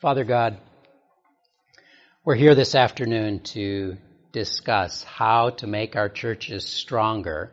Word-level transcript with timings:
Father 0.00 0.24
God, 0.24 0.56
we're 2.24 2.34
here 2.34 2.54
this 2.54 2.74
afternoon 2.74 3.40
to 3.40 3.98
discuss 4.32 5.04
how 5.04 5.50
to 5.50 5.66
make 5.66 5.94
our 5.94 6.08
churches 6.08 6.64
stronger 6.64 7.52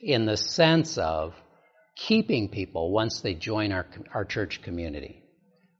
in 0.00 0.26
the 0.26 0.36
sense 0.36 0.98
of 0.98 1.32
keeping 1.94 2.48
people 2.48 2.90
once 2.90 3.20
they 3.20 3.34
join 3.34 3.70
our, 3.70 3.86
our 4.12 4.24
church 4.24 4.62
community. 4.62 5.22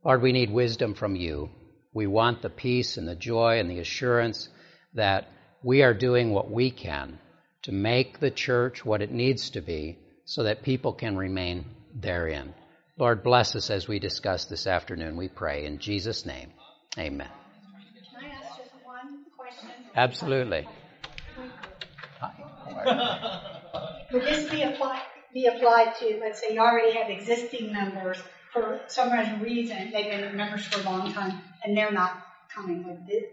Lord, 0.04 0.22
we 0.22 0.30
need 0.30 0.48
wisdom 0.48 0.94
from 0.94 1.16
you. 1.16 1.50
We 1.92 2.06
want 2.06 2.40
the 2.40 2.50
peace 2.50 2.98
and 2.98 3.08
the 3.08 3.16
joy 3.16 3.58
and 3.58 3.68
the 3.68 3.80
assurance 3.80 4.48
that 4.94 5.26
we 5.64 5.82
are 5.82 5.92
doing 5.92 6.30
what 6.30 6.48
we 6.48 6.70
can 6.70 7.18
to 7.62 7.72
make 7.72 8.20
the 8.20 8.30
church 8.30 8.84
what 8.84 9.02
it 9.02 9.10
needs 9.10 9.50
to 9.50 9.60
be 9.60 9.98
so 10.24 10.44
that 10.44 10.62
people 10.62 10.92
can 10.92 11.16
remain 11.16 11.64
therein. 11.92 12.54
Lord, 12.98 13.22
bless 13.22 13.54
us 13.54 13.68
as 13.68 13.86
we 13.86 13.98
discuss 13.98 14.46
this 14.46 14.66
afternoon, 14.66 15.16
we 15.16 15.28
pray. 15.28 15.66
In 15.66 15.78
Jesus' 15.78 16.24
name, 16.24 16.50
amen. 16.98 17.28
Can 17.28 18.24
I 18.24 18.34
ask 18.34 18.56
just 18.56 18.70
one 18.84 19.24
question? 19.36 19.68
Absolutely. 19.94 20.66
Would 24.12 24.22
this 24.22 24.50
be 24.50 24.62
applied, 24.62 25.02
be 25.34 25.44
applied 25.44 25.94
to, 26.00 26.18
let's 26.22 26.40
say 26.40 26.54
you 26.54 26.60
already 26.60 26.96
have 26.96 27.10
existing 27.10 27.70
members 27.70 28.16
for 28.54 28.80
some 28.86 29.12
reason, 29.42 29.90
they've 29.92 30.06
been 30.06 30.34
members 30.34 30.64
for 30.64 30.80
a 30.80 30.84
long 30.84 31.12
time, 31.12 31.42
and 31.62 31.76
they're 31.76 31.92
not 31.92 32.24
coming 32.48 32.82
with 32.82 33.06
this? 33.06 33.24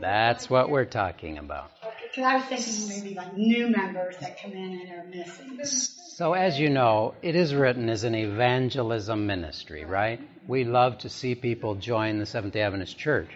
That's 0.00 0.50
what 0.50 0.70
we're 0.70 0.84
talking 0.84 1.38
about. 1.38 1.70
Because 2.10 2.24
I 2.24 2.36
was 2.36 2.44
thinking 2.44 2.88
maybe 2.88 3.14
like 3.14 3.36
new 3.36 3.68
members 3.68 4.16
that 4.20 4.40
come 4.40 4.52
in 4.52 4.80
and 4.80 4.90
are 4.90 5.04
missing. 5.04 5.58
So, 5.64 6.32
as 6.32 6.58
you 6.58 6.68
know, 6.68 7.14
it 7.22 7.36
is 7.36 7.54
written 7.54 7.88
as 7.88 8.04
an 8.04 8.14
evangelism 8.14 9.26
ministry, 9.26 9.84
right? 9.84 10.20
We 10.46 10.64
love 10.64 10.98
to 10.98 11.08
see 11.08 11.34
people 11.34 11.76
join 11.76 12.18
the 12.18 12.26
Seventh 12.26 12.54
day 12.54 12.62
Adventist 12.62 12.98
Church. 12.98 13.30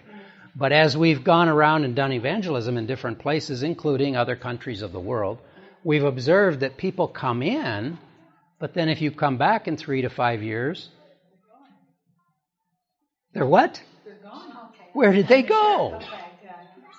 But 0.56 0.72
as 0.72 0.96
we've 0.96 1.22
gone 1.22 1.48
around 1.48 1.84
and 1.84 1.94
done 1.94 2.12
evangelism 2.12 2.76
in 2.76 2.86
different 2.86 3.20
places, 3.20 3.62
including 3.62 4.16
other 4.16 4.36
countries 4.36 4.82
of 4.82 4.92
the 4.92 5.00
world, 5.00 5.38
we've 5.84 6.04
observed 6.04 6.60
that 6.60 6.76
people 6.76 7.08
come 7.08 7.42
in, 7.42 7.98
but 8.58 8.74
then 8.74 8.88
if 8.88 9.00
you 9.00 9.10
come 9.10 9.38
back 9.38 9.68
in 9.68 9.76
three 9.76 10.02
to 10.02 10.10
five 10.10 10.42
years, 10.42 10.88
they're 13.32 13.46
what? 13.46 13.82
They're 14.04 14.14
gone. 14.14 14.50
Okay. 14.74 14.90
Where 14.92 15.12
did 15.12 15.28
they 15.28 15.42
go? 15.42 16.00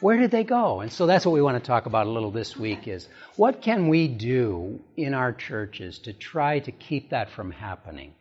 Where 0.04 0.18
did 0.18 0.32
they 0.32 0.44
go? 0.44 0.82
And 0.82 0.92
so 0.92 1.06
that's 1.06 1.26
what 1.26 1.32
we 1.32 1.42
want 1.42 1.64
to 1.64 1.66
talk 1.66 1.86
about 1.86 2.08
a 2.08 2.10
little 2.10 2.30
this 2.30 2.58
week 2.58 2.90
is 2.90 3.08
what 3.38 3.62
can 3.62 3.88
we 3.88 4.10
do 4.10 4.82
in 4.98 5.14
our 5.14 5.32
churches 5.32 6.00
to 6.00 6.12
try 6.12 6.60
to 6.60 6.74
keep 6.74 7.12
that 7.12 7.30
from 7.30 7.52
happening? 7.52 8.14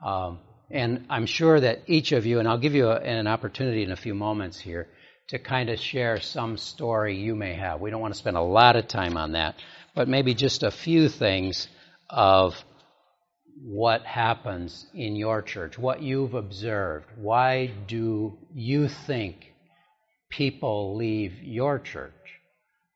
Um, 0.00 0.38
and 0.70 1.06
I'm 1.10 1.26
sure 1.26 1.58
that 1.58 1.80
each 1.88 2.12
of 2.12 2.24
you, 2.24 2.38
and 2.38 2.46
I'll 2.46 2.60
give 2.60 2.76
you 2.76 2.86
a, 2.86 3.00
an 3.00 3.26
opportunity 3.26 3.82
in 3.82 3.90
a 3.90 3.96
few 3.96 4.14
moments 4.14 4.60
here 4.60 4.86
to 5.30 5.40
kind 5.40 5.70
of 5.70 5.80
share 5.80 6.20
some 6.20 6.56
story 6.56 7.16
you 7.16 7.34
may 7.34 7.54
have. 7.54 7.80
We 7.80 7.90
don't 7.90 8.00
want 8.00 8.14
to 8.14 8.20
spend 8.20 8.36
a 8.36 8.40
lot 8.40 8.76
of 8.76 8.86
time 8.86 9.16
on 9.16 9.32
that, 9.32 9.56
but 9.96 10.06
maybe 10.06 10.34
just 10.34 10.62
a 10.62 10.70
few 10.70 11.08
things 11.08 11.66
of 12.08 12.54
what 13.60 14.02
happens 14.02 14.86
in 14.94 15.16
your 15.16 15.42
church, 15.42 15.76
what 15.76 16.00
you've 16.00 16.34
observed. 16.34 17.06
Why 17.16 17.72
do 17.88 18.38
you 18.54 18.86
think 18.86 19.47
people 20.30 20.96
leave 20.96 21.42
your 21.42 21.78
church? 21.78 22.12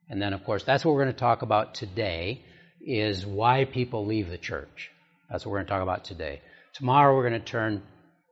And 0.08 0.20
then, 0.20 0.33
of 0.33 0.44
course, 0.44 0.64
that's 0.64 0.84
what 0.84 0.94
we're 0.94 1.05
going 1.05 1.14
to 1.14 1.20
talk 1.20 1.42
about 1.42 1.74
today 1.74 2.42
is 2.80 3.24
why 3.24 3.64
people 3.64 4.06
leave 4.06 4.28
the 4.28 4.39
church. 4.39 4.91
That's 5.30 5.47
what 5.47 5.52
we're 5.52 5.58
going 5.58 5.66
to 5.66 5.72
talk 5.72 5.83
about 5.83 6.05
today. 6.05 6.42
Tomorrow 6.74 7.16
we're 7.16 7.28
going 7.28 7.41
to 7.41 7.47
turn 7.47 7.83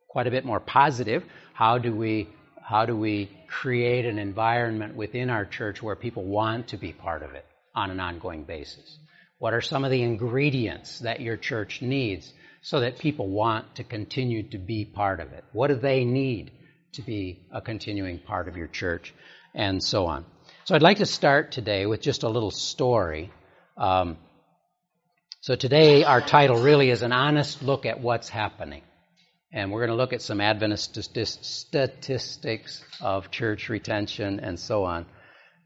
quite 0.09 0.27
a 0.27 0.31
bit 0.31 0.45
more 0.45 0.61
positive. 0.61 1.25
How 1.55 1.79
do 1.79 1.95
we 1.95 2.29
how 2.63 2.87
do 2.87 2.97
we 2.97 3.29
create 3.49 4.05
an 4.05 4.19
environment 4.19 4.95
within 4.95 5.29
our 5.29 5.45
church 5.45 5.83
where 5.83 5.97
people 5.97 6.25
want 6.25 6.69
to 6.69 6.77
be 6.77 6.93
part 6.93 7.25
of 7.25 7.33
it 7.35 7.45
on 7.75 7.91
an 7.91 7.99
ongoing 7.99 8.45
basis? 8.45 8.97
What 9.39 9.55
are 9.55 9.61
some 9.61 9.85
of 9.85 9.91
the 9.91 10.03
ingredients 10.03 11.01
that 11.01 11.21
your 11.21 11.37
church 11.37 11.83
needs 11.83 12.33
so 12.63 12.81
that 12.81 12.99
people 13.01 13.29
want 13.29 13.75
to 13.77 13.85
continue 13.85 14.49
to 14.51 14.59
be 14.59 14.85
part 14.85 15.19
of 15.19 15.33
it? 15.33 15.45
What 15.53 15.69
do 15.69 15.75
they 15.75 16.05
need 16.05 16.53
to 16.93 17.03
be 17.03 17.41
a 17.53 17.61
continuing 17.61 18.19
part 18.19 18.49
of 18.49 18.57
your 18.57 18.67
church? 18.67 19.15
And 19.55 19.83
so 19.83 20.07
on. 20.07 20.25
So 20.65 20.75
I'd 20.75 20.83
like 20.83 20.99
to 20.99 21.07
start 21.07 21.53
today 21.53 21.87
with 21.87 22.01
just 22.01 22.23
a 22.23 22.29
little 22.29 22.51
story. 22.51 23.33
Um, 23.77 24.17
so 25.41 25.57
today 25.57 26.05
our 26.05 26.21
title 26.21 26.63
really 26.63 26.91
is 26.91 27.03
an 27.03 27.13
honest 27.13 27.63
look 27.63 27.87
at 27.87 28.01
what's 28.01 28.29
happening. 28.29 28.83
And 29.53 29.73
we're 29.73 29.81
going 29.81 29.97
to 29.97 30.01
look 30.01 30.13
at 30.13 30.23
some 30.23 30.41
Adventist 30.41 30.97
statistics 31.43 32.85
of 33.01 33.31
church 33.31 33.69
retention 33.69 34.39
and 34.39 34.61
so 34.61 34.85
on. 34.85 35.07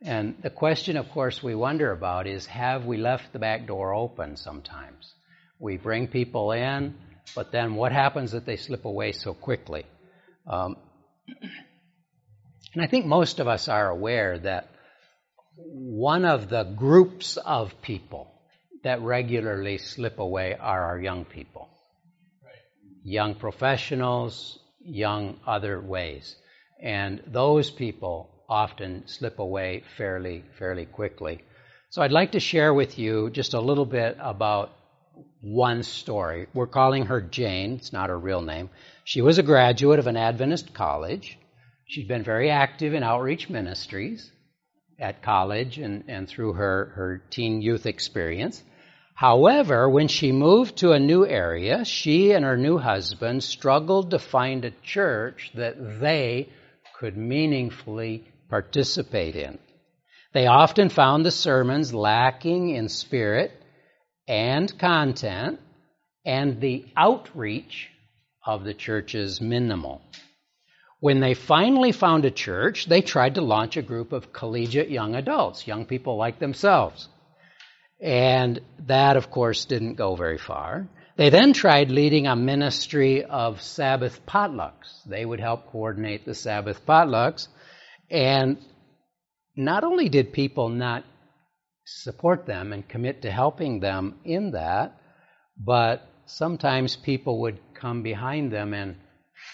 And 0.01 0.37
the 0.43 0.51
question, 0.51 0.97
of 0.97 1.11
course, 1.11 1.43
we 1.43 1.55
wonder 1.55 1.91
about 1.91 2.27
is 2.27 2.47
have 2.47 2.85
we 2.85 2.97
left 2.97 3.33
the 3.33 3.39
back 3.39 3.67
door 3.67 3.95
open 3.95 4.37
sometimes? 4.37 5.13
We 5.59 5.77
bring 5.77 6.09
people 6.09 6.53
in, 6.53 6.95
but 7.35 7.53
then 7.53 7.75
what 7.75 7.93
happens 7.93 8.35
if 8.35 8.45
they 8.45 8.57
slip 8.57 8.85
away 8.85 9.13
so 9.13 9.35
quickly? 9.35 9.87
Um, 10.47 10.77
and 11.27 12.83
I 12.83 12.87
think 12.87 13.07
most 13.07 13.41
of 13.41 13.49
us 13.49 13.69
are 13.69 13.89
aware 13.89 14.39
that 14.39 14.69
one 15.57 16.25
of 16.25 16.49
the 16.49 16.65
groups 16.65 17.37
of 17.37 17.81
people 17.81 18.31
that 18.83 19.01
regularly 19.01 19.79
slip 19.79 20.19
away 20.19 20.55
are 20.55 20.85
our 20.85 20.99
young 21.01 21.25
people. 21.25 21.69
Young 23.03 23.35
professionals, 23.35 24.59
young 24.81 25.39
other 25.47 25.81
ways. 25.81 26.37
And 26.83 27.23
those 27.27 27.71
people 27.71 28.31
often 28.49 29.07
slip 29.07 29.39
away 29.39 29.85
fairly, 29.97 30.45
fairly 30.59 30.87
quickly. 30.87 31.43
So 31.91 32.03
I'd 32.03 32.13
like 32.13 32.33
to 32.33 32.41
share 32.41 32.75
with 32.75 32.99
you 32.99 33.31
just 33.31 33.55
a 33.55 33.61
little 33.61 33.87
bit 33.87 34.17
about 34.21 34.73
one 35.41 35.83
story. 35.83 36.47
We're 36.55 36.67
calling 36.67 37.07
her 37.07 37.21
Jane. 37.21 37.75
It's 37.75 37.93
not 37.93 38.09
her 38.09 38.19
real 38.19 38.41
name. 38.41 38.71
She 39.05 39.21
was 39.21 39.39
a 39.39 39.43
graduate 39.43 39.99
of 39.99 40.07
an 40.07 40.17
Adventist 40.17 40.73
college. 40.75 41.39
She'd 41.87 42.09
been 42.09 42.25
very 42.25 42.51
active 42.51 42.95
in 42.95 43.03
outreach 43.03 43.51
ministries 43.51 44.31
at 44.99 45.23
college 45.23 45.79
and, 45.79 46.05
and 46.09 46.29
through 46.29 46.55
her, 46.55 46.93
her 46.95 47.23
teen 47.31 47.61
youth 47.61 47.87
experience. 47.87 48.63
However, 49.15 49.89
when 49.89 50.09
she 50.09 50.33
moved 50.33 50.79
to 50.79 50.93
a 50.93 50.99
new 50.99 51.27
area, 51.27 51.85
she 51.85 52.33
and 52.33 52.45
her 52.45 52.57
new 52.57 52.79
husband 52.79 53.45
struggled 53.45 54.11
to 54.11 54.19
find 54.19 54.65
a 54.65 54.73
church 54.83 55.53
that 55.55 56.01
they 56.01 56.49
could 56.99 57.17
meaningfully 57.17 58.25
participate 58.49 59.37
in. 59.37 59.59
They 60.33 60.47
often 60.47 60.89
found 60.89 61.25
the 61.25 61.31
sermons 61.31 61.95
lacking 61.95 62.71
in 62.71 62.89
spirit 62.89 63.53
and 64.27 64.79
content, 64.79 65.61
and 66.25 66.61
the 66.61 66.87
outreach 66.97 67.91
of 68.45 68.65
the 68.65 68.75
churches 68.75 69.41
minimal. 69.41 70.03
When 71.01 71.21
they 71.21 71.35
finally 71.35 71.93
found 71.93 72.25
a 72.25 72.31
church, 72.31 72.87
they 72.87 73.03
tried 73.03 73.35
to 73.35 73.43
launch 73.43 73.77
a 73.77 73.83
group 73.83 74.13
of 74.13 74.33
collegiate 74.33 74.91
young 74.91 75.15
adults, 75.15 75.67
young 75.67 75.85
people 75.85 76.17
like 76.17 76.39
themselves. 76.39 77.09
And 78.01 78.61
that, 78.87 79.17
of 79.17 79.31
course, 79.31 79.67
didn't 79.67 79.95
go 79.95 80.15
very 80.15 80.39
far. 80.39 80.89
They 81.17 81.31
then 81.31 81.53
tried 81.53 81.91
leading 81.91 82.27
a 82.27 82.35
ministry 82.35 83.25
of 83.25 83.63
Sabbath 83.63 84.25
potlucks. 84.27 85.03
They 85.07 85.25
would 85.25 85.41
help 85.41 85.71
coordinate 85.71 86.25
the 86.25 86.35
Sabbath 86.35 86.85
potlucks. 86.87 87.49
And 88.11 88.59
not 89.57 89.85
only 89.85 90.09
did 90.09 90.33
people 90.33 90.69
not 90.69 91.05
support 91.85 92.47
them 92.47 92.73
and 92.73 92.89
commit 92.89 93.23
to 93.23 93.31
helping 93.31 93.81
them 93.81 94.19
in 94.25 94.53
that, 94.53 95.01
but 95.59 96.07
sometimes 96.27 96.97
people 96.97 97.41
would 97.43 97.61
come 97.75 98.03
behind 98.03 98.53
them 98.53 98.73
and 98.75 98.97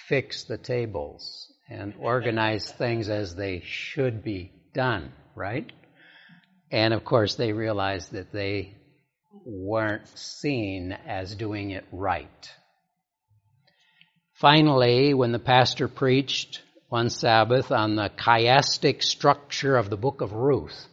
fix 0.09 0.45
the 0.45 0.59
tables 0.59 1.53
and 1.69 1.95
organize 1.99 2.71
things 2.79 3.09
as 3.09 3.35
they 3.35 3.63
should 3.65 4.23
be 4.23 4.53
done, 4.75 5.13
right? 5.35 5.71
And 6.71 6.95
of 6.95 7.05
course, 7.05 7.35
they 7.35 7.53
realized 7.53 8.13
that 8.13 8.33
they 8.33 8.77
weren't 9.45 10.07
seen 10.17 10.93
as 10.93 11.35
doing 11.35 11.71
it 11.71 11.85
right. 11.93 12.51
Finally, 14.35 15.15
when 15.15 15.33
the 15.33 15.39
pastor 15.39 15.89
preached 15.89 16.63
one 16.89 17.11
Sabbath 17.11 17.71
on 17.71 17.95
the 17.95 18.11
chiastic 18.17 19.03
structure 19.03 19.77
of 19.77 19.91
the 19.91 19.97
book 19.97 20.21
of 20.23 20.33
Ruth, 20.33 20.89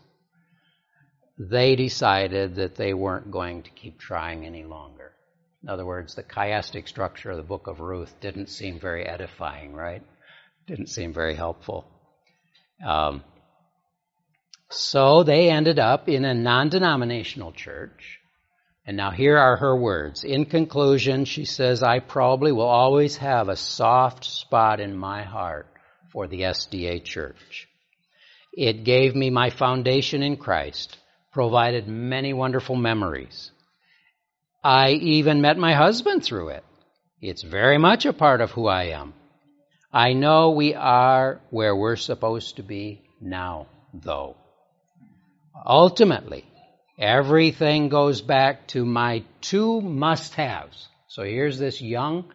they 1.38 1.76
decided 1.76 2.56
that 2.56 2.76
they 2.76 2.94
weren't 2.94 3.32
going 3.32 3.64
to 3.64 3.70
keep 3.72 4.00
trying 4.00 4.46
any 4.46 4.64
longer. 4.64 5.14
In 5.64 5.70
other 5.70 5.86
words, 5.86 6.16
the 6.16 6.24
chiastic 6.24 6.88
structure 6.88 7.32
of 7.32 7.38
the 7.38 7.44
book 7.44 7.68
of 7.68 7.80
Ruth 7.80 8.14
didn't 8.22 8.50
seem 8.50 8.80
very 8.80 9.06
edifying, 9.06 9.74
right? 9.74 10.02
Didn't 10.66 10.88
seem 10.88 11.14
very 11.14 11.36
helpful. 11.36 11.86
Um, 12.86 13.24
so 14.70 15.24
they 15.24 15.50
ended 15.50 15.80
up 15.80 16.10
in 16.10 16.26
a 16.26 16.34
non 16.34 16.70
denominational 16.70 17.54
church, 17.54 18.20
And 18.86 18.98
now 18.98 19.12
here 19.12 19.38
are 19.38 19.58
her 19.58 19.76
words. 19.76 20.24
In 20.24 20.46
conclusion, 20.46 21.26
she 21.26 21.46
says, 21.46 21.84
I 21.84 22.00
probably 22.00 22.52
will 22.52 22.68
always 22.68 23.18
have 23.18 23.50
a 23.50 23.56
soft 23.56 24.24
spot 24.24 24.80
in 24.80 24.96
my 24.96 25.24
heart 25.24 25.68
for 26.12 26.28
the 26.28 26.42
SDA 26.42 27.04
church. 27.04 27.68
It 28.54 28.84
gave 28.86 29.16
me 29.16 29.30
my 29.30 29.50
foundation 29.50 30.24
in 30.24 30.38
Christ, 30.38 30.98
provided 31.38 31.88
many 31.88 32.34
wonderful 32.34 32.76
memories. 32.76 33.52
I 34.64 34.94
even 34.94 35.40
met 35.40 35.56
my 35.56 35.76
husband 35.76 36.24
through 36.24 36.48
it. 36.50 36.64
It's 37.22 37.44
very 37.44 37.78
much 37.78 38.08
a 38.08 38.12
part 38.12 38.42
of 38.42 38.50
who 38.50 38.66
I 38.66 38.86
am. 38.86 39.14
I 39.94 40.14
know 40.14 40.50
we 40.50 40.74
are 40.74 41.40
where 41.52 41.76
we're 41.76 41.96
supposed 41.96 42.56
to 42.56 42.64
be 42.64 43.04
now, 43.22 43.68
though. 43.94 44.36
Ultimately, 45.64 46.44
everything 46.98 47.90
goes 47.90 48.20
back 48.20 48.66
to 48.70 48.84
my 48.84 49.24
two 49.40 49.80
must 49.80 50.34
haves. 50.34 50.88
So 51.08 51.22
here's 51.22 51.60
this 51.60 51.80
young 51.80 52.34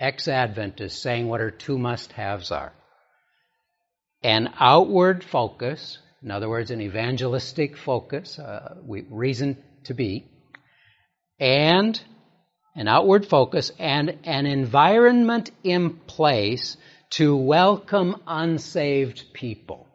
ex 0.00 0.26
Adventist 0.26 1.00
saying 1.00 1.28
what 1.28 1.38
her 1.40 1.52
two 1.52 1.78
must 1.78 2.10
haves 2.10 2.50
are 2.50 2.72
an 4.24 4.52
outward 4.58 5.22
focus, 5.22 5.98
in 6.22 6.30
other 6.30 6.48
words, 6.48 6.70
an 6.70 6.80
evangelistic 6.80 7.76
focus, 7.76 8.38
uh, 8.38 8.76
reason 8.86 9.56
to 9.84 9.94
be, 9.94 10.26
and 11.40 12.00
an 12.76 12.88
outward 12.88 13.26
focus 13.26 13.72
and 13.78 14.18
an 14.24 14.46
environment 14.46 15.50
in 15.64 15.94
place 16.06 16.76
to 17.10 17.36
welcome 17.36 18.16
unsaved 18.26 19.24
people. 19.34 19.88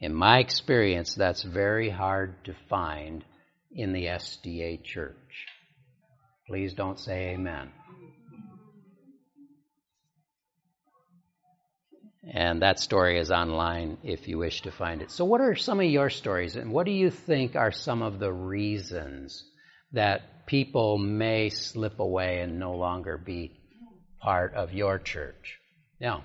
In 0.00 0.14
my 0.14 0.38
experience, 0.38 1.14
that's 1.14 1.42
very 1.42 1.90
hard 1.90 2.44
to 2.44 2.54
find 2.68 3.24
in 3.70 3.92
the 3.92 4.06
SDA 4.06 4.82
church. 4.82 5.46
Please 6.48 6.74
don't 6.74 6.98
say 6.98 7.34
amen. 7.34 7.70
And 12.22 12.60
that 12.60 12.78
story 12.78 13.18
is 13.18 13.30
online 13.30 13.96
if 14.02 14.28
you 14.28 14.36
wish 14.38 14.62
to 14.62 14.70
find 14.70 15.00
it. 15.00 15.10
So, 15.10 15.24
what 15.24 15.40
are 15.40 15.54
some 15.56 15.80
of 15.80 15.86
your 15.86 16.10
stories, 16.10 16.56
and 16.56 16.70
what 16.70 16.84
do 16.84 16.92
you 16.92 17.10
think 17.10 17.56
are 17.56 17.72
some 17.72 18.02
of 18.02 18.18
the 18.18 18.32
reasons 18.32 19.42
that 19.92 20.46
people 20.46 20.98
may 20.98 21.48
slip 21.48 21.98
away 21.98 22.40
and 22.40 22.58
no 22.58 22.74
longer 22.74 23.16
be 23.16 23.52
part 24.20 24.52
of 24.54 24.74
your 24.74 24.98
church? 24.98 25.58
Yeah. 25.98 26.16
Um, 26.16 26.22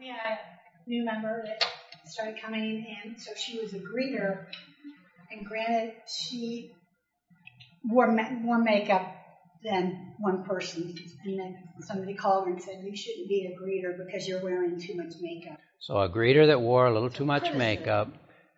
we 0.00 0.08
had 0.08 0.38
a 0.84 0.88
new 0.90 1.04
member 1.04 1.44
that 1.46 1.62
started 2.10 2.40
coming 2.42 2.84
in, 3.04 3.16
so 3.16 3.32
she 3.36 3.60
was 3.60 3.72
a 3.72 3.78
greeter, 3.78 4.46
and 5.30 5.46
granted, 5.46 5.94
she 6.08 6.72
wore, 7.84 8.16
wore 8.42 8.58
makeup 8.58 9.14
than 9.64 10.12
one 10.18 10.44
person. 10.44 10.94
And 11.24 11.38
then 11.38 11.56
somebody 11.80 12.14
called 12.14 12.46
her 12.46 12.52
and 12.52 12.62
said, 12.62 12.84
You 12.84 12.96
shouldn't 12.96 13.28
be 13.28 13.46
a 13.46 13.58
greeter 13.60 13.96
because 14.04 14.28
you're 14.28 14.42
wearing 14.42 14.78
too 14.78 14.94
much 14.94 15.14
makeup. 15.20 15.58
So, 15.80 15.98
a 15.98 16.08
greeter 16.08 16.46
that 16.48 16.60
wore 16.60 16.86
a 16.86 16.92
little 16.92 17.10
too 17.10 17.24
much 17.24 17.52
makeup, 17.54 18.08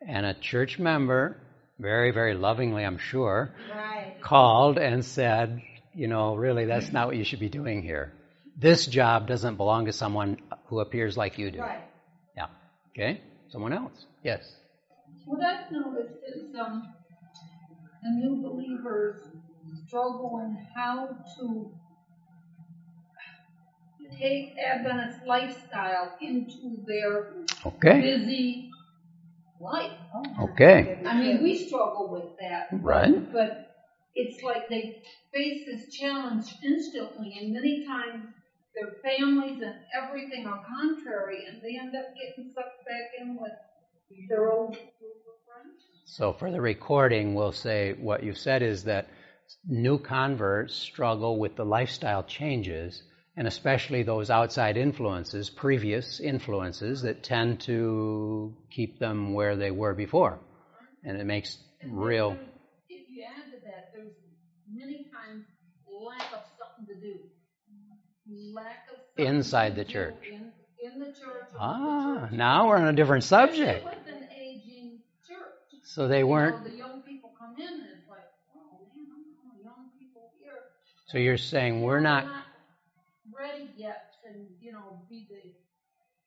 and 0.07 0.27
a 0.27 0.35
church 0.35 0.79
member, 0.79 1.37
very, 1.79 2.11
very 2.11 2.35
lovingly, 2.35 2.85
I'm 2.85 2.99
sure, 2.99 3.55
right. 3.77 4.17
called 4.23 4.79
and 4.79 5.05
said, 5.05 5.63
You 5.95 6.09
know, 6.09 6.35
really, 6.35 6.67
that's 6.67 6.93
not 6.93 7.07
what 7.07 7.17
you 7.17 7.25
should 7.25 7.41
be 7.41 7.49
doing 7.49 7.83
here. 7.83 8.13
This 8.59 8.87
job 8.87 9.29
doesn't 9.29 9.57
belong 9.57 9.87
to 9.87 9.93
someone 9.93 10.39
who 10.67 10.81
appears 10.81 11.17
like 11.17 11.39
you 11.39 11.51
do. 11.51 11.61
Right. 11.63 11.85
Yeah. 12.37 12.47
Okay? 12.91 13.21
Someone 13.51 13.73
else? 13.73 14.07
Yes. 14.23 14.51
What 15.25 15.41
I've 15.45 15.71
noticed 15.71 16.15
is 16.27 16.55
um, 16.59 16.95
the 18.03 18.11
new 18.11 18.43
believers 18.43 19.21
struggle 19.87 20.41
in 20.45 20.57
how 20.75 21.09
to 21.39 21.71
take 24.19 24.55
Adventist 24.59 25.27
lifestyle 25.27 26.17
into 26.21 26.85
their 26.87 27.33
Okay. 27.67 28.01
busy 28.01 28.71
life. 29.61 29.99
Okay. 30.41 30.99
I 31.07 31.19
mean, 31.19 31.43
we 31.43 31.67
struggle 31.67 32.11
with 32.11 32.39
that. 32.41 32.69
Right. 32.73 33.33
But 33.33 33.77
it's 34.15 34.43
like 34.43 34.69
they 34.69 35.03
face 35.33 35.67
this 35.67 35.95
challenge 35.95 36.47
instantly, 36.63 37.37
and 37.41 37.53
many 37.53 37.87
times 37.87 38.27
their 38.75 38.93
families 39.03 39.63
and 39.63 39.75
everything 39.95 40.47
are 40.47 40.65
contrary, 40.67 41.45
and 41.49 41.63
they 41.63 41.79
end 41.79 41.95
up 41.95 42.07
getting 42.15 42.53
sucked 42.55 42.85
back 42.87 43.11
in 43.21 43.37
with 43.41 43.53
their 44.29 44.53
old 44.53 44.73
group 44.73 45.23
of 45.27 45.37
friends. 45.47 45.83
So, 46.05 46.33
for 46.33 46.51
the 46.51 46.61
recording, 46.61 47.35
we'll 47.35 47.53
say 47.53 47.95
what 47.95 48.23
you 48.23 48.33
said 48.35 48.63
is 48.63 48.85
that 48.85 49.09
new 49.67 49.99
converts 49.99 50.75
struggle 50.75 51.39
with 51.39 51.57
the 51.57 51.65
lifestyle 51.65 52.23
changes, 52.25 53.03
and 53.37 53.47
especially 53.47 54.03
those 54.03 54.31
outside 54.31 54.77
influences, 54.77 55.51
previous 55.51 56.21
influences 56.21 57.03
that 57.03 57.23
tend 57.23 57.61
to 57.63 58.55
keep 58.71 58.99
them 58.99 59.35
where 59.35 59.57
they 59.57 59.71
were 59.71 59.95
before. 59.95 60.39
And 61.05 61.19
it 61.21 61.25
makes 61.25 61.59
And 61.83 61.97
real. 61.97 62.39
If 62.89 63.09
you 63.11 63.23
add 63.25 63.51
to 63.53 63.59
that, 63.67 63.91
there's 63.93 64.13
many 64.73 65.05
times 65.13 65.45
lack 65.87 66.33
of 66.33 66.41
something 66.59 66.87
to 66.95 67.01
do. 67.01 67.19
Lack 68.55 68.89
of 68.91 68.99
something 69.17 69.27
Inside 69.27 69.71
to 69.71 69.77
the 69.77 69.85
do 69.85 69.93
church. 69.93 70.15
In, 70.25 70.53
in 70.83 70.99
the 71.01 71.07
church. 71.07 71.47
with 71.47 71.51
the 71.51 71.59
Ah, 71.61 72.21
church. 72.23 72.33
now 72.33 72.69
we're 72.69 72.77
on 72.79 72.89
a 72.89 72.93
different 72.93 73.25
subject. 73.25 73.85
With 73.85 74.09
an 74.09 74.29
aging 74.43 74.99
church. 75.29 75.81
So 75.85 76.09
they 76.09 76.21
You 76.21 76.27
weren't. 76.27 76.57
know, 76.57 76.71
the 76.71 76.77
young 76.77 77.03
people 77.07 77.33
come 77.39 77.55
in 77.57 77.63
and 77.71 77.87
it's 77.95 78.09
like, 78.09 78.27
oh 78.57 78.81
man, 78.97 79.15
I'm 79.47 79.63
young 79.63 79.91
people 79.99 80.33
here. 80.43 80.75
So 81.07 81.19
you're 81.19 81.37
saying 81.39 81.83
we're 81.83 81.95
They're 81.95 82.01
not, 82.01 82.27
ready 83.33 83.71
yet 83.77 84.13
to, 84.25 84.65
you 84.65 84.73
know, 84.73 84.99
be 85.09 85.29
the 85.31 85.55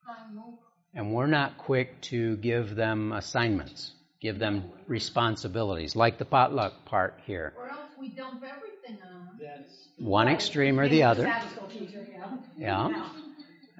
prime 0.05 0.35
mover. 0.35 0.57
and 0.95 1.13
we're 1.13 1.27
not 1.27 1.57
quick 1.57 1.99
to 2.01 2.37
give 2.37 2.75
them 2.75 3.11
assignments, 3.11 3.91
give 4.21 4.39
them 4.39 4.63
responsibilities, 4.87 5.95
like 5.95 6.17
the 6.17 6.25
potluck 6.25 6.85
part 6.85 7.19
here. 7.25 7.53
Or 7.57 7.69
else 7.69 7.81
we 7.99 8.07
dump 8.09 8.41
everything 8.43 9.01
on 9.01 9.37
them. 9.37 9.65
One 9.97 10.29
extreme 10.29 10.79
or 10.79 10.87
the 10.87 11.03
other. 11.03 11.23
Sabbath 11.23 11.73
teacher, 11.73 12.05
you 12.09 12.19
know. 12.19 12.31
Yeah. 12.61 12.93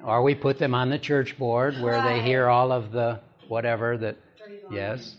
Or 0.04 0.22
we 0.22 0.36
put 0.36 0.60
them 0.60 0.75
on 0.75 0.90
the 0.90 1.00
church 1.00 1.38
board 1.38 1.80
where 1.81 2.02
they 2.02 2.22
hear 2.22 2.48
all 2.50 2.72
of 2.74 2.92
the 2.92 3.22
whatever 3.48 3.98
that, 3.98 4.18
yes. 4.69 5.16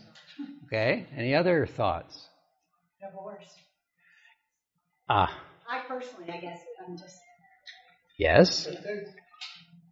Okay. 0.67 1.07
Any 1.17 1.35
other 1.35 1.67
thoughts? 1.67 2.29
Divorce. 3.01 3.57
Ah, 5.09 5.37
I 5.71 5.81
personally, 5.87 6.31
I 6.31 6.39
guess, 6.39 6.59
I'm 6.87 6.97
just. 6.99 7.17
yes. 8.19 8.67
But 8.67 8.83
there's, 8.83 9.09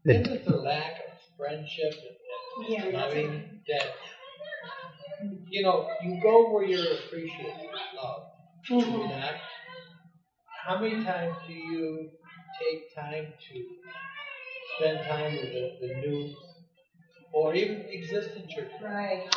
The- 0.04 0.20
isn't 0.20 0.44
the 0.44 0.56
lack 0.56 0.92
of 1.06 1.18
friendship 1.36 1.94
and, 2.58 2.68
Yeah, 2.68 2.84
and 2.84 2.94
that's 2.94 3.14
loving 3.14 3.60
that 3.68 3.82
you 5.50 5.62
know 5.62 5.88
you 6.02 6.20
go 6.22 6.52
where 6.52 6.64
you're 6.64 6.94
appreciated, 6.94 7.54
loved. 7.96 8.26
Mm-hmm. 8.70 8.90
Do 8.92 8.98
you 8.98 9.08
not? 9.08 9.34
How 10.66 10.80
many 10.80 11.02
times 11.04 11.34
do 11.46 11.52
you 11.54 12.10
take 12.60 12.94
time 12.94 13.26
to 13.52 13.64
spend 14.76 15.06
time 15.08 15.32
with 15.32 15.42
the, 15.52 15.78
the 15.80 15.94
new 16.00 16.34
or 17.32 17.54
even 17.54 17.82
existing 17.88 18.48
church? 18.48 18.70
Right. 18.82 19.28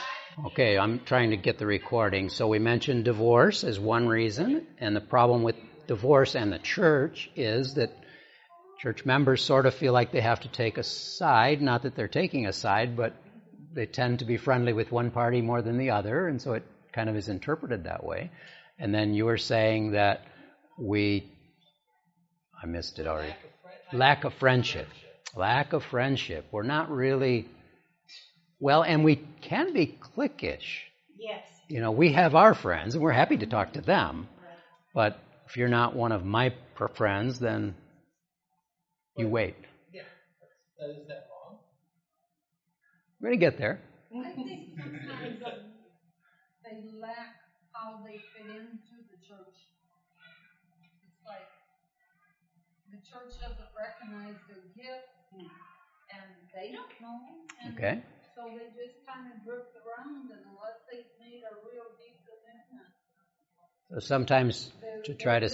Okay, 0.48 0.78
I'm 0.78 1.00
trying 1.06 1.32
to 1.32 1.38
get 1.38 1.58
the 1.58 1.66
recording. 1.66 2.30
So 2.30 2.48
we 2.48 2.60
mentioned 2.60 3.06
divorce 3.06 3.64
as 3.64 3.80
one 3.80 4.08
reason, 4.08 4.66
and 4.80 4.96
the 4.96 5.02
problem 5.02 5.44
with 5.44 5.56
divorce 5.92 6.36
and 6.36 6.54
the 6.54 6.60
church 6.60 7.30
is 7.36 7.74
that 7.74 7.92
church 8.80 9.06
members 9.06 9.44
sort 9.44 9.66
of 9.66 9.74
feel 9.74 9.92
like 9.92 10.14
they 10.14 10.22
have 10.22 10.40
to 10.40 10.48
take 10.48 10.78
a 10.78 10.84
side. 10.84 11.62
Not 11.62 11.84
that 11.84 11.98
they're 11.98 12.08
taking 12.08 12.46
a 12.46 12.54
side, 12.54 12.96
but 12.96 13.14
they 13.74 13.88
tend 13.88 14.20
to 14.20 14.26
be 14.26 14.38
friendly 14.38 14.72
with 14.72 14.90
one 14.90 15.12
party 15.12 15.42
more 15.42 15.62
than 15.62 15.78
the 15.78 15.90
other, 15.90 16.30
and 16.30 16.42
so 16.42 16.54
it 16.54 16.64
kind 16.94 17.10
of 17.10 17.18
is 17.18 17.28
interpreted 17.28 17.84
that 17.84 18.06
way. 18.06 18.32
And 18.80 18.96
then 18.96 19.14
you 19.14 19.26
were 19.26 19.38
saying 19.38 19.92
that 19.92 20.22
we, 20.80 21.30
I 22.64 22.68
missed 22.68 22.98
it 22.98 23.06
already. 23.06 23.36
Lack 23.92 24.24
of 24.24 24.34
friendship. 24.36 24.88
Lack 25.36 25.74
of 25.74 25.84
friendship. 25.84 26.46
We're 26.54 26.64
not 26.64 26.90
really, 26.90 27.50
well, 28.62 28.82
and 28.82 29.04
we 29.04 29.18
can 29.42 29.74
be 29.74 30.00
cliquish. 30.16 30.88
Yes. 31.20 31.46
You 31.68 31.82
know, 31.82 31.92
we 31.92 32.14
have 32.14 32.34
our 32.34 32.54
friends, 32.54 32.96
and 32.96 33.04
we're 33.04 33.12
happy 33.12 33.36
to 33.40 33.46
talk 33.46 33.74
to 33.74 33.82
them. 33.82 34.30
But 34.94 35.20
if 35.52 35.58
you're 35.58 35.68
not 35.68 35.94
one 35.94 36.14
of 36.14 36.24
my 36.24 36.48
per- 36.76 36.88
friends, 36.88 37.38
then 37.38 37.76
you 39.18 39.28
wait. 39.28 39.56
Yeah. 39.92 40.04
That 40.80 40.96
is 40.96 41.08
that 41.10 41.28
wrong? 41.28 41.60
We're 43.20 43.36
going 43.36 43.40
to 43.42 43.46
get 43.52 43.58
there. 43.60 43.82
I 44.16 44.32
think 44.32 44.80
sometimes 44.80 45.44
um, 45.44 45.76
they 46.64 46.88
lack 46.96 47.36
how 47.76 48.00
they 48.08 48.24
fit 48.32 48.48
into 48.48 49.04
the 49.12 49.20
church. 49.28 49.60
It's 51.04 51.20
like 51.28 51.52
the 52.96 53.04
church 53.04 53.36
doesn't 53.44 53.72
recognize 53.76 54.40
their 54.48 54.64
gifts, 54.72 55.20
and 55.36 56.32
they 56.56 56.72
don't 56.72 56.96
know. 57.04 57.20
And 57.68 57.76
Okay? 57.76 58.00
So 58.40 58.48
they 58.56 58.72
just 58.72 59.04
kind 59.04 59.28
of 59.28 59.44
drift 59.44 59.76
around, 59.84 60.32
and 60.32 60.48
unless 60.48 60.80
they've 60.88 61.12
made 61.20 61.44
a 61.44 61.60
real 61.68 61.92
deep 62.00 62.16
commitment, 62.16 62.21
So 63.92 64.00
sometimes 64.00 64.72
to 65.04 65.14
try 65.14 65.40
to. 65.40 65.50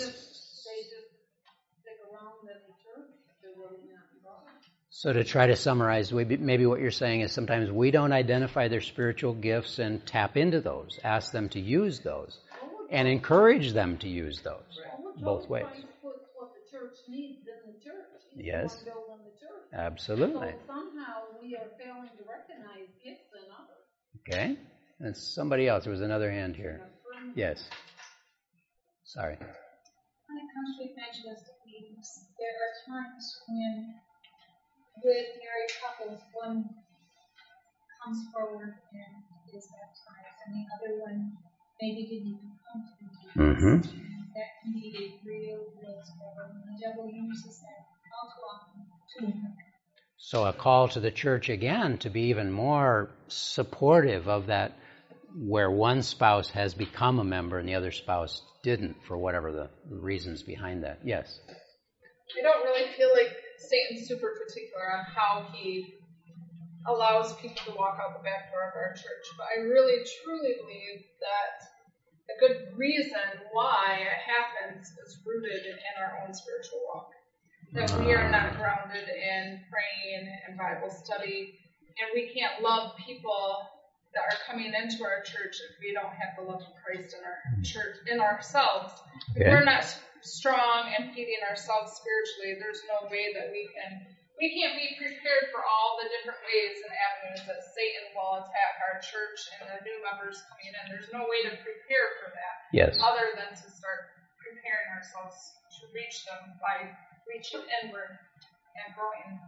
So 4.90 5.14
to 5.14 5.24
try 5.24 5.48
to 5.48 5.56
summarize, 5.56 6.12
maybe 6.12 6.66
what 6.66 6.80
you're 6.80 6.92
saying 6.92 7.22
is 7.22 7.32
sometimes 7.32 7.72
we 7.72 7.92
don't 7.92 8.12
identify 8.12 8.68
their 8.68 8.82
spiritual 8.82 9.34
gifts 9.34 9.80
and 9.80 10.06
tap 10.06 10.38
into 10.38 10.60
those, 10.60 11.00
ask 11.04 11.32
them 11.32 11.50
to 11.50 11.60
use 11.60 12.00
those, 12.00 12.38
and 12.92 13.08
encourage 13.08 13.74
them 13.74 13.98
to 14.00 14.08
use 14.08 14.42
those. 14.42 14.82
Both 15.18 15.50
ways. 15.50 15.70
Yes. 18.36 18.78
Absolutely. 19.74 20.54
Okay. 24.22 24.58
And 25.00 25.16
somebody 25.16 25.68
else. 25.68 25.84
There 25.86 25.92
was 25.92 26.02
another 26.02 26.32
hand 26.32 26.56
here. 26.56 26.82
Yes. 27.36 27.64
Sorry. 29.08 29.38
When 30.28 30.38
it 30.38 30.48
comes 30.54 30.78
to 30.78 30.84
evangelistic 30.84 31.56
meetings, 31.66 32.20
there 32.40 32.54
are 32.54 32.74
times 32.86 33.42
when, 33.48 33.96
with 35.04 35.28
married 35.42 35.72
couples, 35.82 36.22
one 36.34 36.70
comes 38.04 38.20
forward 38.34 38.74
and 38.94 39.24
is 39.54 39.68
baptized, 39.68 40.40
and 40.48 40.56
the 40.56 40.66
other 40.76 41.02
one 41.02 41.38
maybe 41.82 42.04
didn't 42.08 42.28
even 42.28 42.52
come 42.72 42.84
to 42.86 42.94
the 43.00 43.44
meeting. 43.44 43.56
Mhm. 43.56 44.34
That 44.36 44.50
can 44.62 44.74
be 44.74 44.90
a 44.96 45.28
real, 45.28 45.60
real 45.82 46.02
struggle. 46.04 46.52
And 46.54 46.76
the 46.76 46.80
devil 46.80 47.10
uses 47.10 47.60
that 47.62 47.86
all 48.14 48.30
too 48.30 48.44
often 48.52 48.86
to 49.20 49.54
So 50.18 50.46
a 50.46 50.54
call 50.54 50.88
to 50.90 51.00
the 51.00 51.12
church 51.12 51.50
again 51.50 51.98
to 52.00 52.10
be 52.10 52.24
even 52.30 52.52
more 52.52 53.10
supportive 53.28 54.28
of 54.28 54.48
that 54.48 54.74
where 55.38 55.70
one 55.70 56.02
spouse 56.02 56.50
has 56.50 56.74
become 56.74 57.20
a 57.20 57.24
member 57.24 57.60
and 57.60 57.70
the 57.70 57.76
other 57.76 57.92
spouse 57.92 58.42
didn't 58.64 58.98
for 59.08 59.18
whatever 59.18 59.52
the 59.52 59.70
reasons 59.90 60.42
behind 60.42 60.84
that. 60.84 61.00
Yes. 61.06 61.40
I 62.38 62.42
don't 62.42 62.64
really 62.64 62.92
feel 62.98 63.12
like 63.14 63.38
Satan's 63.58 64.08
super 64.08 64.34
particular 64.34 64.98
on 64.98 65.06
how 65.06 65.48
he 65.54 65.94
allows 66.88 67.36
people 67.36 67.62
to 67.66 67.78
walk 67.78 68.00
out 68.02 68.18
the 68.18 68.24
back 68.24 68.50
door 68.52 68.66
of 68.66 68.76
our 68.76 68.94
church, 68.96 69.26
but 69.38 69.46
I 69.46 69.62
really 69.62 70.02
truly 70.24 70.56
believe 70.58 71.06
that 71.22 71.62
a 72.34 72.40
good 72.40 72.76
reason 72.76 73.46
why 73.52 74.00
it 74.02 74.18
happens 74.26 74.88
is 75.06 75.20
rooted 75.26 75.66
in 75.66 75.94
our 76.02 76.26
own 76.26 76.34
spiritual 76.34 76.82
walk. 76.88 77.10
That 77.74 77.92
we 78.00 78.14
are 78.14 78.32
not 78.32 78.58
grounded 78.58 79.08
in 79.08 79.60
praying 79.70 80.24
and 80.48 80.58
Bible 80.58 80.90
study, 80.90 81.60
and 82.00 82.10
we 82.14 82.34
can't 82.34 82.64
love 82.64 82.96
people 83.06 83.68
that 84.18 84.26
are 84.34 84.42
coming 84.50 84.74
into 84.74 85.06
our 85.06 85.22
church 85.22 85.62
if 85.62 85.78
we 85.78 85.94
don't 85.94 86.10
have 86.18 86.34
the 86.34 86.42
love 86.42 86.66
of 86.66 86.74
Christ 86.82 87.14
in 87.14 87.22
our 87.22 87.38
church, 87.62 88.02
in 88.10 88.18
ourselves. 88.18 88.98
If 89.38 89.46
Okay. 89.46 89.54
we're 89.54 89.62
not 89.62 89.86
strong 90.26 90.90
and 90.98 91.14
feeding 91.14 91.38
ourselves 91.46 91.94
spiritually, 92.02 92.58
there's 92.58 92.82
no 92.90 93.06
way 93.14 93.30
that 93.38 93.54
we 93.54 93.70
can. 93.78 94.02
We 94.42 94.54
can't 94.58 94.74
be 94.78 94.98
prepared 94.98 95.50
for 95.54 95.62
all 95.66 95.98
the 96.02 96.10
different 96.10 96.42
ways 96.46 96.78
and 96.82 96.94
avenues 96.94 97.42
that 97.46 97.62
Satan 97.74 98.14
will 98.18 98.42
attack 98.42 98.74
our 98.86 99.02
church 99.02 99.38
and 99.58 99.70
the 99.70 99.82
new 99.86 99.98
members 100.06 100.42
coming 100.50 100.74
in. 100.74 100.84
There's 100.94 101.10
no 101.14 101.26
way 101.30 101.42
to 101.46 101.54
prepare 101.62 102.08
for 102.22 102.30
that 102.34 102.56
Yes. 102.74 102.98
other 103.02 103.34
than 103.38 103.50
to 103.54 103.68
start 103.70 104.14
preparing 104.38 104.90
ourselves 104.94 105.58
to 105.82 105.90
reach 105.94 106.26
them 106.26 106.54
by 106.62 106.90
reaching 107.26 107.66
inward 107.82 108.18
and 108.78 108.94
growing. 108.94 109.42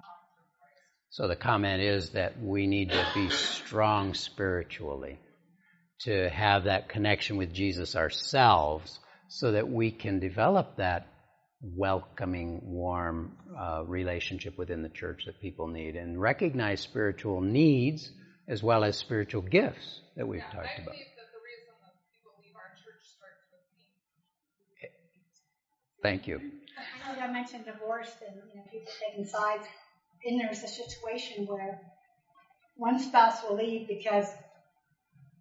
So 1.12 1.28
the 1.28 1.36
comment 1.36 1.82
is 1.82 2.12
that 2.12 2.40
we 2.42 2.68
need 2.68 2.92
to 2.92 3.08
be 3.16 3.30
strong 3.30 4.14
spiritually 4.14 5.20
to 6.02 6.30
have 6.30 6.66
that 6.66 6.88
connection 6.88 7.38
with 7.38 7.52
Jesus 7.54 7.96
ourselves 7.96 9.00
so 9.28 9.52
that 9.52 9.68
we 9.70 9.92
can 9.92 10.20
develop 10.20 10.78
that 10.78 11.08
welcoming, 11.62 12.62
warm 12.64 13.36
uh, 13.60 13.84
relationship 13.86 14.58
within 14.58 14.82
the 14.82 14.90
church 14.90 15.24
that 15.26 15.42
people 15.42 15.68
need 15.68 15.96
and 15.96 16.20
recognize 16.22 16.80
spiritual 16.80 17.42
needs 17.42 18.12
as 18.48 18.64
well 18.64 18.84
as 18.84 18.96
spiritual 18.98 19.42
gifts 19.42 20.02
that 20.16 20.28
we've 20.28 20.40
Yeah, 20.42 20.52
talked 20.56 20.70
I 20.80 20.82
about. 20.82 20.94
believe 20.94 21.06
that 21.18 21.30
the 21.34 21.42
reason 21.44 21.74
that 21.84 21.94
people 22.16 22.32
leave 22.42 22.56
our 22.56 22.72
church 22.78 23.04
starts 23.04 23.44
with 23.52 23.66
me. 24.82 24.90
Thank 26.02 26.28
you. 26.28 26.40
I 26.78 27.16
know 27.16 27.22
I 27.22 27.32
mentioned 27.32 27.66
divorce 27.66 28.14
and 28.26 28.38
you 28.50 28.56
know 28.56 28.64
people 28.72 28.92
taking 29.02 29.26
sides. 29.26 29.66
And 30.26 30.40
there's 30.40 30.64
a 30.64 30.68
situation 30.68 31.46
where 31.46 31.80
one 32.76 33.00
spouse 33.00 33.42
will 33.44 33.56
leave 33.56 33.88
because 33.88 34.26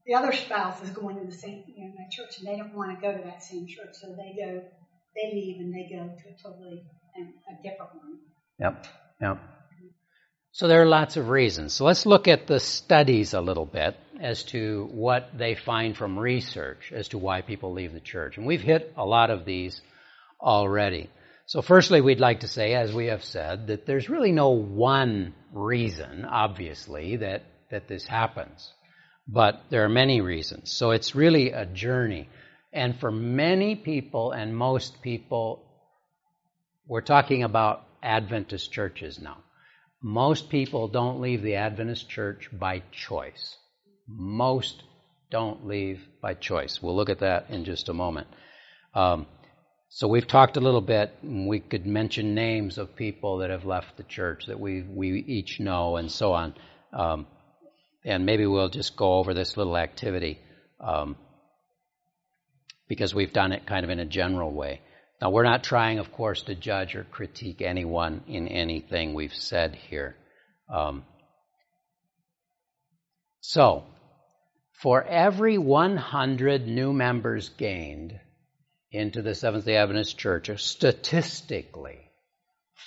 the 0.07 0.15
other 0.15 0.33
spouse 0.33 0.83
is 0.83 0.91
going 0.91 1.19
to 1.21 1.27
the 1.27 1.37
same 1.37 1.65
you 1.67 1.85
know 1.85 1.95
church 2.11 2.39
and 2.39 2.49
they 2.49 2.57
don't 2.57 2.75
want 2.75 2.95
to 2.95 3.01
go 3.01 3.17
to 3.17 3.23
that 3.25 3.43
same 3.43 3.67
church, 3.67 3.95
so 3.95 4.09
they 4.17 4.35
go, 4.41 4.63
they 5.15 5.35
leave 5.35 5.61
and 5.61 5.75
they 5.75 5.89
go 5.91 6.09
to 6.09 6.29
a 6.29 6.43
totally 6.43 6.83
um, 7.19 7.35
a 7.51 7.63
different 7.63 7.95
one. 7.95 8.19
Yep. 8.59 8.87
Yep. 9.21 9.39
So 10.53 10.67
there 10.67 10.83
are 10.83 10.87
lots 10.87 11.17
of 11.17 11.29
reasons. 11.29 11.75
So 11.75 11.85
let's 11.85 12.07
look 12.07 12.27
at 12.27 12.47
the 12.47 12.59
studies 12.59 13.35
a 13.35 13.41
little 13.41 13.67
bit 13.67 13.97
as 14.21 14.43
to 14.45 14.89
what 14.91 15.31
they 15.37 15.55
find 15.55 15.97
from 15.97 16.19
research 16.19 16.91
as 16.93 17.09
to 17.09 17.19
why 17.19 17.43
people 17.43 17.73
leave 17.73 17.93
the 17.93 18.01
church. 18.01 18.39
And 18.39 18.47
we've 18.47 18.63
hit 18.63 18.93
a 18.97 19.05
lot 19.05 19.31
of 19.31 19.45
these 19.45 19.81
already. 20.41 21.11
So 21.49 21.63
firstly, 21.63 22.03
we'd 22.03 22.21
like 22.21 22.41
to 22.41 22.47
say, 22.47 22.75
as 22.75 22.93
we 22.93 23.07
have 23.07 23.25
said, 23.25 23.69
that 23.69 23.87
there's 23.87 24.11
really 24.11 24.33
no 24.33 24.51
one 24.51 25.33
reason, 25.51 26.27
obviously, 26.27 27.17
that, 27.17 27.45
that 27.71 27.89
this 27.89 28.07
happens. 28.07 28.71
But 29.27 29.63
there 29.71 29.83
are 29.83 29.89
many 29.89 30.21
reasons. 30.21 30.71
So 30.71 30.91
it's 30.91 31.15
really 31.15 31.53
a 31.53 31.65
journey. 31.65 32.29
And 32.71 33.01
for 33.01 33.11
many 33.11 33.77
people 33.77 34.33
and 34.33 34.55
most 34.55 35.01
people, 35.01 35.65
we're 36.87 37.01
talking 37.01 37.43
about 37.45 37.87
Adventist 38.03 38.71
churches 38.71 39.19
now. 39.19 39.39
Most 40.03 40.51
people 40.51 40.87
don't 40.89 41.23
leave 41.23 41.41
the 41.41 41.55
Adventist 41.55 42.11
church 42.11 42.51
by 42.53 42.83
choice. 42.93 43.57
Most 44.07 44.83
don't 45.31 45.67
leave 45.67 46.07
by 46.21 46.35
choice. 46.35 46.83
We'll 46.83 46.95
look 46.95 47.09
at 47.09 47.21
that 47.21 47.47
in 47.49 47.65
just 47.65 47.89
a 47.89 47.95
moment. 47.95 48.27
Um, 48.93 49.27
so 49.91 50.07
we've 50.07 50.27
talked 50.27 50.57
a 50.57 50.61
little 50.61 50.81
bit. 50.81 51.15
We 51.23 51.61
could 51.61 51.87
mention 51.87 52.35
names 52.35 52.79
of 52.79 52.95
people 52.95 53.39
that 53.39 53.51
have 53.51 53.65
left 53.65 53.97
the 53.97 54.03
church 54.03 54.47
that 54.47 54.61
we 54.61 54.83
we 54.83 55.19
each 55.21 55.61
know, 55.61 55.97
and 55.97 56.11
so 56.11 56.33
on. 56.33 56.55
Um, 56.93 57.27
and 58.05 58.27
maybe 58.27 58.47
we'll 58.47 58.69
just 58.69 58.97
go 58.97 59.15
over 59.15 59.35
this 59.35 59.57
little 59.57 59.77
activity 59.77 60.39
um, 60.81 61.17
because 62.87 63.15
we've 63.15 63.33
done 63.33 63.53
it 63.53 63.67
kind 63.67 63.85
of 63.85 63.91
in 63.91 63.99
a 63.99 64.05
general 64.05 64.53
way. 64.53 64.81
Now, 65.21 65.31
we're 65.31 65.45
not 65.45 65.65
trying, 65.65 65.99
of 65.99 66.13
course, 66.13 66.43
to 66.43 66.55
judge 66.55 66.95
or 66.95 67.05
critique 67.05 67.61
anyone 67.61 68.23
in 68.29 68.47
anything 68.47 69.15
we've 69.15 69.35
said 69.35 69.75
here. 69.75 70.15
Um, 70.73 71.05
so, 73.41 73.85
for 74.81 75.03
every 75.03 75.59
100 75.59 76.69
new 76.69 76.93
members 76.93 77.49
gained 77.49 78.21
into 78.91 79.23
the 79.23 79.35
Seventh 79.35 79.65
day 79.65 79.77
Adventist 79.77 80.19
Church, 80.19 80.51
statistically, 80.63 82.11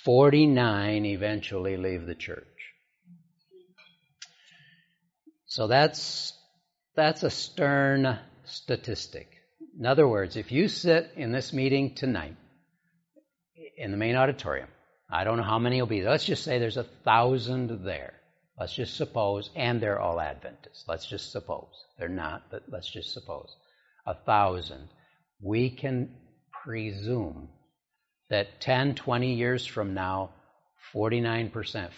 49 0.04 1.04
eventually 1.06 1.76
leave 1.76 2.06
the 2.06 2.14
church. 2.14 2.46
So 5.46 5.66
that's, 5.66 6.32
that's 6.96 7.22
a 7.22 7.30
stern 7.30 8.18
statistic. 8.44 9.28
In 9.78 9.86
other 9.86 10.08
words, 10.08 10.36
if 10.36 10.50
you 10.50 10.68
sit 10.68 11.12
in 11.16 11.32
this 11.32 11.52
meeting 11.52 11.94
tonight 11.94 12.36
in 13.76 13.90
the 13.90 13.96
main 13.96 14.16
auditorium, 14.16 14.68
I 15.10 15.24
don't 15.24 15.36
know 15.36 15.42
how 15.42 15.58
many 15.58 15.80
will 15.80 15.86
be 15.86 16.00
there. 16.00 16.10
Let's 16.10 16.24
just 16.24 16.42
say 16.42 16.58
there's 16.58 16.78
a 16.78 16.84
thousand 17.04 17.84
there. 17.84 18.14
Let's 18.58 18.74
just 18.74 18.96
suppose, 18.96 19.50
and 19.54 19.80
they're 19.80 20.00
all 20.00 20.20
Adventists. 20.20 20.84
Let's 20.88 21.06
just 21.06 21.32
suppose. 21.32 21.84
They're 21.98 22.08
not, 22.08 22.44
but 22.50 22.62
let's 22.68 22.90
just 22.90 23.12
suppose. 23.12 23.54
A 24.06 24.14
thousand. 24.14 24.88
We 25.42 25.70
can 25.70 26.14
presume 26.64 27.48
that 28.30 28.60
10, 28.60 28.94
20 28.94 29.34
years 29.34 29.66
from 29.66 29.92
now, 29.94 30.30
49%, 30.94 31.92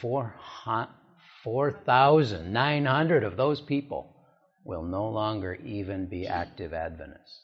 4,900 1.44 3.24
of 3.24 3.36
those 3.36 3.60
people 3.60 4.16
will 4.64 4.82
no 4.82 5.10
longer 5.10 5.54
even 5.54 6.06
be 6.06 6.26
active 6.26 6.72
Adventists. 6.72 7.42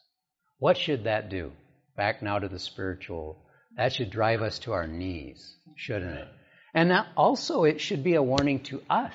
What 0.57 0.77
should 0.77 1.03
that 1.03 1.29
do? 1.29 1.51
Back 1.95 2.23
now 2.23 2.39
to 2.39 2.47
the 2.47 2.59
spiritual. 2.59 3.45
That 3.77 3.93
should 3.93 4.09
drive 4.09 4.41
us 4.41 4.59
to 4.59 4.73
our 4.73 4.87
knees, 4.87 5.55
shouldn't 5.75 6.17
it? 6.17 6.27
And 6.73 6.91
also, 7.15 7.63
it 7.63 7.79
should 7.79 8.03
be 8.03 8.15
a 8.15 8.23
warning 8.23 8.63
to 8.63 8.81
us 8.89 9.13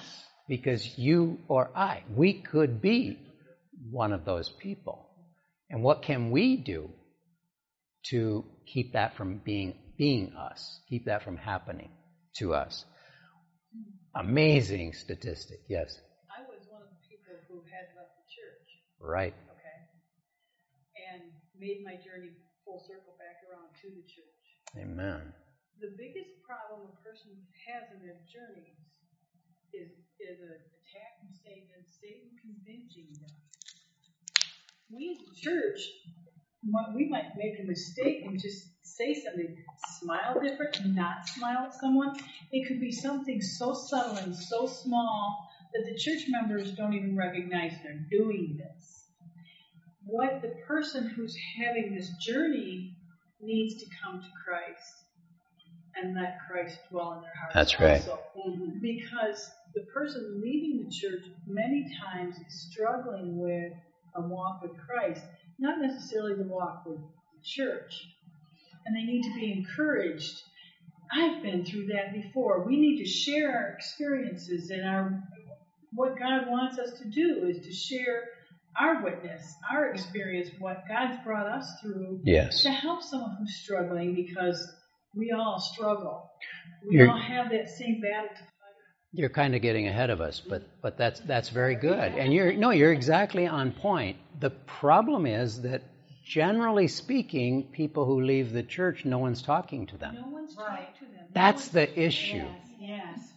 because 0.49 0.99
you 0.99 1.39
or 1.49 1.71
I, 1.75 2.05
we 2.15 2.35
could 2.35 2.81
be 2.81 3.19
one 3.91 4.13
of 4.13 4.25
those 4.25 4.49
people. 4.49 5.06
And 5.71 5.83
what 5.83 6.03
can 6.03 6.31
we 6.31 6.57
do 6.57 6.91
to 8.11 8.45
keep 8.67 8.93
that 8.93 9.17
from 9.17 9.39
being 9.45 9.75
being 9.99 10.33
us, 10.37 10.81
keep 10.89 11.07
that 11.07 11.25
from 11.25 11.37
happening 11.37 11.91
to 12.37 12.55
us? 12.55 12.85
Amazing 14.15 14.93
statistic, 14.95 15.61
yes. 15.69 15.99
I 16.33 16.41
was 16.49 16.65
one 16.71 16.83
of 16.83 16.89
the 16.89 17.01
people 17.05 17.37
who 17.49 17.61
had 17.69 17.93
left 17.97 18.17
the 18.17 18.29
church, 18.33 18.69
Right. 19.01 19.35
okay? 19.53 19.79
And 21.13 21.33
made 21.59 21.85
my 21.85 21.97
journey 22.01 22.33
full 22.65 22.81
circle 22.87 23.13
back 23.21 23.45
around 23.45 23.69
to 23.83 23.89
the 23.93 24.05
church. 24.09 24.45
Amen. 24.81 25.33
The 25.81 25.93
biggest 26.01 26.33
problem 26.49 26.89
a 26.89 26.97
person 27.05 27.37
has 27.69 27.85
in 27.93 28.01
their 28.01 28.17
journeys 28.25 28.81
is 29.77 29.93
is 30.17 30.41
an 30.41 30.57
attack 30.57 31.21
from 31.21 31.29
Satan 31.37 31.85
Satan 31.85 32.33
convincing 32.41 33.13
them. 33.21 33.37
We 34.91 35.19
as 35.19 35.27
a 35.27 35.41
church, 35.41 35.81
we 36.95 37.09
might 37.09 37.37
make 37.37 37.59
a 37.61 37.67
mistake 37.67 38.25
and 38.25 38.41
just 38.41 38.69
say 38.83 39.15
something, 39.15 39.57
smile 40.01 40.41
different, 40.41 40.95
not 40.95 41.29
smile 41.29 41.67
at 41.67 41.75
someone. 41.75 42.17
It 42.53 42.67
could 42.69 42.81
be 42.81 42.93
something 42.93 43.41
so 43.41 43.75
subtle 43.75 44.17
and 44.17 44.35
so 44.35 44.67
small 44.67 45.49
that 45.75 45.85
the 45.85 45.99
church 45.99 46.27
members 46.29 46.73
don't 46.73 46.95
even 46.95 47.17
recognize 47.17 47.73
they're 47.83 48.07
doing 48.11 48.59
this. 48.59 49.11
What 50.05 50.41
the 50.41 50.55
person 50.67 51.09
who's 51.09 51.37
having 51.59 51.95
this 51.95 52.11
journey 52.25 52.97
needs 53.41 53.83
to 53.83 53.87
come 54.03 54.21
to 54.21 54.29
Christ 54.45 55.05
and 55.97 56.15
let 56.15 56.39
Christ 56.49 56.79
dwell 56.91 57.15
in 57.15 57.23
their 57.23 57.33
hearts. 57.41 57.55
That's 57.55 57.81
right. 57.81 58.01
Also. 58.01 58.21
Because 58.81 59.51
the 59.75 59.83
person 59.93 60.41
leaving 60.43 60.85
the 60.85 60.91
church 60.95 61.23
many 61.47 61.87
times 62.01 62.37
is 62.37 62.69
struggling 62.71 63.39
with 63.39 63.73
a 64.17 64.23
walk 64.23 64.63
with 64.63 64.73
Christ, 64.87 65.23
not 65.59 65.81
necessarily 65.81 66.35
the 66.35 66.49
walk 66.49 66.85
with 66.87 66.99
the 66.99 67.41
church. 67.43 67.93
And 68.85 68.97
they 68.97 69.03
need 69.03 69.23
to 69.25 69.35
be 69.35 69.53
encouraged. 69.53 70.43
I've 71.13 71.43
been 71.43 71.65
through 71.65 71.87
that 71.87 72.13
before. 72.13 72.67
We 72.67 72.79
need 72.79 72.99
to 72.99 73.09
share 73.09 73.51
our 73.57 73.69
experiences 73.77 74.71
and 74.71 74.85
our 74.87 75.23
what 75.93 76.19
God 76.19 76.49
wants 76.49 76.79
us 76.79 76.99
to 76.99 77.09
do 77.11 77.45
is 77.49 77.65
to 77.65 77.73
share 77.73 78.25
our 78.79 79.03
witness, 79.03 79.43
our 79.73 79.87
experience, 79.93 80.51
what 80.59 80.83
God's 80.89 81.17
brought 81.25 81.47
us 81.47 81.67
through 81.81 82.21
Yes. 82.25 82.63
to 82.63 82.71
help 82.71 83.03
someone 83.03 83.35
who's 83.39 83.55
struggling 83.63 84.15
because 84.15 84.69
we 85.15 85.31
all 85.33 85.59
struggle. 85.59 86.29
We 86.87 86.97
You're- 86.97 87.09
all 87.09 87.17
have 87.17 87.51
that 87.51 87.69
same 87.71 88.01
battle 88.01 88.29
to 88.29 88.43
fight. 88.43 88.56
You're 89.17 89.31
kind 89.31 89.55
of 89.55 89.63
getting 89.63 89.87
ahead 89.89 90.11
of 90.11 90.21
us, 90.21 90.41
but 90.47 90.63
but 90.83 90.99
that's 90.99 91.21
that's 91.21 91.49
very 91.49 91.75
good. 91.75 92.13
And 92.15 92.33
you're 92.35 92.53
no, 92.53 92.71
you're 92.71 92.93
exactly 92.93 93.47
on 93.47 93.73
point. 93.73 94.19
The 94.39 94.51
problem 94.51 95.25
is 95.25 95.63
that 95.63 95.83
generally 96.27 96.87
speaking, 96.89 97.63
people 97.73 98.05
who 98.05 98.21
leave 98.21 98.53
the 98.53 98.63
church, 98.63 99.07
no 99.07 99.19
one's 99.19 99.41
talking 99.41 99.87
to 99.87 99.97
them. 99.97 100.17
No 100.17 100.29
one's 100.29 100.55
Right. 100.59 100.81
talked 100.81 100.99
to 100.99 101.05
them. 101.05 101.15
No 101.15 101.27
That's 101.33 101.69
the 101.69 102.01
issue. 102.01 102.45
Yes, 102.79 103.09
yes. 103.19 103.33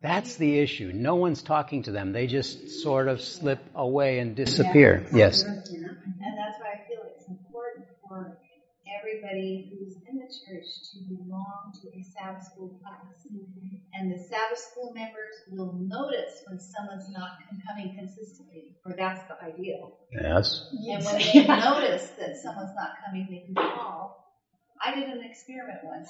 That's 0.00 0.36
the 0.36 0.58
issue. 0.58 0.92
No 0.94 1.16
one's 1.16 1.42
talking 1.42 1.82
to 1.84 1.92
them. 1.92 2.12
They 2.12 2.26
just 2.26 2.80
sort 2.80 3.08
of 3.08 3.20
slip 3.20 3.60
away 3.74 4.18
and 4.18 4.34
disappear. 4.34 5.04
Yes. 5.12 5.42
And 5.42 5.56
that's 5.58 6.58
why 6.60 6.72
I 6.74 6.88
feel 6.88 7.02
it's 7.14 7.28
important 7.28 7.86
for 8.08 8.38
everybody 9.02 9.68
who's 9.70 9.96
in 10.08 10.18
the 10.18 10.30
church 10.30 10.66
to 10.94 11.02
belong 11.10 11.74
to 11.82 11.88
a 11.90 12.02
Sabbath 12.14 12.46
school 12.46 12.78
class. 12.82 13.26
And 13.94 14.10
the 14.10 14.18
Sabbath 14.18 14.58
school 14.58 14.92
members 14.94 15.42
will 15.50 15.74
notice 15.74 16.42
when 16.46 16.58
someone's 16.58 17.10
not 17.10 17.38
coming 17.66 17.94
consistently, 17.98 18.76
or 18.86 18.94
that's 18.96 19.20
the 19.28 19.36
ideal. 19.42 19.98
Yes. 20.12 20.70
And 20.72 21.04
when 21.04 21.18
they 21.18 21.46
notice 21.46 22.10
that 22.18 22.36
someone's 22.36 22.74
not 22.76 22.94
coming, 23.04 23.26
they 23.28 23.44
can 23.46 23.54
call. 23.54 24.38
I 24.80 24.94
did 24.94 25.08
an 25.10 25.22
experiment 25.22 25.78
once. 25.84 26.08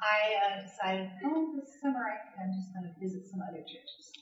I 0.00 0.58
uh, 0.58 0.62
decided, 0.62 1.10
oh, 1.24 1.60
this 1.60 1.80
summer 1.80 2.00
I 2.00 2.16
think 2.24 2.36
I'm 2.40 2.52
just 2.56 2.72
going 2.72 2.88
to 2.88 2.94
visit 3.00 3.28
some 3.30 3.40
other 3.42 3.60
churches. 3.60 4.12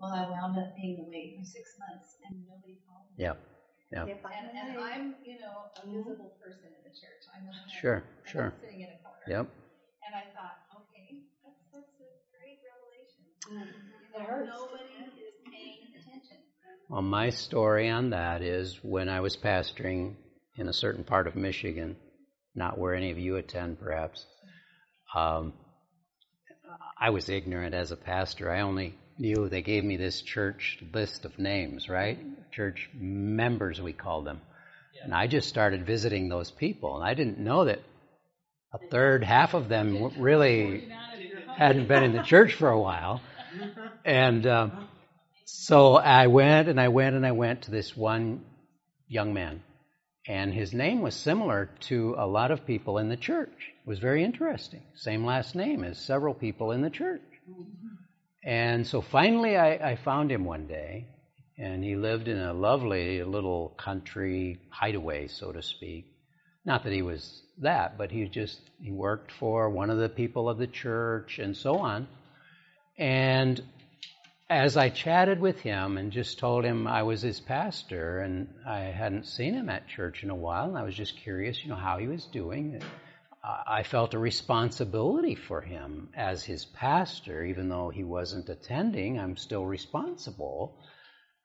Well, 0.00 0.12
I 0.12 0.28
wound 0.30 0.58
up 0.58 0.76
being 0.76 1.04
away 1.06 1.34
for 1.36 1.44
six 1.44 1.74
months, 1.78 2.16
and 2.26 2.44
nobody 2.46 2.78
called 2.86 3.10
me. 3.16 3.24
Yep. 3.24 3.53
Yep. 3.92 4.08
If 4.08 4.24
I 4.24 4.32
And, 4.38 4.68
and. 4.68 4.78
I'm, 4.78 5.14
you 5.24 5.38
know, 5.40 5.70
a 5.76 5.86
visible 5.86 6.36
person 6.42 6.66
in 6.72 6.82
the 6.82 6.90
church. 6.90 7.22
I'm 7.36 7.46
not 7.46 7.54
Sure, 7.70 7.96
I'm 7.96 8.02
not 8.02 8.28
sure. 8.28 8.52
sitting 8.60 8.80
in 8.80 8.90
a 8.90 8.98
corner. 9.02 9.24
Yep. 9.28 9.46
And 10.06 10.12
I 10.14 10.24
thought, 10.34 10.58
okay, 10.82 11.20
that's, 11.44 11.60
that's 11.72 11.94
a 12.00 12.08
great 12.34 12.58
revelation. 12.64 13.22
Mm. 13.48 13.68
You 14.14 14.20
know, 14.20 14.44
nobody 14.46 14.90
is 15.04 15.34
paying 15.50 15.94
attention. 15.94 16.38
Well, 16.88 17.02
my 17.02 17.30
story 17.30 17.88
on 17.88 18.10
that 18.10 18.42
is 18.42 18.78
when 18.82 19.08
I 19.08 19.20
was 19.20 19.36
pastoring 19.36 20.14
in 20.56 20.68
a 20.68 20.72
certain 20.72 21.04
part 21.04 21.26
of 21.26 21.34
Michigan, 21.36 21.96
not 22.54 22.78
where 22.78 22.94
any 22.94 23.10
of 23.10 23.18
you 23.18 23.36
attend, 23.36 23.80
perhaps. 23.80 24.26
Um, 25.14 25.52
I 26.98 27.10
was 27.10 27.28
ignorant 27.28 27.74
as 27.74 27.90
a 27.90 27.96
pastor. 27.96 28.50
I 28.50 28.60
only 28.60 28.98
knew 29.18 29.48
they 29.48 29.62
gave 29.62 29.84
me 29.84 29.96
this 29.96 30.22
church 30.22 30.78
list 30.92 31.24
of 31.24 31.38
names, 31.38 31.88
right? 31.88 32.18
Church 32.52 32.88
members, 32.94 33.80
we 33.80 33.92
call 33.92 34.22
them. 34.22 34.40
And 35.02 35.14
I 35.14 35.26
just 35.26 35.48
started 35.48 35.86
visiting 35.86 36.28
those 36.28 36.50
people, 36.50 36.96
and 36.96 37.04
I 37.04 37.14
didn't 37.14 37.38
know 37.38 37.66
that 37.66 37.80
a 38.72 38.78
third, 38.90 39.22
half 39.22 39.54
of 39.54 39.68
them 39.68 40.12
really 40.18 40.88
hadn't 41.56 41.86
been 41.86 42.02
in 42.02 42.12
the 42.12 42.22
church 42.22 42.54
for 42.54 42.68
a 42.68 42.80
while. 42.80 43.20
And 44.06 44.46
um, 44.46 44.88
so 45.46 45.94
I 45.94 46.26
went 46.26 46.68
and 46.68 46.78
I 46.78 46.88
went 46.88 47.16
and 47.16 47.24
I 47.24 47.32
went 47.32 47.62
to 47.62 47.70
this 47.70 47.96
one 47.96 48.44
young 49.08 49.32
man. 49.32 49.62
And 50.26 50.52
his 50.52 50.74
name 50.74 51.00
was 51.00 51.14
similar 51.14 51.70
to 51.88 52.14
a 52.18 52.26
lot 52.26 52.50
of 52.50 52.66
people 52.66 52.98
in 52.98 53.08
the 53.08 53.16
church. 53.16 53.48
It 53.50 53.88
was 53.88 53.98
very 53.98 54.24
interesting. 54.24 54.82
Same 54.94 55.24
last 55.24 55.54
name 55.54 55.84
as 55.84 55.98
several 55.98 56.34
people 56.34 56.72
in 56.72 56.82
the 56.82 56.90
church. 56.90 57.22
And 58.44 58.86
so 58.86 59.00
finally 59.00 59.56
I, 59.56 59.92
I 59.92 59.96
found 59.96 60.30
him 60.30 60.44
one 60.44 60.66
day, 60.66 61.06
and 61.56 61.82
he 61.82 61.96
lived 61.96 62.28
in 62.28 62.38
a 62.38 62.52
lovely 62.52 63.22
little 63.24 63.70
country 63.78 64.60
hideaway, 64.68 65.28
so 65.28 65.50
to 65.50 65.62
speak. 65.62 66.06
Not 66.64 66.84
that 66.84 66.92
he 66.92 67.02
was 67.02 67.42
that, 67.58 67.96
but 67.96 68.10
he 68.10 68.26
just 68.26 68.60
he 68.80 68.90
worked 68.90 69.32
for 69.32 69.70
one 69.70 69.90
of 69.90 69.98
the 69.98 70.08
people 70.08 70.48
of 70.48 70.58
the 70.58 70.66
church 70.66 71.38
and 71.38 71.56
so 71.56 71.78
on. 71.78 72.06
And 72.98 73.62
as 74.50 74.76
I 74.76 74.90
chatted 74.90 75.40
with 75.40 75.60
him 75.60 75.96
and 75.96 76.12
just 76.12 76.38
told 76.38 76.64
him 76.64 76.86
I 76.86 77.02
was 77.02 77.22
his 77.22 77.40
pastor 77.40 78.20
and 78.20 78.48
I 78.66 78.80
hadn't 78.80 79.26
seen 79.26 79.54
him 79.54 79.70
at 79.70 79.88
church 79.88 80.22
in 80.22 80.30
a 80.30 80.34
while, 80.34 80.68
and 80.68 80.76
I 80.76 80.82
was 80.82 80.94
just 80.94 81.16
curious, 81.16 81.62
you 81.62 81.70
know, 81.70 81.76
how 81.76 81.98
he 81.98 82.06
was 82.06 82.26
doing. 82.26 82.82
I 83.46 83.82
felt 83.82 84.14
a 84.14 84.18
responsibility 84.18 85.34
for 85.34 85.60
him 85.60 86.08
as 86.16 86.44
his 86.44 86.64
pastor, 86.64 87.44
even 87.44 87.68
though 87.68 87.90
he 87.90 88.02
wasn't 88.02 88.48
attending. 88.48 89.18
I'm 89.18 89.36
still 89.36 89.66
responsible, 89.66 90.78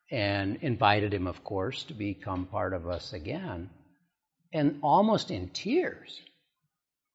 and 0.09 0.57
invited 0.61 1.13
him, 1.13 1.27
of 1.27 1.43
course, 1.43 1.83
to 1.85 1.93
become 1.93 2.45
part 2.45 2.73
of 2.73 2.87
us 2.87 3.11
again. 3.11 3.69
And 4.53 4.79
almost 4.81 5.29
in 5.29 5.49
tears, 5.49 6.21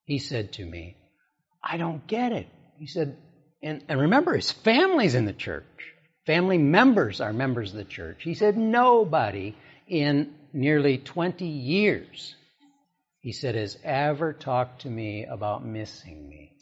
he 0.05 0.19
said 0.19 0.53
to 0.55 0.65
me, 0.67 0.97
"I 1.63 1.79
don't 1.79 2.07
get 2.07 2.33
it." 2.33 2.49
He 2.77 2.87
said, 2.87 3.17
and, 3.63 3.83
and 3.89 4.01
remember, 4.01 4.35
his 4.35 4.53
family's 4.53 5.15
in 5.15 5.25
the 5.25 5.33
church. 5.33 5.65
Family 6.27 6.59
members 6.59 7.21
are 7.23 7.33
members 7.33 7.71
of 7.71 7.79
the 7.79 7.85
church. 7.85 8.23
He 8.23 8.35
said, 8.35 8.59
nobody 8.59 9.57
in 9.89 10.35
nearly 10.53 10.99
20 10.99 11.47
years, 11.47 12.35
he 13.25 13.33
said, 13.33 13.55
has 13.55 13.79
ever 13.83 14.35
talked 14.35 14.83
to 14.83 14.91
me 14.91 15.25
about 15.25 15.65
missing 15.65 16.29
me, 16.29 16.53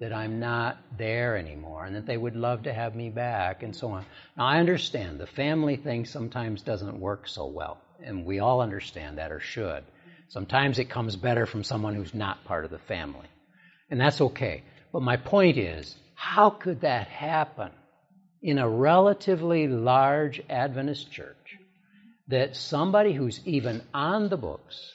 that 0.00 0.12
I'm 0.12 0.40
not 0.40 0.76
there 0.98 1.36
anymore, 1.36 1.84
and 1.84 1.94
that 1.94 2.04
they 2.04 2.16
would 2.16 2.34
love 2.34 2.64
to 2.64 2.74
have 2.74 2.96
me 2.96 3.10
back, 3.10 3.62
and 3.62 3.76
so 3.76 3.92
on. 3.92 4.04
Now, 4.36 4.46
I 4.46 4.58
understand 4.58 5.20
the 5.20 5.28
family 5.28 5.76
thing 5.76 6.04
sometimes 6.04 6.62
doesn't 6.62 6.98
work 6.98 7.28
so 7.28 7.46
well, 7.46 7.78
and 8.04 8.26
we 8.26 8.40
all 8.40 8.60
understand 8.60 9.18
that 9.18 9.30
or 9.30 9.38
should. 9.38 9.84
Sometimes 10.30 10.80
it 10.80 10.90
comes 10.90 11.14
better 11.14 11.46
from 11.46 11.62
someone 11.62 11.94
who's 11.94 12.12
not 12.12 12.44
part 12.44 12.64
of 12.64 12.72
the 12.72 12.80
family, 12.80 13.28
and 13.88 14.00
that's 14.00 14.20
okay. 14.20 14.64
But 14.92 15.02
my 15.02 15.16
point 15.16 15.58
is, 15.58 15.94
how 16.16 16.50
could 16.50 16.80
that 16.80 17.06
happen 17.06 17.70
in 18.42 18.58
a 18.58 18.68
relatively 18.68 19.68
large 19.68 20.42
Adventist 20.50 21.12
church 21.12 21.56
that 22.26 22.56
somebody 22.56 23.12
who's 23.12 23.40
even 23.46 23.82
on 23.94 24.28
the 24.28 24.36
books, 24.36 24.92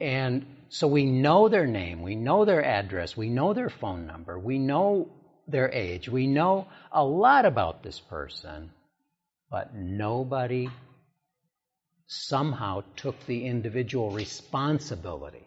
and 0.00 0.46
so 0.68 0.86
we 0.86 1.04
know 1.04 1.48
their 1.48 1.66
name, 1.66 2.02
we 2.02 2.14
know 2.14 2.44
their 2.44 2.64
address, 2.64 3.16
we 3.16 3.28
know 3.28 3.52
their 3.52 3.70
phone 3.70 4.06
number, 4.06 4.38
we 4.38 4.58
know 4.58 5.08
their 5.48 5.70
age, 5.70 6.08
we 6.08 6.26
know 6.26 6.66
a 6.92 7.04
lot 7.04 7.44
about 7.44 7.82
this 7.82 7.98
person, 7.98 8.70
but 9.50 9.74
nobody 9.74 10.68
somehow 12.06 12.82
took 12.96 13.14
the 13.26 13.46
individual 13.46 14.10
responsibility 14.10 15.46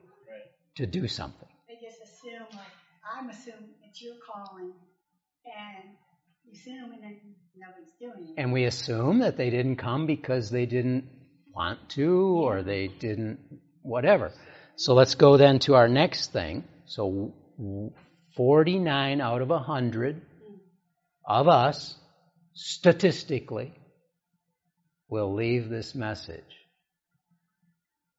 to 0.76 0.86
do 0.86 1.08
something. 1.08 1.50
They 1.68 1.76
just 1.76 2.02
assume, 2.02 2.48
like, 2.52 2.68
I'm 3.18 3.30
assuming 3.30 3.76
it's 3.88 4.02
your 4.02 4.16
calling, 4.26 4.74
and 5.46 5.90
you 6.46 6.54
assume, 6.54 6.92
and 6.94 7.04
then 7.04 7.18
nobody's 7.56 7.94
doing 8.00 8.30
it. 8.30 8.42
And 8.42 8.54
we 8.54 8.66
assume 8.66 9.20
that 9.20 9.38
they 9.38 9.50
didn't 9.50 9.78
come 9.78 10.06
because 10.06 10.50
they 10.50 10.66
didn't 10.66 11.06
want 11.54 11.90
to 11.90 12.40
or 12.44 12.64
they 12.64 12.88
didn't, 12.88 13.40
whatever. 13.84 14.32
So 14.78 14.96
let's 14.96 15.16
go 15.16 15.38
then 15.38 15.60
to 15.60 15.76
our 15.76 15.88
next 15.88 16.34
thing. 16.34 16.64
So 16.86 17.34
49 18.36 19.22
out 19.22 19.42
of 19.42 19.50
100 19.50 20.22
of 21.28 21.48
us, 21.48 21.96
statistically, 22.54 23.74
will 25.10 25.34
leave 25.36 25.70
this 25.70 25.96
message 25.96 26.44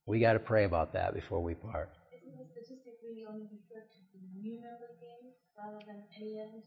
We 0.07 0.21
got 0.21 0.35
to 0.35 0.39
pray 0.39 0.65
about 0.65 0.93
that 0.95 1.15
before 1.15 1.43
we 1.43 1.55
part. 1.55 1.91
Isn't 2.13 2.37
the 2.39 2.45
statistic 2.53 2.95
really 3.03 3.25
only 3.29 3.45
refer 3.45 3.81
to 3.81 3.99
the 4.13 4.21
new 4.41 4.61
member 4.61 4.93
games 5.01 5.35
rather 5.57 5.81
than 5.87 6.03
any 6.17 6.41
other? 6.41 6.61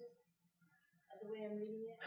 The 1.21 1.31
way 1.31 1.45
I'm 1.45 1.57
reading 1.57 1.85
it. 1.89 1.99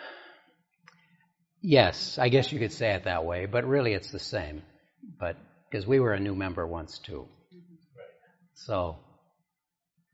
Yes, 1.62 2.18
I 2.18 2.28
guess 2.28 2.52
you 2.52 2.58
could 2.58 2.72
say 2.72 2.92
it 2.94 3.04
that 3.04 3.24
way, 3.24 3.46
but 3.46 3.64
really 3.64 3.92
it's 3.92 4.10
the 4.10 4.18
same. 4.18 4.62
But 5.18 5.36
because 5.70 5.86
we 5.86 6.00
were 6.00 6.12
a 6.12 6.20
new 6.20 6.34
member 6.34 6.66
once 6.66 6.98
too. 6.98 7.26
So 8.54 8.96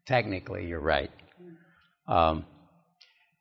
technically, 0.07 0.67
you're 0.67 0.81
right. 0.81 1.11
Um, 2.07 2.45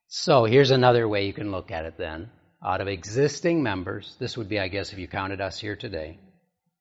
so 0.07 0.45
here's 0.45 0.71
another 0.71 1.07
way 1.07 1.25
you 1.25 1.33
can 1.33 1.51
look 1.51 1.71
at 1.71 1.85
it 1.85 1.97
then. 1.97 2.29
Out 2.65 2.81
of 2.81 2.87
existing 2.87 3.61
members, 3.61 4.15
this 4.19 4.37
would 4.37 4.49
be, 4.49 4.59
I 4.59 4.69
guess, 4.69 4.91
if 4.91 4.97
you 4.97 5.07
counted 5.07 5.41
us 5.41 5.59
here 5.59 5.75
today, 5.75 6.17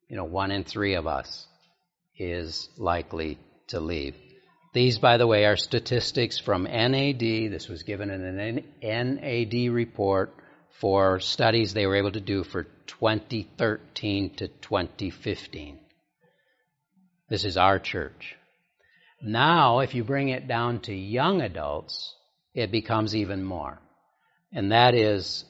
you 0.09 0.16
know, 0.16 0.25
one 0.25 0.51
in 0.51 0.64
three 0.64 0.94
of 0.94 1.07
us 1.07 1.47
is 2.16 2.68
likely 2.79 3.38
to 3.68 3.81
leave. 3.81 4.14
These, 4.73 4.99
by 4.99 5.18
the 5.18 5.27
way, 5.27 5.44
are 5.44 5.57
statistics 5.57 6.38
from 6.38 6.64
NAD. 6.64 7.18
This 7.20 7.68
was 7.68 7.83
given 7.83 8.11
in 8.11 8.25
an 8.25 8.64
NAD 8.83 9.73
report 9.73 10.35
for 10.80 11.20
studies 11.20 11.72
they 11.72 11.87
were 11.87 11.96
able 11.96 12.12
to 12.12 12.20
do 12.20 12.44
for 12.44 12.64
2013 12.87 14.34
to 14.37 14.48
2015. 14.48 15.78
This 17.28 17.44
is 17.44 17.56
our 17.56 17.78
church. 17.78 18.37
Now, 19.22 19.80
if 19.80 19.94
you 19.94 20.04
bring 20.04 20.28
it 20.28 20.46
down 20.46 20.80
to 20.80 20.94
young 20.94 21.40
adults, 21.40 22.14
it 22.54 22.70
becomes 22.70 23.16
even 23.16 23.42
more. 23.42 23.80
And 24.52 24.72
that 24.72 24.94
is 24.94 25.44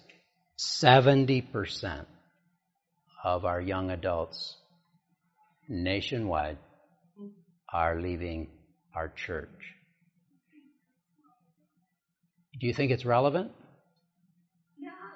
70% 0.85 2.07
of 3.25 3.45
our 3.45 3.61
young 3.61 3.91
adults 3.91 4.57
nationwide 5.69 6.59
are 7.73 8.01
leaving 8.01 8.49
our 8.95 9.09
church. 9.09 9.49
Do 12.61 12.67
you 12.67 12.75
think 12.75 12.93
it's 12.93 13.05
relevant? 13.05 13.51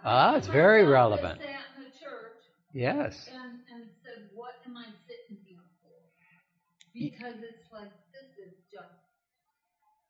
Yeah. 0.05 0.11
Ah, 0.11 0.37
it's 0.37 0.47
very 0.47 0.85
relevant. 0.85 1.41
sat 1.41 1.77
in 1.77 1.85
the 1.85 1.91
church 1.91 2.39
Yes. 2.73 3.29
and, 3.29 3.61
and 3.75 3.91
said, 4.05 4.29
what 4.35 4.55
am 4.67 4.77
I 4.77 4.87
sitting 5.07 5.43
here 5.45 5.59
for? 5.83 5.95
Because 6.95 7.37
it's 7.43 7.73
like, 7.73 7.91
this 8.13 8.47
is 8.47 8.55
just. 8.73 8.95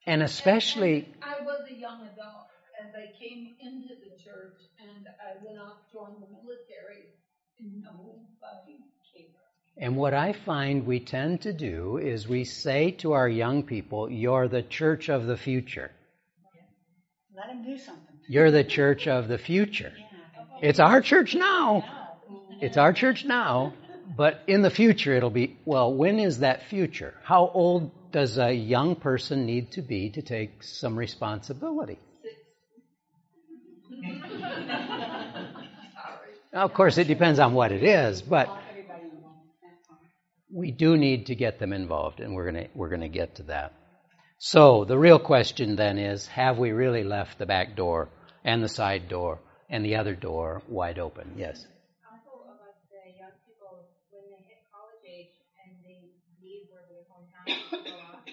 And 0.07 0.23
especially, 0.23 1.05
And 1.05 1.15
I 1.23 1.45
was 1.45 1.61
a 1.71 1.75
young 1.75 2.01
adult 2.13 2.49
as 2.81 2.95
I 2.95 3.13
came 3.19 3.55
into 3.61 3.95
the 3.95 4.17
church 4.23 4.57
and 4.81 5.07
I 5.21 5.45
went 5.45 5.59
off, 5.59 5.77
joined 5.93 6.23
the 6.23 6.29
military, 6.33 7.05
and 7.61 7.83
nobody 7.83 8.79
cared. 9.13 9.33
and 9.77 9.97
what 9.97 10.15
I 10.15 10.33
find 10.33 10.87
we 10.87 11.01
tend 11.01 11.43
to 11.43 11.53
do 11.53 11.99
is 11.99 12.27
we 12.29 12.45
say 12.45 12.93
to 13.03 13.13
our 13.13 13.29
young 13.29 13.63
people, 13.63 14.11
you're 14.11 14.49
the 14.49 14.63
church 14.63 15.09
of 15.09 15.27
the 15.27 15.37
future. 15.37 15.91
Let 17.37 17.49
them 17.49 17.65
do 17.65 17.77
something. 17.79 18.08
You're 18.29 18.51
the 18.51 18.65
church 18.65 19.09
of 19.09 19.27
the 19.27 19.39
future. 19.39 19.93
It's 20.61 20.81
our 20.81 21.01
church 21.01 21.35
now. 21.35 21.85
It's 22.61 22.77
our 22.77 22.93
church 22.93 23.25
now, 23.25 23.73
but 24.17 24.43
in 24.47 24.61
the 24.61 24.71
future 24.71 25.15
it'll 25.15 25.31
be, 25.31 25.57
well, 25.65 25.95
when 25.95 26.19
is 26.19 26.41
that 26.41 26.65
future? 26.65 27.15
How 27.25 27.51
old 27.53 28.13
does 28.13 28.37
a 28.37 28.53
young 28.53 28.97
person 28.97 29.47
need 29.47 29.73
to 29.73 29.83
be 29.83 30.11
to 30.11 30.23
take 30.23 30.63
some 30.63 30.99
responsibility? 30.99 31.99
Now, 36.53 36.65
of 36.65 36.75
course, 36.75 36.99
it 36.99 37.07
depends 37.07 37.39
on 37.39 37.55
what 37.55 37.73
it 37.73 37.83
is, 37.83 38.21
but 38.21 38.49
we 40.53 40.71
do 40.71 40.97
need 40.97 41.27
to 41.27 41.35
get 41.35 41.59
them 41.59 41.73
involved, 41.73 42.21
and 42.21 42.35
we're 42.35 42.51
going 42.51 42.69
we're 42.75 42.89
going 42.89 43.03
to 43.03 43.09
get 43.09 43.37
to 43.37 43.43
that. 43.45 43.75
So 44.39 44.85
the 44.85 44.99
real 44.99 45.19
question 45.19 45.77
then 45.77 45.99
is: 45.99 46.27
Have 46.29 46.59
we 46.59 46.73
really 46.73 47.05
left 47.05 47.39
the 47.39 47.47
back 47.47 47.77
door 47.77 48.09
and 48.49 48.65
the 48.65 48.69
side 48.69 49.09
door 49.13 49.39
and 49.69 49.85
the 49.85 49.97
other 49.97 50.15
door 50.17 50.63
wide 50.69 50.99
open? 50.99 51.37
Yes. 51.37 51.61
also 52.09 52.49
about 52.49 52.81
the 52.89 53.13
young 53.13 53.37
people 53.45 53.85
when 54.09 54.25
they 54.33 54.41
hit 54.49 54.65
college 54.73 55.05
age 55.05 55.37
and 55.61 55.77
they 55.85 56.01
leave 56.41 56.65
where 56.73 56.89
their 56.89 57.05
hometown 57.13 57.45
go 57.45 57.93
off. 58.09 58.25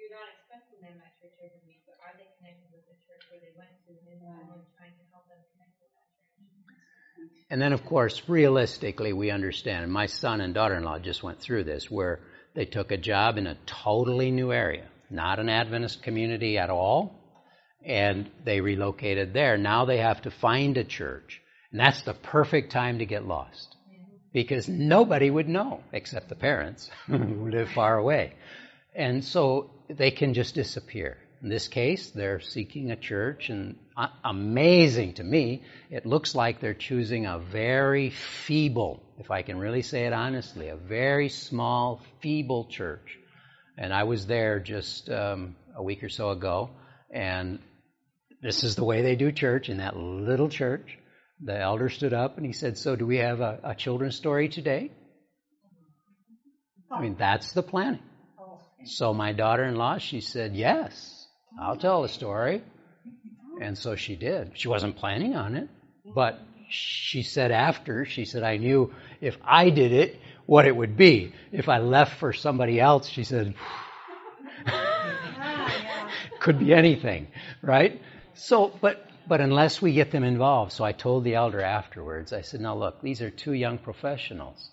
You're 0.00 0.16
not 0.16 0.32
expecting 0.32 0.80
them 0.80 0.96
at 1.04 1.12
church 1.20 1.36
every 1.44 1.60
week, 1.68 1.84
but 1.84 2.00
are 2.00 2.16
they 2.16 2.32
connected 2.40 2.72
with 2.72 2.88
the 2.88 2.96
church 3.04 3.28
where 3.28 3.44
they 3.44 3.52
went 3.52 3.76
to 3.84 3.92
and 3.92 4.24
someone 4.24 4.64
trying 4.80 4.96
to 4.96 5.04
help 5.12 5.28
them 5.28 5.44
connect 5.52 5.76
with 5.84 5.92
that 5.92 6.08
church? 6.16 7.44
And 7.52 7.60
then, 7.60 7.76
of 7.76 7.84
course, 7.84 8.24
realistically, 8.32 9.12
we 9.12 9.28
understand. 9.28 9.92
My 9.92 10.08
son 10.08 10.40
and 10.40 10.56
daughter-in-law 10.56 11.04
just 11.04 11.22
went 11.22 11.44
through 11.44 11.68
this, 11.68 11.92
where 11.92 12.24
they 12.56 12.64
took 12.64 12.88
a 12.88 12.96
job 12.96 13.36
in 13.36 13.46
a 13.46 13.60
totally 13.68 14.30
new 14.30 14.50
area, 14.50 14.88
not 15.10 15.38
an 15.38 15.52
Adventist 15.52 16.02
community 16.02 16.56
at 16.56 16.70
all, 16.70 17.21
and 17.84 18.30
they 18.44 18.60
relocated 18.60 19.32
there. 19.32 19.56
Now 19.56 19.84
they 19.84 19.98
have 19.98 20.22
to 20.22 20.30
find 20.30 20.76
a 20.76 20.84
church, 20.84 21.40
and 21.70 21.80
that's 21.80 22.02
the 22.02 22.14
perfect 22.14 22.72
time 22.72 22.98
to 22.98 23.06
get 23.06 23.26
lost, 23.26 23.76
because 24.32 24.68
nobody 24.68 25.30
would 25.30 25.48
know 25.48 25.82
except 25.92 26.28
the 26.28 26.34
parents 26.34 26.90
who 27.06 27.50
live 27.50 27.70
far 27.70 27.98
away, 27.98 28.34
and 28.94 29.24
so 29.24 29.70
they 29.88 30.10
can 30.10 30.34
just 30.34 30.54
disappear. 30.54 31.18
In 31.42 31.48
this 31.48 31.66
case, 31.66 32.10
they're 32.10 32.38
seeking 32.38 32.92
a 32.92 32.96
church, 32.96 33.50
and 33.50 33.76
uh, 33.96 34.06
amazing 34.22 35.14
to 35.14 35.24
me, 35.24 35.62
it 35.90 36.06
looks 36.06 36.36
like 36.36 36.60
they're 36.60 36.72
choosing 36.72 37.26
a 37.26 37.40
very 37.40 38.10
feeble, 38.10 39.02
if 39.18 39.32
I 39.32 39.42
can 39.42 39.58
really 39.58 39.82
say 39.82 40.06
it 40.06 40.12
honestly, 40.12 40.68
a 40.68 40.76
very 40.76 41.28
small, 41.28 42.00
feeble 42.20 42.66
church. 42.66 43.18
And 43.76 43.92
I 43.92 44.04
was 44.04 44.26
there 44.26 44.60
just 44.60 45.10
um, 45.10 45.56
a 45.74 45.82
week 45.82 46.04
or 46.04 46.08
so 46.08 46.30
ago, 46.30 46.70
and 47.10 47.58
this 48.42 48.64
is 48.64 48.74
the 48.74 48.84
way 48.84 49.02
they 49.02 49.16
do 49.16 49.32
church 49.32 49.68
in 49.68 49.78
that 49.78 49.96
little 49.96 50.48
church. 50.48 50.98
The 51.44 51.58
elder 51.58 51.88
stood 51.88 52.12
up 52.12 52.36
and 52.36 52.46
he 52.46 52.52
said, 52.52 52.76
So, 52.78 52.96
do 52.96 53.06
we 53.06 53.18
have 53.18 53.40
a, 53.40 53.60
a 53.62 53.74
children's 53.74 54.16
story 54.16 54.48
today? 54.48 54.90
I 56.90 57.00
mean, 57.00 57.16
that's 57.18 57.52
the 57.52 57.62
planning. 57.62 58.02
So 58.84 59.14
my 59.14 59.32
daughter-in-law, 59.32 59.98
she 59.98 60.20
said, 60.20 60.54
"Yes, 60.56 61.26
I'll 61.60 61.76
tell 61.76 62.02
the 62.02 62.08
story," 62.08 62.62
and 63.60 63.78
so 63.78 63.94
she 63.94 64.16
did. 64.16 64.52
She 64.54 64.68
wasn't 64.68 64.96
planning 64.96 65.36
on 65.36 65.54
it, 65.54 65.68
but 66.14 66.40
she 66.68 67.22
said 67.22 67.52
after, 67.52 68.04
she 68.04 68.24
said, 68.24 68.42
"I 68.42 68.56
knew 68.56 68.92
if 69.20 69.36
I 69.44 69.70
did 69.70 69.92
it, 69.92 70.18
what 70.46 70.66
it 70.66 70.74
would 70.74 70.96
be. 70.96 71.32
If 71.52 71.68
I 71.68 71.78
left 71.78 72.18
for 72.18 72.32
somebody 72.32 72.80
else," 72.80 73.08
she 73.08 73.22
said, 73.22 73.54
"could 76.40 76.58
be 76.58 76.74
anything, 76.74 77.28
right?" 77.62 78.00
So, 78.34 78.72
but 78.80 79.06
but 79.28 79.40
unless 79.40 79.80
we 79.80 79.92
get 79.92 80.10
them 80.10 80.24
involved, 80.24 80.72
so 80.72 80.84
I 80.84 80.92
told 80.92 81.24
the 81.24 81.34
elder 81.34 81.60
afterwards. 81.60 82.32
I 82.32 82.42
said, 82.42 82.60
"Now 82.60 82.76
look, 82.76 83.00
these 83.02 83.22
are 83.22 83.30
two 83.30 83.52
young 83.52 83.78
professionals." 83.78 84.70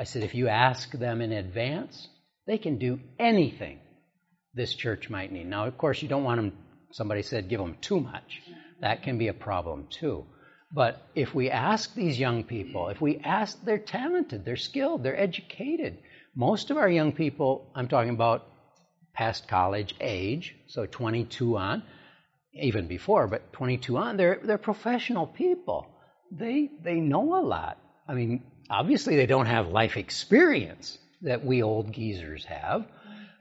I 0.00 0.04
said, 0.04 0.22
if 0.22 0.34
you 0.34 0.48
ask 0.48 0.90
them 0.92 1.20
in 1.20 1.30
advance, 1.30 2.08
they 2.46 2.56
can 2.56 2.78
do 2.78 3.00
anything 3.18 3.80
this 4.54 4.74
church 4.74 5.10
might 5.10 5.30
need. 5.30 5.46
Now, 5.46 5.66
of 5.66 5.76
course, 5.76 6.00
you 6.00 6.08
don't 6.08 6.24
want 6.24 6.38
them, 6.38 6.52
somebody 6.92 7.22
said, 7.22 7.50
give 7.50 7.60
them 7.60 7.76
too 7.82 8.00
much. 8.00 8.40
That 8.80 9.02
can 9.02 9.18
be 9.18 9.28
a 9.28 9.34
problem 9.34 9.88
too. 9.90 10.24
But 10.72 11.02
if 11.14 11.34
we 11.34 11.50
ask 11.50 11.94
these 11.94 12.18
young 12.18 12.44
people, 12.44 12.88
if 12.88 13.00
we 13.00 13.18
ask, 13.18 13.62
they're 13.64 13.78
talented, 13.78 14.44
they're 14.44 14.56
skilled, 14.56 15.02
they're 15.02 15.20
educated. 15.20 15.98
Most 16.34 16.70
of 16.70 16.76
our 16.76 16.88
young 16.88 17.12
people, 17.12 17.70
I'm 17.74 17.88
talking 17.88 18.14
about 18.14 18.46
past 19.12 19.48
college 19.48 19.94
age, 20.00 20.54
so 20.68 20.86
22 20.86 21.58
on, 21.58 21.82
even 22.52 22.86
before, 22.86 23.26
but 23.26 23.52
22 23.52 23.96
on, 23.96 24.16
they're, 24.16 24.40
they're 24.42 24.58
professional 24.58 25.26
people. 25.26 25.86
They, 26.30 26.70
they 26.82 26.96
know 26.96 27.38
a 27.38 27.42
lot. 27.42 27.78
I 28.08 28.14
mean, 28.14 28.42
obviously 28.68 29.16
they 29.16 29.26
don't 29.26 29.46
have 29.46 29.68
life 29.68 29.96
experience 29.96 30.98
that 31.22 31.44
we 31.44 31.62
old 31.62 31.92
geezers 31.92 32.44
have, 32.46 32.86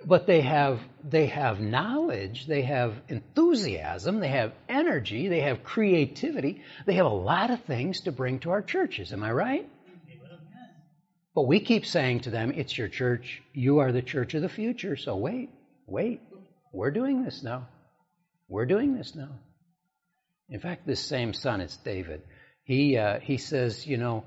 but 0.06 0.28
they 0.28 0.42
have 0.42 0.80
they 1.04 1.28
have 1.28 1.60
knowledge, 1.60 2.46
they 2.48 2.62
have 2.64 2.94
enthusiasm, 3.08 4.20
they 4.20 4.30
have 4.30 4.54
energy, 4.68 5.28
they 5.28 5.42
have 5.42 5.64
creativity, 5.64 6.62
they 6.86 6.94
have 6.94 7.06
a 7.06 7.10
lot 7.10 7.52
of 7.52 7.64
things 7.64 8.02
to 8.02 8.12
bring 8.12 8.40
to 8.40 8.52
our 8.52 8.62
churches. 8.62 9.12
Am 9.14 9.24
I 9.24 9.32
right? 9.32 9.70
But 11.36 11.48
we 11.48 11.60
keep 11.60 11.86
saying 11.86 12.22
to 12.22 12.32
them, 12.32 12.52
it's 12.52 12.78
your 12.78 12.88
church, 12.88 13.42
you 13.54 13.80
are 13.80 13.92
the 13.92 14.02
church 14.02 14.34
of 14.34 14.42
the 14.42 14.50
future, 14.50 14.98
so 14.98 15.16
wait, 15.16 15.50
wait. 15.86 16.22
We're 16.72 16.92
doing 16.92 17.24
this 17.24 17.44
now. 17.44 17.68
We're 18.50 18.66
doing 18.66 18.96
this 18.96 19.16
now. 19.16 19.30
In 20.50 20.60
fact, 20.60 20.86
this 20.86 21.00
same 21.00 21.34
son, 21.34 21.62
it's 21.62 21.78
David. 21.78 22.24
He 22.64 22.98
uh, 22.98 23.20
he 23.20 23.38
says, 23.38 23.86
you 23.86 23.98
know, 23.98 24.26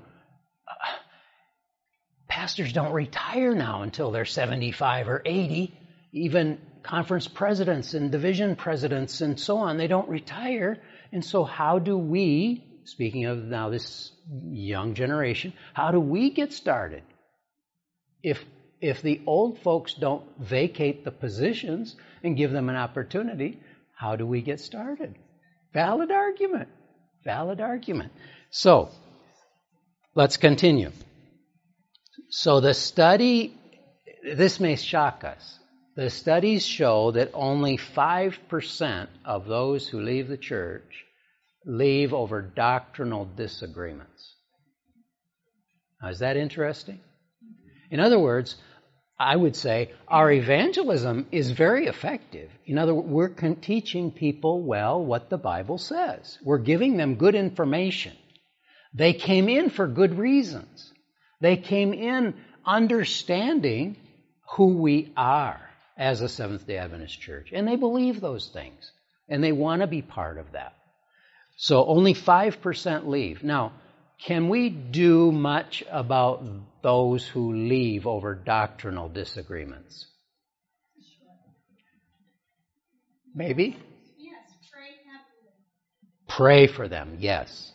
pastors 2.27 2.73
don't 2.73 2.93
retire 2.93 3.53
now 3.53 3.83
until 3.83 4.11
they're 4.11 4.25
75 4.25 5.09
or 5.09 5.21
80. 5.25 5.77
Even 6.13 6.59
conference 6.83 7.27
presidents 7.27 7.93
and 7.93 8.11
division 8.11 8.55
presidents 8.55 9.21
and 9.21 9.39
so 9.39 9.57
on, 9.57 9.77
they 9.77 9.87
don't 9.87 10.09
retire. 10.09 10.81
And 11.11 11.23
so, 11.23 11.43
how 11.43 11.79
do 11.79 11.97
we, 11.97 12.63
speaking 12.85 13.25
of 13.25 13.37
now 13.37 13.69
this 13.69 14.11
young 14.49 14.93
generation, 14.95 15.53
how 15.73 15.91
do 15.91 15.99
we 15.99 16.31
get 16.31 16.53
started? 16.53 17.03
if 18.23 18.43
if 18.81 19.01
the 19.01 19.21
old 19.25 19.59
folks 19.59 19.93
don't 19.93 20.25
vacate 20.39 21.05
the 21.05 21.11
positions 21.11 21.95
and 22.23 22.35
give 22.35 22.51
them 22.51 22.67
an 22.69 22.75
opportunity, 22.75 23.59
how 24.03 24.17
do 24.17 24.27
we 24.27 24.41
get 24.41 24.59
started? 24.59 25.15
Valid 25.73 26.11
argument. 26.11 26.67
Valid 27.23 27.61
argument. 27.61 28.11
So, 28.49 28.89
let's 30.13 30.35
continue. 30.35 30.91
So, 32.29 32.59
the 32.59 32.73
study, 32.73 33.55
this 34.21 34.59
may 34.59 34.75
shock 34.75 35.23
us. 35.23 35.57
The 35.95 36.09
studies 36.09 36.65
show 36.65 37.11
that 37.11 37.31
only 37.33 37.77
5% 37.77 39.07
of 39.23 39.45
those 39.45 39.87
who 39.87 40.01
leave 40.01 40.27
the 40.27 40.37
church 40.37 41.05
leave 41.65 42.13
over 42.13 42.41
doctrinal 42.41 43.23
disagreements. 43.37 44.35
Now, 46.01 46.09
is 46.09 46.19
that 46.19 46.35
interesting? 46.35 46.99
In 47.89 48.01
other 48.01 48.19
words, 48.19 48.57
I 49.19 49.35
would 49.35 49.55
say 49.55 49.91
our 50.07 50.31
evangelism 50.31 51.27
is 51.31 51.51
very 51.51 51.85
effective. 51.87 52.49
In 52.65 52.77
other 52.77 52.93
words, 52.93 53.41
we're 53.41 53.55
teaching 53.55 54.11
people 54.11 54.63
well 54.63 55.03
what 55.03 55.29
the 55.29 55.37
Bible 55.37 55.77
says. 55.77 56.39
We're 56.43 56.57
giving 56.57 56.97
them 56.97 57.15
good 57.15 57.35
information. 57.35 58.13
They 58.93 59.13
came 59.13 59.49
in 59.49 59.69
for 59.69 59.87
good 59.87 60.17
reasons. 60.17 60.91
They 61.41 61.57
came 61.57 61.93
in 61.93 62.35
understanding 62.65 63.97
who 64.55 64.77
we 64.77 65.11
are 65.15 65.59
as 65.97 66.21
a 66.21 66.29
Seventh 66.29 66.65
day 66.65 66.77
Adventist 66.77 67.19
church. 67.19 67.49
And 67.53 67.67
they 67.67 67.75
believe 67.75 68.19
those 68.19 68.49
things. 68.49 68.91
And 69.29 69.43
they 69.43 69.51
want 69.51 69.81
to 69.81 69.87
be 69.87 70.01
part 70.01 70.37
of 70.37 70.51
that. 70.53 70.75
So 71.57 71.85
only 71.85 72.13
5% 72.13 73.07
leave. 73.07 73.43
Now, 73.43 73.73
can 74.25 74.49
we 74.49 74.69
do 74.69 75.31
much 75.31 75.83
about 75.89 76.43
those 76.83 77.27
who 77.27 77.53
leave 77.53 78.05
over 78.05 78.35
doctrinal 78.35 79.09
disagreements? 79.09 80.05
Maybe? 83.33 83.77
Yes, 84.19 84.37
pray. 84.71 84.89
Pray 86.27 86.67
for 86.67 86.87
them, 86.87 87.17
yes. 87.19 87.71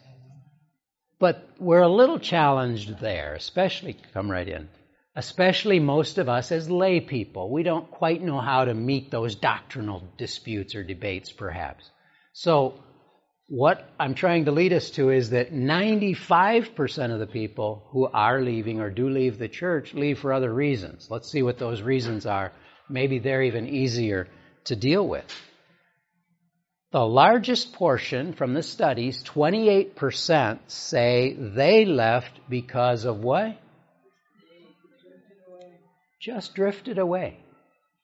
But 1.19 1.49
we're 1.59 1.83
a 1.83 1.89
little 1.89 2.21
challenged 2.21 3.01
there, 3.01 3.35
especially, 3.35 3.97
come 4.15 4.31
right 4.31 4.49
in, 4.49 4.69
especially 5.17 5.81
most 5.81 6.19
of 6.19 6.29
us 6.29 6.53
as 6.53 6.71
lay 6.71 7.01
people. 7.01 7.51
We 7.51 7.65
don't 7.65 7.91
quite 7.91 8.23
know 8.23 8.41
how 8.41 8.67
to 8.67 8.75
meet 8.75 9.11
those 9.11 9.35
doctrinal 9.35 10.05
disputes 10.17 10.77
or 10.77 10.85
debates, 10.85 11.33
perhaps. 11.33 11.91
So, 12.33 12.75
what 13.49 13.91
I'm 13.99 14.15
trying 14.15 14.45
to 14.45 14.53
lead 14.53 14.75
us 14.75 14.91
to 14.91 15.09
is 15.09 15.31
that 15.31 15.53
95% 15.53 17.13
of 17.13 17.19
the 17.19 17.27
people 17.27 17.89
who 17.91 18.07
are 18.07 18.43
leaving 18.43 18.81
or 18.81 18.91
do 18.91 19.09
leave 19.09 19.39
the 19.39 19.49
church 19.49 19.95
leave 19.95 20.19
for 20.19 20.35
other 20.35 20.53
reasons. 20.53 21.09
Let's 21.11 21.31
see 21.31 21.43
what 21.43 21.59
those 21.59 21.81
reasons 21.81 22.27
are. 22.27 22.53
Maybe 22.91 23.19
they're 23.19 23.43
even 23.43 23.67
easier 23.67 24.29
to 24.65 24.77
deal 24.77 25.07
with. 25.07 25.25
The 26.93 27.07
largest 27.07 27.73
portion 27.73 28.35
from 28.35 28.53
the 28.53 28.63
studies, 28.63 29.23
28%, 29.25 30.59
say 30.67 31.35
they 31.39 31.87
left 31.87 32.41
because 32.51 33.07
of 33.07 33.19
what? 33.21 33.59
Just 36.21 36.55
drifted 36.55 36.99
away. 36.99 37.39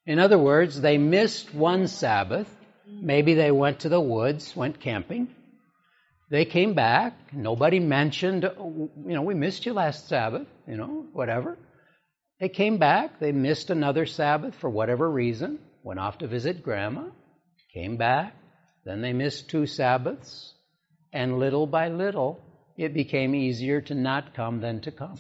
In 0.07 0.19
other 0.19 0.39
words, 0.39 0.81
they 0.81 0.97
missed 0.97 1.55
one 1.55 1.87
Sabbath. 1.87 2.49
Maybe 2.87 3.35
they 3.35 3.51
went 3.51 3.81
to 3.81 3.89
the 3.89 4.01
woods, 4.01 4.55
went 4.55 4.81
camping. 4.81 5.29
They 6.31 6.45
came 6.45 6.75
back. 6.75 7.33
Nobody 7.33 7.81
mentioned, 7.81 8.43
you 8.45 8.91
know, 8.97 9.23
we 9.23 9.35
missed 9.35 9.67
you 9.67 9.73
last 9.73 10.09
Sabbath, 10.09 10.47
you 10.67 10.77
know, 10.77 11.07
whatever. 11.13 11.59
They 12.41 12.49
came 12.49 12.79
back. 12.79 13.21
They 13.21 13.33
missed 13.33 13.71
another 13.71 14.07
Sabbath 14.07 14.55
for 14.57 14.69
whatever 14.69 15.11
reason. 15.11 15.59
Went 15.83 16.01
off 16.01 16.19
to 16.19 16.27
visit 16.27 16.63
grandma. 16.63 17.09
Came 17.73 17.97
back. 17.97 18.35
Then 18.85 19.01
they 19.01 19.13
missed 19.13 19.49
two 19.49 19.67
Sabbaths, 19.67 20.53
and 21.13 21.39
little 21.39 21.67
by 21.67 21.89
little, 21.89 22.43
it 22.77 22.93
became 22.93 23.35
easier 23.35 23.81
to 23.83 23.95
not 23.95 24.35
come 24.35 24.61
than 24.61 24.81
to 24.83 24.91
come. 24.91 25.19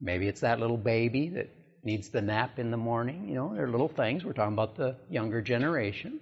Maybe 0.00 0.28
it's 0.28 0.42
that 0.42 0.60
little 0.60 0.76
baby 0.76 1.30
that 1.30 1.48
needs 1.84 2.08
the 2.08 2.22
nap 2.22 2.58
in 2.58 2.70
the 2.70 2.76
morning. 2.76 3.28
You 3.28 3.34
know, 3.34 3.54
they're 3.54 3.68
little 3.68 3.88
things. 3.88 4.24
We're 4.24 4.32
talking 4.32 4.54
about 4.54 4.76
the 4.76 4.96
younger 5.10 5.40
generation. 5.40 6.20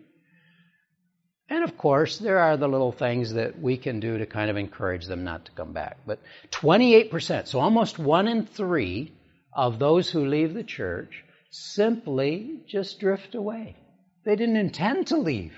And 1.48 1.64
of 1.64 1.77
course, 1.77 2.18
there 2.18 2.38
are 2.38 2.57
the 2.57 2.68
little 2.68 2.92
things 2.92 3.35
that 3.35 3.61
we 3.61 3.77
can 3.77 4.01
do 4.01 4.18
to 4.18 4.27
kind 4.27 4.51
of 4.51 4.57
encourage 4.57 5.07
them 5.07 5.25
not 5.25 5.44
to 5.46 5.53
come 5.53 5.72
back. 5.72 5.98
But 6.07 6.20
28%, 6.51 7.46
so 7.46 7.61
almost 7.61 7.98
one 7.98 8.27
in 8.27 8.46
three 8.46 9.12
of 9.53 9.79
those 9.79 10.11
who 10.11 10.27
leave 10.27 10.55
the 10.55 10.64
church 10.64 11.25
simply 11.51 12.61
just 12.66 13.01
drift 13.01 13.35
away. 13.35 13.77
They 14.25 14.37
didn't 14.37 14.57
intend 14.57 15.09
to 15.09 15.18
leave. 15.18 15.55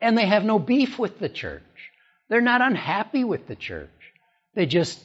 And 0.00 0.18
they 0.18 0.26
have 0.26 0.44
no 0.44 0.58
beef 0.58 0.98
with 0.98 1.18
the 1.18 1.28
church. 1.28 1.62
They're 2.28 2.40
not 2.40 2.62
unhappy 2.62 3.22
with 3.22 3.46
the 3.46 3.56
church. 3.56 3.90
They 4.54 4.66
just 4.66 5.00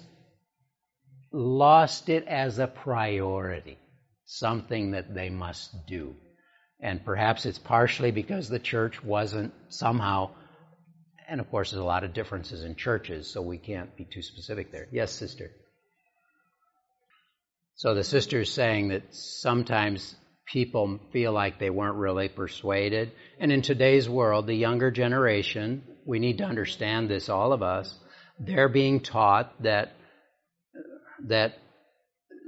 lost 1.32 2.10
it 2.10 2.26
as 2.28 2.60
a 2.60 2.68
priority, 2.68 3.78
something 4.26 4.92
that 4.92 5.14
they 5.14 5.30
must 5.30 5.86
do. 5.88 6.16
And 6.80 7.04
perhaps 7.04 7.46
it's 7.46 7.60
partially 7.60 8.12
because 8.12 8.50
the 8.50 8.60
church 8.60 9.04
wasn't 9.04 9.54
somehow, 9.70 10.32
and 11.28 11.40
of 11.40 11.50
course, 11.50 11.72
there's 11.72 11.82
a 11.82 11.86
lot 11.86 12.04
of 12.04 12.14
differences 12.14 12.64
in 12.64 12.76
churches, 12.76 13.32
so 13.32 13.42
we 13.42 13.58
can't 13.58 13.96
be 13.96 14.06
too 14.06 14.22
specific 14.22 14.72
there. 14.72 14.88
Yes, 14.92 15.12
sister. 15.12 15.52
So 17.76 17.94
the 17.94 18.04
sister 18.04 18.42
is 18.42 18.52
saying 18.52 18.90
that 18.90 19.14
sometimes 19.14 20.16
people 20.46 21.00
feel 21.12 21.32
like 21.32 21.60
they 21.60 21.70
weren't 21.70 21.98
really 21.98 22.30
persuaded. 22.30 23.12
And 23.40 23.52
in 23.52 23.62
today's 23.62 24.08
world, 24.08 24.48
the 24.48 24.54
younger 24.54 24.92
generation, 24.92 25.84
we 26.06 26.20
need 26.20 26.38
to 26.38 26.46
understand 26.46 27.10
this, 27.10 27.30
all 27.30 27.52
of 27.52 27.64
us, 27.64 27.94
they're 28.40 28.70
being 28.70 29.00
taught 29.00 29.62
that, 29.64 29.94
that 31.28 31.58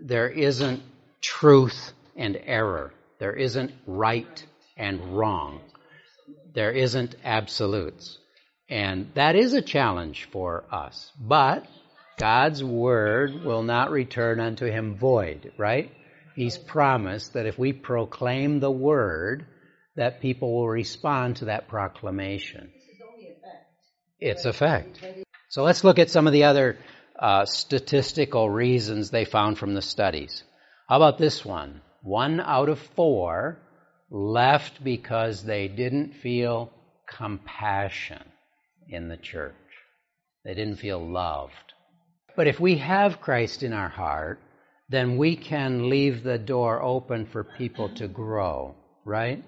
there 0.06 0.30
isn't 0.30 0.84
truth 1.21 1.93
and 2.15 2.39
error. 2.45 2.93
There 3.19 3.34
isn't 3.34 3.71
right 3.86 4.45
and 4.75 5.17
wrong. 5.17 5.62
There 6.53 6.71
isn't 6.71 7.15
absolutes. 7.23 8.17
And 8.69 9.12
that 9.15 9.36
is 9.36 9.53
a 9.53 9.62
challenge 9.62 10.27
for 10.32 10.65
us. 10.71 11.12
But 11.19 11.65
God's 12.17 12.63
word 12.63 13.43
will 13.43 13.63
not 13.63 13.91
return 13.91 14.39
unto 14.39 14.65
him 14.65 14.97
void, 14.97 15.53
right? 15.58 15.91
He's 16.36 16.58
promised 16.58 17.34
that 17.34 17.45
if 17.45 17.58
we 17.58 17.73
proclaim 17.73 18.60
the 18.60 18.71
word, 18.71 19.45
that 19.95 20.21
people 20.21 20.53
will 20.53 20.67
respond 20.67 21.38
to 21.38 21.45
that 21.45 21.67
proclamation. 21.67 22.71
It's 24.19 24.45
a 24.45 24.53
fact. 24.53 24.99
So 25.49 25.63
let's 25.63 25.84
look 25.84 25.99
at 25.99 26.10
some 26.10 26.27
of 26.27 26.34
the 26.34 26.45
other 26.45 26.77
uh, 27.17 27.45
statistical 27.45 28.49
reasons 28.49 29.10
they 29.10 29.25
found 29.25 29.58
from 29.58 29.73
the 29.73 29.82
studies. 29.82 30.43
How 30.88 30.95
about 30.95 31.17
this 31.17 31.43
one? 31.43 31.82
One 32.02 32.39
out 32.39 32.69
of 32.69 32.80
four 32.80 33.58
left 34.10 34.82
because 34.82 35.43
they 35.43 35.67
didn't 35.67 36.13
feel 36.15 36.71
compassion 37.10 38.23
in 38.88 39.10
the 39.10 39.17
church. 39.17 39.54
They 40.45 40.54
didn't 40.54 40.80
feel 40.80 41.06
loved. 41.06 41.73
But 42.38 42.47
if 42.47 42.60
we 42.62 42.78
have 42.78 43.19
Christ 43.19 43.63
in 43.63 43.73
our 43.73 43.89
heart, 43.89 44.39
then 44.88 45.17
we 45.17 45.36
can 45.36 45.89
leave 45.89 46.23
the 46.23 46.38
door 46.38 46.82
open 46.82 47.26
for 47.26 47.43
people 47.43 47.89
to 47.95 48.08
grow, 48.08 48.73
right? 49.04 49.43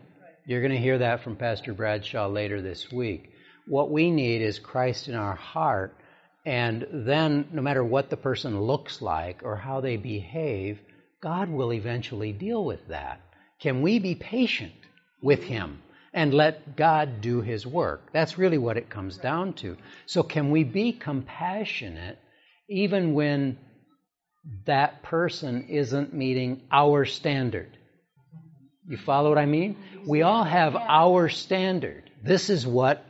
You're 0.45 0.61
going 0.61 0.73
to 0.73 0.77
hear 0.77 0.97
that 0.97 1.23
from 1.23 1.37
Pastor 1.37 1.73
Bradshaw 1.73 2.27
later 2.27 2.61
this 2.61 2.91
week. 2.91 3.31
What 3.65 3.91
we 3.91 4.11
need 4.11 4.41
is 4.41 4.59
Christ 4.59 5.07
in 5.07 5.15
our 5.15 5.35
heart, 5.35 5.95
and 6.45 6.85
then 6.91 7.47
no 7.53 7.61
matter 7.61 7.83
what 7.83 8.09
the 8.09 8.17
person 8.17 8.59
looks 8.59 9.01
like 9.01 9.41
or 9.43 9.55
how 9.55 9.79
they 9.79 9.95
behave, 9.95 10.79
God 11.21 11.49
will 11.49 11.73
eventually 11.73 12.31
deal 12.31 12.63
with 12.63 12.87
that. 12.87 13.21
Can 13.61 13.81
we 13.81 13.99
be 13.99 14.15
patient 14.15 14.73
with 15.21 15.43
Him 15.43 15.81
and 16.13 16.33
let 16.33 16.77
God 16.77 17.21
do 17.21 17.41
His 17.41 17.67
work? 17.67 18.09
That's 18.13 18.37
really 18.37 18.57
what 18.57 18.77
it 18.77 18.89
comes 18.89 19.17
down 19.17 19.53
to. 19.55 19.77
So, 20.05 20.23
can 20.23 20.51
we 20.51 20.63
be 20.63 20.93
compassionate 20.93 22.17
even 22.69 23.13
when 23.13 23.57
that 24.65 25.03
person 25.03 25.67
isn't 25.67 26.13
meeting 26.13 26.61
our 26.71 27.05
standard? 27.05 27.77
You 28.87 28.97
follow 28.97 29.29
what 29.29 29.37
I 29.37 29.45
mean? 29.45 29.77
We 30.07 30.21
all 30.21 30.43
have 30.43 30.75
our 30.75 31.29
standard. 31.29 32.09
This 32.23 32.49
is 32.49 32.65
what 32.65 33.05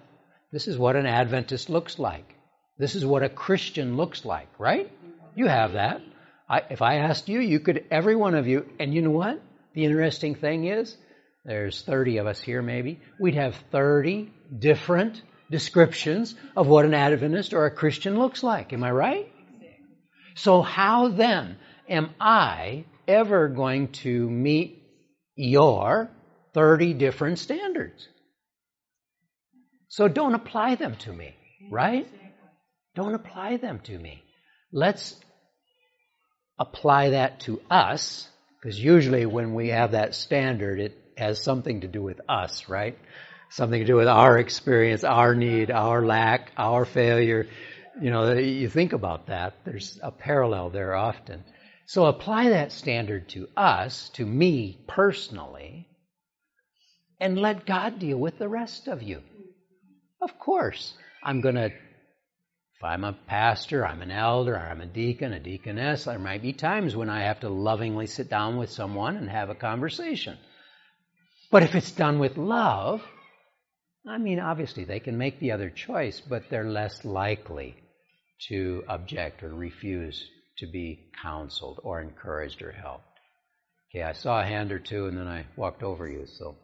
this 0.51 0.67
is 0.67 0.77
what 0.77 0.95
an 0.95 1.05
Adventist 1.05 1.69
looks 1.69 1.99
like. 1.99 2.35
This 2.77 2.95
is 2.95 3.05
what 3.05 3.23
a 3.23 3.29
Christian 3.29 3.97
looks 3.97 4.25
like, 4.25 4.47
right? 4.57 4.91
You 5.35 5.47
have 5.47 5.73
that. 5.73 6.01
I, 6.49 6.63
if 6.69 6.81
I 6.81 6.95
asked 6.95 7.29
you, 7.29 7.39
you 7.39 7.59
could, 7.59 7.85
every 7.91 8.15
one 8.15 8.33
of 8.33 8.47
you, 8.47 8.65
and 8.79 8.93
you 8.93 9.01
know 9.01 9.11
what? 9.11 9.41
The 9.73 9.85
interesting 9.85 10.35
thing 10.35 10.65
is, 10.65 10.97
there's 11.45 11.81
30 11.83 12.17
of 12.17 12.27
us 12.27 12.41
here 12.41 12.61
maybe, 12.61 12.99
we'd 13.19 13.35
have 13.35 13.55
30 13.71 14.31
different 14.57 15.21
descriptions 15.51 16.35
of 16.55 16.67
what 16.67 16.85
an 16.85 16.93
Adventist 16.93 17.53
or 17.53 17.65
a 17.65 17.71
Christian 17.71 18.17
looks 18.17 18.43
like. 18.43 18.73
Am 18.73 18.83
I 18.83 18.91
right? 18.91 19.31
So 20.35 20.61
how 20.61 21.09
then, 21.09 21.57
am 21.87 22.11
I 22.19 22.85
ever 23.07 23.47
going 23.47 23.89
to 24.03 24.29
meet 24.29 24.83
your 25.35 26.09
30 26.53 26.93
different 26.93 27.39
standards? 27.39 28.07
So 29.87 30.07
don't 30.07 30.35
apply 30.35 30.75
them 30.75 30.95
to 30.97 31.13
me, 31.13 31.35
right? 31.71 32.07
Don't 32.95 33.15
apply 33.15 33.57
them 33.57 33.79
to 33.81 33.97
me. 33.97 34.23
Let's 34.71 35.19
apply 36.59 37.11
that 37.11 37.39
to 37.41 37.61
us, 37.71 38.27
because 38.61 38.77
usually 38.77 39.25
when 39.25 39.53
we 39.53 39.69
have 39.69 39.91
that 39.91 40.13
standard, 40.13 40.79
it 40.79 40.97
has 41.17 41.41
something 41.41 41.81
to 41.81 41.87
do 41.87 42.01
with 42.01 42.19
us, 42.27 42.67
right? 42.67 42.97
Something 43.49 43.79
to 43.79 43.87
do 43.87 43.95
with 43.95 44.07
our 44.07 44.37
experience, 44.37 45.03
our 45.03 45.33
need, 45.33 45.71
our 45.71 46.05
lack, 46.05 46.51
our 46.57 46.85
failure. 46.85 47.47
You 47.99 48.11
know, 48.11 48.33
you 48.33 48.69
think 48.69 48.93
about 48.93 49.27
that. 49.27 49.55
There's 49.65 49.99
a 50.03 50.11
parallel 50.11 50.69
there 50.69 50.93
often. 50.93 51.43
So 51.85 52.05
apply 52.05 52.49
that 52.49 52.71
standard 52.71 53.29
to 53.29 53.47
us, 53.57 54.09
to 54.09 54.25
me 54.25 54.79
personally, 54.87 55.87
and 57.19 57.39
let 57.39 57.65
God 57.65 57.97
deal 57.99 58.17
with 58.17 58.37
the 58.37 58.47
rest 58.47 58.87
of 58.87 59.01
you. 59.01 59.21
Of 60.21 60.37
course, 60.37 60.93
I'm 61.23 61.41
going 61.41 61.55
to, 61.55 61.71
if 62.79 62.85
I'm 62.85 63.03
a 63.03 63.11
pastor, 63.11 63.85
I'm 63.85 64.01
an 64.01 64.09
elder, 64.09 64.57
I'm 64.57 64.79
a 64.79 64.85
deacon, 64.85 65.33
a 65.33 65.39
deaconess, 65.41 66.05
there 66.05 66.17
might 66.17 66.41
be 66.41 66.53
times 66.53 66.95
when 66.95 67.09
I 67.09 67.23
have 67.23 67.41
to 67.41 67.49
lovingly 67.49 68.07
sit 68.07 68.29
down 68.29 68.55
with 68.55 68.69
someone 68.69 69.17
and 69.17 69.29
have 69.29 69.49
a 69.49 69.55
conversation. 69.55 70.37
But 71.51 71.63
if 71.63 71.75
it's 71.75 71.91
done 71.91 72.19
with 72.19 72.37
love, 72.37 73.01
I 74.07 74.17
mean, 74.17 74.39
obviously 74.39 74.85
they 74.85 75.01
can 75.01 75.17
make 75.17 75.41
the 75.41 75.51
other 75.51 75.69
choice, 75.69 76.21
but 76.21 76.43
they're 76.49 76.69
less 76.69 77.03
likely 77.03 77.75
to 78.47 78.85
object 78.87 79.43
or 79.43 79.53
refuse 79.53 80.23
to 80.59 80.65
be 80.65 81.11
counseled 81.21 81.81
or 81.83 81.99
encouraged 81.99 82.61
or 82.61 82.71
helped. 82.71 83.03
Okay, 83.91 84.03
I 84.03 84.13
saw 84.13 84.39
a 84.39 84.45
hand 84.45 84.71
or 84.71 84.79
two 84.79 85.07
and 85.07 85.17
then 85.17 85.27
I 85.27 85.47
walked 85.57 85.83
over 85.83 86.07
you, 86.07 86.27
so. 86.27 86.55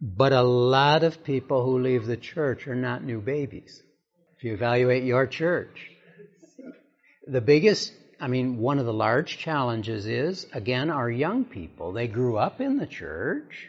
But 0.00 0.32
a 0.32 0.42
lot 0.42 1.02
of 1.02 1.24
people 1.24 1.64
who 1.64 1.80
leave 1.80 2.06
the 2.06 2.16
church 2.16 2.68
are 2.68 2.76
not 2.76 3.02
new 3.02 3.20
babies. 3.20 3.82
If 4.38 4.44
you 4.44 4.54
evaluate 4.54 5.02
your 5.02 5.26
church, 5.26 5.90
the 7.26 7.40
biggest, 7.40 7.92
I 8.20 8.28
mean, 8.28 8.58
one 8.58 8.78
of 8.78 8.86
the 8.86 8.92
large 8.92 9.36
challenges 9.36 10.06
is, 10.06 10.46
again, 10.52 10.90
our 10.90 11.10
young 11.10 11.44
people. 11.44 11.92
They 11.92 12.06
grew 12.06 12.36
up 12.36 12.60
in 12.60 12.76
the 12.76 12.86
church. 12.86 13.68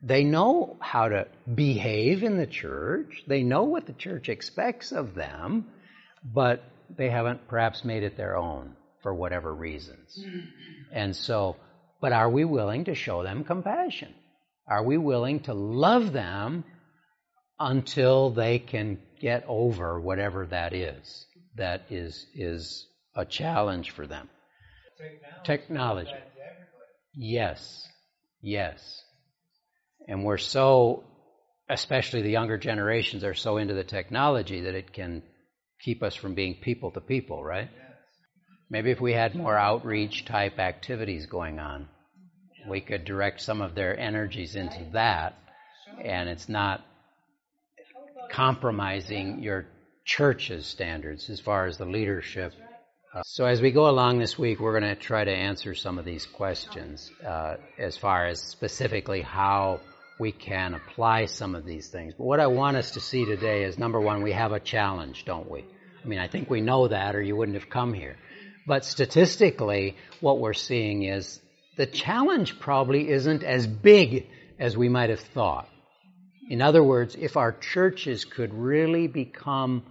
They 0.00 0.22
know 0.22 0.76
how 0.78 1.08
to 1.08 1.26
behave 1.52 2.22
in 2.22 2.36
the 2.36 2.46
church. 2.46 3.24
They 3.26 3.42
know 3.42 3.64
what 3.64 3.86
the 3.86 3.92
church 3.92 4.28
expects 4.28 4.92
of 4.92 5.16
them, 5.16 5.66
but 6.22 6.62
they 6.96 7.10
haven't 7.10 7.48
perhaps 7.48 7.84
made 7.84 8.04
it 8.04 8.16
their 8.16 8.36
own 8.36 8.76
for 9.02 9.12
whatever 9.12 9.52
reasons. 9.52 10.24
And 10.92 11.16
so, 11.16 11.56
but 12.00 12.12
are 12.12 12.30
we 12.30 12.44
willing 12.44 12.84
to 12.84 12.94
show 12.94 13.24
them 13.24 13.42
compassion? 13.42 14.14
Are 14.68 14.84
we 14.84 14.96
willing 14.96 15.40
to 15.40 15.54
love 15.54 16.12
them 16.12 16.62
until 17.58 18.30
they 18.30 18.60
can 18.60 18.98
get 19.20 19.44
over 19.48 20.00
whatever 20.00 20.46
that 20.46 20.72
is 20.72 21.26
that 21.56 21.86
is 21.90 22.26
is 22.34 22.86
a 23.14 23.24
challenge 23.24 23.90
for 23.90 24.06
them? 24.06 24.28
Technology. 25.44 25.44
Technology. 25.44 26.12
Yes. 27.14 27.88
Yes. 28.42 29.02
And 30.08 30.24
we're 30.24 30.38
so 30.38 31.04
especially 31.68 32.22
the 32.22 32.30
younger 32.30 32.58
generations 32.58 33.24
are 33.24 33.34
so 33.34 33.56
into 33.56 33.74
the 33.74 33.84
technology 33.84 34.62
that 34.62 34.74
it 34.74 34.92
can 34.92 35.22
keep 35.80 36.02
us 36.02 36.14
from 36.14 36.34
being 36.34 36.54
people 36.54 36.90
to 36.92 37.00
people, 37.00 37.42
right? 37.42 37.68
Maybe 38.70 38.90
if 38.90 39.00
we 39.00 39.12
had 39.12 39.34
more 39.34 39.56
outreach 39.56 40.24
type 40.24 40.58
activities 40.58 41.26
going 41.26 41.58
on, 41.58 41.88
we 42.68 42.80
could 42.80 43.04
direct 43.04 43.40
some 43.40 43.60
of 43.60 43.74
their 43.74 43.98
energies 43.98 44.56
into 44.56 44.90
that, 44.92 45.38
and 46.02 46.28
it's 46.28 46.48
not 46.48 46.84
compromising 48.30 49.42
your 49.42 49.66
church's 50.04 50.66
standards 50.66 51.30
as 51.30 51.40
far 51.40 51.66
as 51.66 51.78
the 51.78 51.84
leadership. 51.84 52.52
Uh, 53.14 53.22
so 53.24 53.44
as 53.46 53.60
we 53.60 53.70
go 53.70 53.88
along 53.88 54.18
this 54.18 54.38
week, 54.38 54.60
we're 54.60 54.78
going 54.78 54.94
to 54.94 55.00
try 55.00 55.24
to 55.24 55.30
answer 55.30 55.74
some 55.74 55.98
of 55.98 56.04
these 56.04 56.26
questions 56.26 57.10
uh, 57.26 57.56
as 57.78 57.96
far 57.96 58.26
as 58.26 58.40
specifically 58.40 59.22
how 59.22 59.80
we 60.18 60.32
can 60.32 60.74
apply 60.74 61.26
some 61.26 61.54
of 61.54 61.64
these 61.64 61.88
things. 61.88 62.14
But 62.16 62.24
what 62.24 62.40
I 62.40 62.46
want 62.46 62.76
us 62.76 62.92
to 62.92 63.00
see 63.00 63.24
today 63.24 63.64
is 63.64 63.78
number 63.78 64.00
one, 64.00 64.22
we 64.22 64.32
have 64.32 64.52
a 64.52 64.60
challenge, 64.60 65.24
don't 65.24 65.50
we? 65.50 65.64
I 66.04 66.08
mean, 66.08 66.18
I 66.18 66.28
think 66.28 66.48
we 66.48 66.60
know 66.60 66.88
that 66.88 67.16
or 67.16 67.22
you 67.22 67.36
wouldn't 67.36 67.58
have 67.58 67.68
come 67.68 67.92
here. 67.92 68.16
But 68.66 68.84
statistically, 68.84 69.96
what 70.20 70.38
we're 70.40 70.52
seeing 70.52 71.02
is 71.02 71.40
the 71.76 71.86
challenge 71.86 72.58
probably 72.58 73.08
isn't 73.10 73.42
as 73.42 73.66
big 73.66 74.28
as 74.58 74.76
we 74.76 74.88
might 74.88 75.10
have 75.10 75.20
thought. 75.20 75.68
In 76.48 76.62
other 76.62 76.82
words, 76.82 77.16
if 77.18 77.36
our 77.36 77.52
churches 77.52 78.24
could 78.24 78.54
really 78.54 79.08
become 79.08 79.82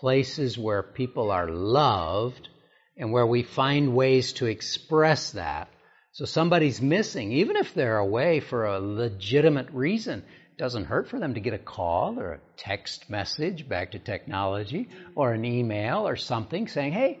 places 0.00 0.56
where 0.56 0.82
people 0.82 1.30
are 1.32 1.50
loved 1.50 2.48
and 2.96 3.12
where 3.12 3.26
we 3.26 3.42
find 3.42 3.94
ways 3.94 4.32
to 4.34 4.46
express 4.46 5.32
that, 5.32 5.68
so 6.12 6.24
somebody's 6.24 6.80
missing, 6.80 7.32
even 7.32 7.56
if 7.56 7.74
they're 7.74 7.98
away 7.98 8.40
for 8.40 8.66
a 8.66 8.80
legitimate 8.80 9.70
reason, 9.72 10.20
it 10.20 10.58
doesn't 10.58 10.84
hurt 10.84 11.08
for 11.08 11.18
them 11.18 11.34
to 11.34 11.40
get 11.40 11.54
a 11.54 11.58
call 11.58 12.18
or 12.18 12.32
a 12.32 12.40
text 12.56 13.10
message 13.10 13.68
back 13.68 13.92
to 13.92 13.98
technology 13.98 14.88
or 15.14 15.32
an 15.32 15.44
email 15.44 16.06
or 16.06 16.16
something 16.16 16.68
saying, 16.68 16.92
hey, 16.92 17.20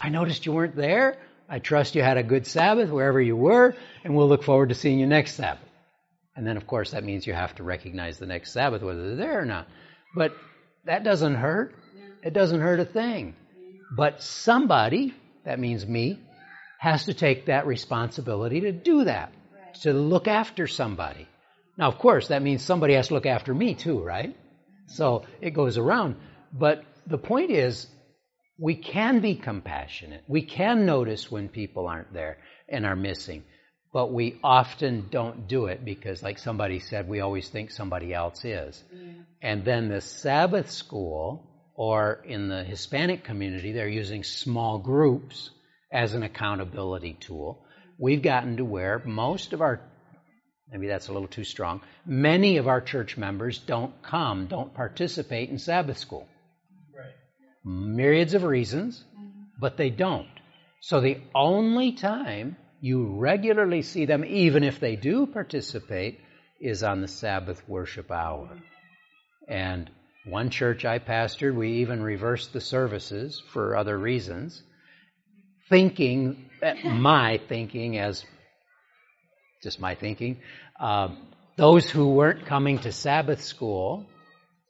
I 0.00 0.08
noticed 0.08 0.46
you 0.46 0.52
weren't 0.52 0.76
there. 0.76 1.16
I 1.48 1.60
trust 1.60 1.94
you 1.94 2.02
had 2.02 2.18
a 2.18 2.24
good 2.24 2.46
Sabbath 2.46 2.90
wherever 2.90 3.20
you 3.20 3.36
were, 3.36 3.76
and 4.04 4.16
we'll 4.16 4.28
look 4.28 4.42
forward 4.42 4.70
to 4.70 4.74
seeing 4.74 4.98
you 4.98 5.06
next 5.06 5.34
Sabbath. 5.34 5.65
And 6.36 6.46
then, 6.46 6.56
of 6.56 6.66
course, 6.66 6.90
that 6.90 7.02
means 7.02 7.26
you 7.26 7.32
have 7.32 7.54
to 7.56 7.62
recognize 7.62 8.18
the 8.18 8.26
next 8.26 8.52
Sabbath, 8.52 8.82
whether 8.82 9.08
they're 9.08 9.16
there 9.16 9.40
or 9.40 9.46
not. 9.46 9.66
But 10.14 10.32
that 10.84 11.02
doesn't 11.02 11.34
hurt. 11.34 11.74
It 12.22 12.34
doesn't 12.34 12.60
hurt 12.60 12.78
a 12.78 12.84
thing. 12.84 13.34
But 13.96 14.22
somebody, 14.22 15.14
that 15.44 15.58
means 15.58 15.86
me, 15.86 16.20
has 16.78 17.06
to 17.06 17.14
take 17.14 17.46
that 17.46 17.66
responsibility 17.66 18.60
to 18.60 18.72
do 18.72 19.04
that, 19.04 19.32
to 19.82 19.92
look 19.92 20.28
after 20.28 20.66
somebody. 20.66 21.26
Now, 21.78 21.88
of 21.88 21.98
course, 21.98 22.28
that 22.28 22.42
means 22.42 22.62
somebody 22.62 22.94
has 22.94 23.08
to 23.08 23.14
look 23.14 23.26
after 23.26 23.54
me 23.54 23.74
too, 23.74 24.02
right? 24.02 24.36
So 24.86 25.24
it 25.40 25.50
goes 25.50 25.78
around. 25.78 26.16
But 26.52 26.84
the 27.06 27.18
point 27.18 27.50
is, 27.50 27.86
we 28.58 28.74
can 28.74 29.20
be 29.20 29.34
compassionate. 29.34 30.24
We 30.26 30.42
can 30.42 30.86
notice 30.86 31.30
when 31.30 31.48
people 31.48 31.86
aren't 31.86 32.12
there 32.12 32.38
and 32.68 32.86
are 32.86 32.96
missing. 32.96 33.44
But 33.96 34.12
we 34.12 34.38
often 34.44 35.08
don't 35.10 35.48
do 35.48 35.68
it 35.68 35.82
because, 35.82 36.22
like 36.22 36.36
somebody 36.38 36.80
said, 36.80 37.08
we 37.08 37.20
always 37.20 37.48
think 37.48 37.70
somebody 37.70 38.12
else 38.12 38.44
is. 38.44 38.84
Yeah. 38.92 39.12
And 39.40 39.64
then 39.64 39.88
the 39.88 40.02
Sabbath 40.02 40.70
school, 40.70 41.48
or 41.74 42.22
in 42.26 42.48
the 42.50 42.62
Hispanic 42.62 43.24
community, 43.24 43.72
they're 43.72 43.88
using 43.88 44.22
small 44.22 44.76
groups 44.76 45.48
as 45.90 46.12
an 46.12 46.22
accountability 46.22 47.16
tool. 47.18 47.64
We've 47.98 48.20
gotten 48.20 48.58
to 48.58 48.66
where 48.66 49.00
most 49.06 49.54
of 49.54 49.62
our, 49.62 49.80
maybe 50.70 50.88
that's 50.88 51.08
a 51.08 51.14
little 51.14 51.26
too 51.26 51.44
strong, 51.44 51.80
many 52.04 52.58
of 52.58 52.68
our 52.68 52.82
church 52.82 53.16
members 53.16 53.56
don't 53.56 54.02
come, 54.02 54.46
don't 54.46 54.74
participate 54.74 55.48
in 55.48 55.56
Sabbath 55.56 55.96
school 55.96 56.28
myriads 57.64 58.34
of 58.34 58.42
reasons, 58.42 59.02
mm-hmm. 59.18 59.40
but 59.58 59.78
they 59.78 59.88
don't. 59.88 60.28
So 60.82 61.00
the 61.00 61.16
only 61.34 61.92
time 61.92 62.56
you 62.86 63.06
regularly 63.06 63.82
see 63.82 64.06
them, 64.06 64.24
even 64.24 64.62
if 64.62 64.78
they 64.78 64.94
do 64.94 65.26
participate, 65.26 66.20
is 66.60 66.84
on 66.84 67.00
the 67.00 67.08
Sabbath 67.08 67.68
worship 67.68 68.12
hour. 68.12 68.48
And 69.48 69.90
one 70.24 70.50
church 70.50 70.84
I 70.84 71.00
pastored, 71.00 71.56
we 71.56 71.78
even 71.82 72.00
reversed 72.00 72.52
the 72.52 72.60
services 72.60 73.42
for 73.52 73.76
other 73.76 73.98
reasons, 73.98 74.62
thinking, 75.68 76.48
my 76.84 77.40
thinking 77.48 77.98
as 77.98 78.24
just 79.62 79.80
my 79.80 79.96
thinking, 79.96 80.38
uh, 80.78 81.08
those 81.56 81.90
who 81.90 82.12
weren't 82.12 82.46
coming 82.46 82.78
to 82.80 82.92
Sabbath 82.92 83.42
school 83.42 84.06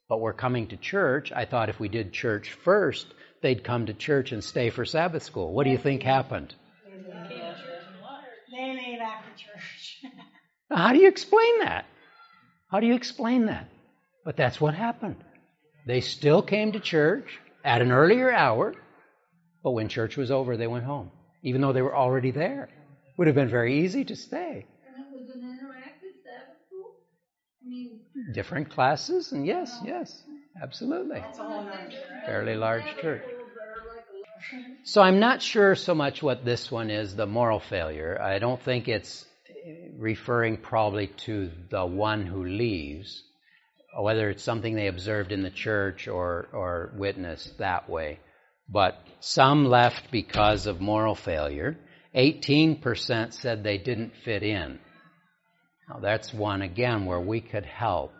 but 0.09 0.21
were 0.21 0.33
coming 0.33 0.69
to 0.69 0.77
church, 0.79 1.33
I 1.33 1.45
thought 1.45 1.69
if 1.69 1.79
we 1.79 1.89
did 1.89 2.15
church 2.15 2.53
first, 2.65 3.07
they'd 3.43 3.63
come 3.63 3.87
to 3.87 3.95
church 3.95 4.33
and 4.33 4.43
stay 4.43 4.71
for 4.71 4.87
Sabbath 4.87 5.23
school. 5.23 5.53
What 5.53 5.65
do 5.65 5.71
you 5.71 5.79
think 5.79 6.03
happened? 6.03 6.55
They 9.37 9.43
made 9.45 9.55
church. 9.55 10.03
how 10.71 10.93
do 10.93 10.99
you 10.99 11.09
explain 11.09 11.61
that? 11.61 11.87
How 12.71 12.81
do 12.81 12.87
you 12.87 12.95
explain 12.95 13.47
that? 13.47 13.69
But 14.25 14.37
that's 14.37 14.61
what 14.61 14.75
happened. 14.75 15.17
They 15.87 16.01
still 16.01 16.43
came 16.43 16.73
to 16.73 16.81
church 16.81 17.39
at 17.65 17.83
an 17.83 17.93
earlier 17.93 18.33
hour, 18.33 18.75
but 19.63 19.73
when 19.73 19.89
church 19.89 20.17
was 20.17 20.31
over, 20.31 20.57
they 20.57 20.67
went 20.67 20.85
home, 20.85 21.11
even 21.43 21.61
though 21.61 21.73
they 21.73 21.83
were 21.83 21.97
already 21.97 22.31
there. 22.31 22.69
Would 23.19 23.27
have 23.29 23.37
been 23.37 23.49
very 23.49 23.81
easy 23.85 24.05
to 24.05 24.17
stay. 24.17 24.67
different 28.35 28.71
classes, 28.71 29.33
and 29.33 29.47
yes, 29.47 29.81
yes, 29.83 30.23
absolutely. 30.63 31.23
Fairly 32.27 32.57
large 32.57 32.97
church. 33.01 33.36
So 34.85 35.03
I'm 35.03 35.19
not 35.19 35.43
sure 35.43 35.75
so 35.75 35.95
much 35.95 36.23
what 36.23 36.45
this 36.45 36.71
one 36.71 36.91
is, 36.91 37.15
the 37.17 37.27
moral 37.27 37.61
failure. 37.61 38.21
I 38.21 38.39
don't 38.39 38.63
think 38.63 38.89
it's 38.89 39.27
referring 39.99 40.59
probably 40.59 41.09
to 41.25 41.51
the 41.71 41.85
one 41.85 42.27
who 42.27 42.45
leaves, 42.45 43.23
whether 43.99 44.31
it's 44.31 44.45
something 44.45 44.75
they 44.75 44.89
observed 44.89 45.33
in 45.33 45.43
the 45.43 45.51
church 45.51 46.07
or, 46.09 46.49
or 46.53 46.93
witnessed 46.97 47.59
that 47.59 47.89
way. 47.89 48.21
But 48.69 48.99
some 49.21 49.65
left 49.65 50.11
because 50.11 50.67
of 50.67 50.81
moral 50.81 51.15
failure. 51.15 51.77
18% 52.15 53.33
said 53.33 53.63
they 53.63 53.79
didn't 53.79 54.17
fit 54.25 54.43
in. 54.43 54.79
Now 55.89 56.01
that's 56.01 56.33
one 56.33 56.63
again 56.63 57.05
where 57.05 57.21
we 57.21 57.41
could 57.41 57.65
help, 57.65 58.13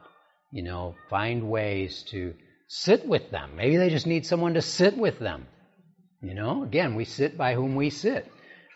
you 0.53 0.63
know, 0.63 0.95
find 1.11 1.49
ways 1.49 2.05
to 2.11 2.35
sit 2.69 3.07
with 3.07 3.31
them. 3.31 3.57
Maybe 3.57 3.77
they 3.77 3.91
just 3.91 4.07
need 4.07 4.27
someone 4.27 4.55
to 4.55 4.63
sit 4.63 4.97
with 4.97 5.19
them. 5.19 5.47
You 6.27 6.35
know, 6.35 6.65
again, 6.65 6.97
we 6.97 7.05
sit 7.05 7.39
by 7.39 7.55
whom 7.55 7.77
we 7.77 7.91
sit. 7.91 8.31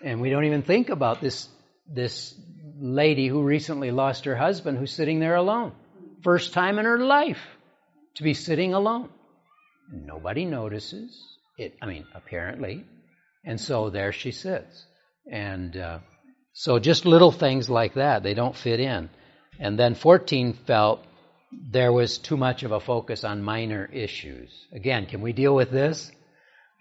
And 0.05 0.21
we 0.21 0.31
don't 0.31 0.45
even 0.45 0.63
think 0.63 0.89
about 0.89 1.21
this 1.21 1.49
this 1.93 2.35
lady 2.79 3.27
who 3.27 3.43
recently 3.43 3.91
lost 3.91 4.25
her 4.25 4.37
husband 4.37 4.79
who's 4.79 4.93
sitting 4.93 5.19
there 5.19 5.35
alone. 5.35 5.73
First 6.23 6.53
time 6.53 6.79
in 6.79 6.85
her 6.85 6.99
life 6.99 7.43
to 8.15 8.23
be 8.23 8.35
sitting 8.35 8.73
alone. 8.73 9.09
Nobody 9.93 10.45
notices 10.45 11.21
it, 11.59 11.75
I 11.83 11.87
mean, 11.87 12.07
apparently. 12.15 12.85
And 13.45 13.61
so 13.61 13.91
there 13.91 14.13
she 14.13 14.31
sits. 14.31 14.87
And 15.31 15.77
uh, 15.77 15.99
so 16.53 16.79
just 16.79 17.05
little 17.05 17.33
things 17.33 17.69
like 17.69 17.95
that, 17.95 18.23
they 18.23 18.35
don't 18.35 18.57
fit 18.57 18.79
in. 18.79 19.11
And 19.59 19.77
then 19.77 19.95
14 19.97 20.53
felt 20.53 21.05
there 21.71 21.93
was 21.93 22.19
too 22.19 22.37
much 22.37 22.63
of 22.63 22.71
a 22.71 22.81
focus 22.81 23.25
on 23.25 23.43
minor 23.43 23.87
issues. 23.93 24.51
Again, 24.73 25.07
can 25.07 25.21
we 25.21 25.33
deal 25.33 25.55
with 25.55 25.71
this? 25.71 26.13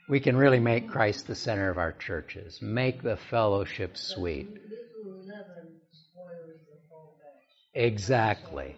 We 0.09 0.19
can 0.19 0.35
really 0.35 0.59
make 0.59 0.89
Christ 0.89 1.27
the 1.27 1.35
center 1.35 1.69
of 1.69 1.77
our 1.77 1.93
churches, 1.93 2.61
make 2.61 3.01
the 3.01 3.15
fellowship 3.15 3.95
sweet. 3.95 4.49
Exactly. 7.75 8.75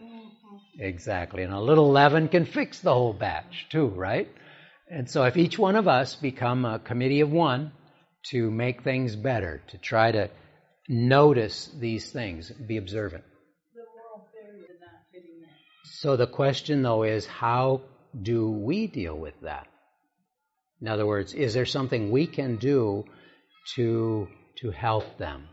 Exactly. 0.79 1.43
And 1.43 1.53
a 1.53 1.59
little 1.59 1.91
leaven 1.91 2.27
can 2.29 2.45
fix 2.45 2.79
the 2.81 2.93
whole 2.93 3.13
batch, 3.13 3.67
too, 3.69 3.87
right? 3.87 4.29
And 4.89 5.09
so 5.09 5.23
if 5.25 5.37
each 5.37 5.57
one 5.59 5.75
of 5.75 5.87
us 5.87 6.15
become 6.15 6.65
a 6.65 6.79
committee 6.79 7.21
of 7.21 7.31
one 7.31 7.71
to 8.31 8.51
make 8.51 8.83
things 8.83 9.15
better, 9.15 9.61
to 9.69 9.77
try 9.77 10.11
to 10.11 10.29
notice 10.89 11.67
these 11.79 12.11
things, 12.11 12.51
be 12.51 12.77
observant. 12.77 13.23
So 15.85 16.17
the 16.17 16.27
question 16.27 16.81
though 16.81 17.03
is 17.03 17.25
how 17.27 17.81
do 18.21 18.49
we 18.51 18.87
deal 18.87 19.17
with 19.17 19.39
that? 19.41 19.70
In 20.81 20.87
other 20.87 21.05
words, 21.05 21.33
is 21.33 21.53
there 21.53 21.65
something 21.65 22.09
we 22.09 22.25
can 22.25 22.57
do 22.57 23.05
to 23.75 24.27
to 24.57 24.71
help 24.71 25.17
them, 25.17 25.47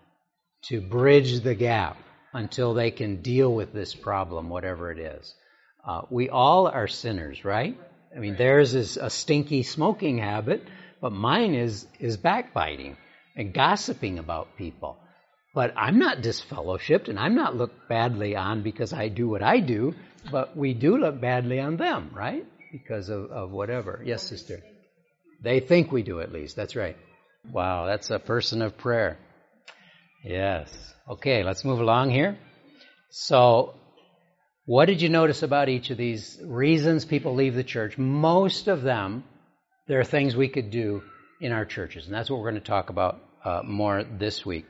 to 0.65 0.81
bridge 0.81 1.41
the 1.41 1.55
gap 1.55 1.97
until 2.33 2.75
they 2.75 2.91
can 2.91 3.23
deal 3.23 3.55
with 3.55 3.73
this 3.73 3.95
problem, 3.95 4.49
whatever 4.49 4.91
it 4.91 4.99
is? 4.99 5.35
Uh, 5.87 6.03
we 6.11 6.31
all 6.31 6.67
are 6.67 6.89
sinners, 6.89 7.45
right? 7.45 7.79
I 8.15 8.19
mean, 8.21 8.37
theirs 8.37 8.75
is 8.75 8.97
a 8.97 9.11
stinky 9.11 9.63
smoking 9.63 10.19
habit, 10.19 10.63
but 11.01 11.13
mine 11.13 11.55
is 11.55 11.87
is 12.01 12.17
backbiting 12.17 12.97
and 13.37 13.53
gossiping 13.53 14.19
about 14.19 14.57
people. 14.57 14.99
But 15.55 15.75
I'm 15.77 15.99
not 15.99 16.19
disfellowshipped 16.23 17.09
and 17.09 17.19
I'm 17.19 17.35
not 17.35 17.57
looked 17.57 17.89
badly 17.89 18.35
on 18.35 18.63
because 18.63 18.93
I 18.93 19.09
do 19.09 19.29
what 19.29 19.43
I 19.43 19.61
do, 19.61 19.95
but 20.31 20.57
we 20.57 20.73
do 20.73 20.97
look 20.97 21.21
badly 21.21 21.61
on 21.61 21.77
them, 21.77 22.11
right? 22.15 22.47
Because 22.73 23.09
of, 23.09 23.31
of 23.31 23.51
whatever. 23.51 24.03
Yes, 24.05 24.23
sister. 24.23 24.63
They 25.43 25.61
think 25.61 25.93
we 25.93 26.03
do 26.03 26.21
at 26.21 26.33
least. 26.33 26.57
That's 26.57 26.77
right. 26.77 26.97
Wow, 27.51 27.87
that's 27.87 28.11
a 28.11 28.19
person 28.19 28.63
of 28.63 28.77
prayer. 28.77 29.19
Yes. 30.25 30.95
Okay, 31.09 31.43
let's 31.45 31.65
move 31.65 31.81
along 31.81 32.11
here. 32.11 32.37
So 33.11 33.75
what 34.67 34.85
did 34.85 35.01
you 35.01 35.09
notice 35.09 35.43
about 35.43 35.71
each 35.71 35.89
of 35.89 35.97
these 35.97 36.39
reasons 36.45 37.07
people 37.07 37.35
leave 37.35 37.55
the 37.55 37.65
church? 37.65 37.97
Most 37.97 38.69
of 38.69 38.83
them, 38.83 39.25
there 39.87 39.99
are 40.01 40.05
things 40.05 40.37
we 40.37 40.49
could 40.49 40.71
do 40.71 41.03
in 41.41 41.53
our 41.53 41.65
churches, 41.65 42.05
and 42.05 42.15
that's 42.15 42.29
what 42.29 42.39
we're 42.39 42.51
going 42.51 42.61
to 42.63 42.69
talk 42.69 42.91
about 42.91 43.19
uh, 43.45 43.63
more 43.65 44.05
this 44.05 44.45
week. 44.45 44.67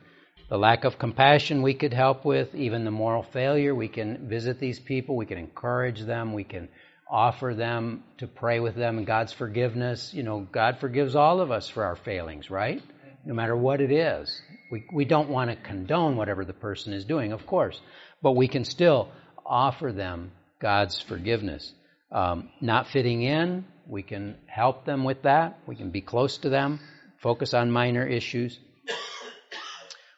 The 0.49 0.57
lack 0.57 0.85
of 0.85 0.97
compassion 0.97 1.61
we 1.61 1.73
could 1.73 1.93
help 1.93 2.23
with, 2.23 2.55
even 2.55 2.85
the 2.85 2.91
moral 2.91 3.23
failure, 3.23 3.75
we 3.75 3.89
can 3.89 4.29
visit 4.29 4.59
these 4.59 4.79
people, 4.79 5.17
we 5.17 5.25
can 5.25 5.37
encourage 5.37 6.01
them, 6.01 6.33
we 6.33 6.45
can 6.45 6.69
offer 7.09 7.55
them 7.55 8.03
to 8.19 8.27
pray 8.27 8.59
with 8.59 8.75
them 8.75 8.97
and 8.97 9.07
God's 9.07 9.33
forgiveness. 9.33 10.13
You 10.13 10.23
know, 10.23 10.47
God 10.51 10.77
forgives 10.79 11.15
all 11.15 11.41
of 11.41 11.49
us 11.49 11.67
for 11.67 11.83
our 11.83 11.95
failings, 11.95 12.49
right? 12.51 12.81
No 13.25 13.33
matter 13.33 13.55
what 13.55 13.81
it 13.81 13.91
is. 13.91 14.41
We, 14.71 14.85
we 14.93 15.05
don't 15.05 15.29
want 15.29 15.49
to 15.49 15.55
condone 15.55 16.15
whatever 16.15 16.45
the 16.45 16.53
person 16.53 16.93
is 16.93 17.05
doing, 17.05 17.31
of 17.31 17.47
course, 17.47 17.79
but 18.21 18.33
we 18.33 18.47
can 18.47 18.63
still 18.63 19.09
offer 19.43 19.91
them 19.91 20.31
God's 20.61 21.01
forgiveness. 21.01 21.73
Um, 22.11 22.49
not 22.61 22.87
fitting 22.87 23.23
in, 23.23 23.65
we 23.87 24.03
can 24.03 24.35
help 24.45 24.85
them 24.85 25.03
with 25.03 25.23
that. 25.23 25.59
We 25.65 25.75
can 25.75 25.89
be 25.89 26.01
close 26.01 26.37
to 26.39 26.49
them, 26.49 26.79
focus 27.21 27.55
on 27.55 27.71
minor 27.71 28.05
issues. 28.05 28.59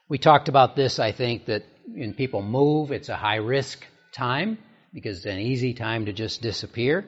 We 0.09 0.17
talked 0.17 0.49
about 0.49 0.75
this, 0.75 0.99
I 0.99 1.13
think, 1.13 1.45
that 1.45 1.63
when 1.87 2.13
people 2.13 2.41
move, 2.41 2.91
it's 2.91 3.07
a 3.07 3.15
high 3.15 3.37
risk 3.37 3.85
time 4.11 4.57
because 4.93 5.17
it's 5.17 5.25
an 5.25 5.39
easy 5.39 5.73
time 5.73 6.05
to 6.05 6.13
just 6.13 6.41
disappear 6.41 7.05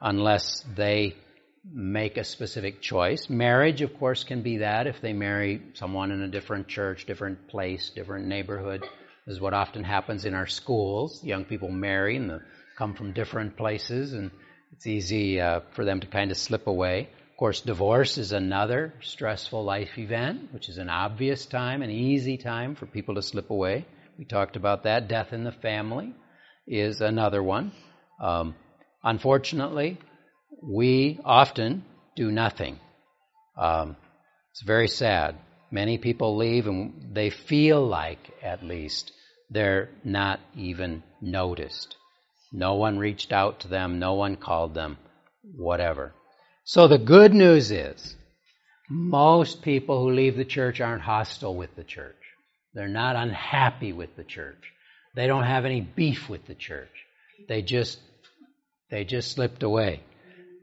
unless 0.00 0.64
they 0.74 1.16
make 1.72 2.16
a 2.16 2.24
specific 2.24 2.80
choice. 2.80 3.28
Marriage, 3.28 3.82
of 3.82 3.98
course, 3.98 4.24
can 4.24 4.42
be 4.42 4.58
that 4.58 4.86
if 4.86 5.00
they 5.00 5.12
marry 5.12 5.62
someone 5.74 6.10
in 6.10 6.22
a 6.22 6.28
different 6.28 6.68
church, 6.68 7.06
different 7.06 7.48
place, 7.48 7.90
different 7.90 8.26
neighborhood. 8.26 8.82
This 9.26 9.34
is 9.34 9.40
what 9.40 9.54
often 9.54 9.82
happens 9.82 10.24
in 10.24 10.34
our 10.34 10.46
schools. 10.46 11.22
Young 11.24 11.44
people 11.44 11.70
marry 11.70 12.16
and 12.16 12.40
come 12.78 12.94
from 12.94 13.12
different 13.12 13.56
places, 13.56 14.12
and 14.12 14.30
it's 14.72 14.86
easy 14.86 15.40
uh, 15.40 15.60
for 15.72 15.84
them 15.84 16.00
to 16.00 16.06
kind 16.06 16.30
of 16.30 16.36
slip 16.36 16.66
away. 16.68 17.08
Of 17.32 17.36
course, 17.36 17.60
divorce 17.60 18.16
is 18.18 18.32
another 18.32 18.94
stressful 19.02 19.64
life 19.64 19.98
event, 19.98 20.52
which 20.52 20.68
is 20.68 20.78
an 20.78 20.88
obvious 20.88 21.46
time, 21.46 21.82
an 21.82 21.90
easy 21.90 22.36
time 22.36 22.76
for 22.76 22.86
people 22.86 23.16
to 23.16 23.22
slip 23.22 23.50
away. 23.50 23.84
We 24.18 24.24
talked 24.24 24.56
about 24.56 24.84
that. 24.84 25.08
Death 25.08 25.32
in 25.32 25.44
the 25.44 25.52
family 25.52 26.14
is 26.66 27.00
another 27.00 27.42
one. 27.42 27.72
Um, 28.20 28.54
unfortunately, 29.02 29.98
we 30.62 31.20
often 31.24 31.84
do 32.16 32.30
nothing. 32.30 32.78
Um, 33.56 33.96
it's 34.52 34.62
very 34.62 34.88
sad. 34.88 35.36
Many 35.70 35.98
people 35.98 36.36
leave 36.36 36.66
and 36.66 37.14
they 37.14 37.30
feel 37.30 37.86
like, 37.86 38.18
at 38.42 38.62
least, 38.62 39.12
they're 39.50 39.90
not 40.04 40.40
even 40.56 41.02
noticed. 41.20 41.96
No 42.52 42.74
one 42.74 42.98
reached 42.98 43.32
out 43.32 43.60
to 43.60 43.68
them, 43.68 43.98
no 43.98 44.14
one 44.14 44.36
called 44.36 44.74
them, 44.74 44.98
whatever. 45.56 46.12
So 46.64 46.88
the 46.88 46.98
good 46.98 47.34
news 47.34 47.70
is, 47.70 48.16
most 48.88 49.62
people 49.62 50.00
who 50.00 50.12
leave 50.12 50.36
the 50.36 50.44
church 50.44 50.80
aren't 50.80 51.02
hostile 51.02 51.54
with 51.54 51.74
the 51.76 51.84
church. 51.84 52.14
They're 52.72 52.88
not 52.88 53.16
unhappy 53.16 53.92
with 53.92 54.16
the 54.16 54.24
church. 54.24 54.72
They 55.16 55.26
don't 55.26 55.44
have 55.44 55.64
any 55.64 55.80
beef 55.80 56.28
with 56.28 56.46
the 56.46 56.54
church. 56.54 56.92
They 57.48 57.62
just 57.62 57.98
they 58.90 59.04
just 59.04 59.32
slipped 59.32 59.64
away 59.64 60.02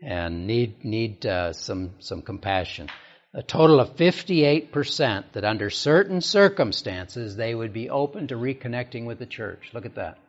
and 0.01 0.47
need 0.47 0.85
need 0.85 1.25
uh, 1.25 1.51
some 1.51 1.95
some 1.99 2.21
compassion 2.21 2.89
a 3.33 3.41
total 3.41 3.79
of 3.79 3.95
58% 3.95 5.23
that 5.33 5.43
under 5.43 5.69
certain 5.69 6.21
circumstances 6.21 7.35
they 7.35 7.55
would 7.55 7.73
be 7.73 7.89
open 7.89 8.27
to 8.27 8.35
reconnecting 8.35 9.05
with 9.05 9.17
the 9.17 9.25
church. 9.25 9.71
Look 9.73 9.85
at 9.85 9.95
that. 9.95 10.19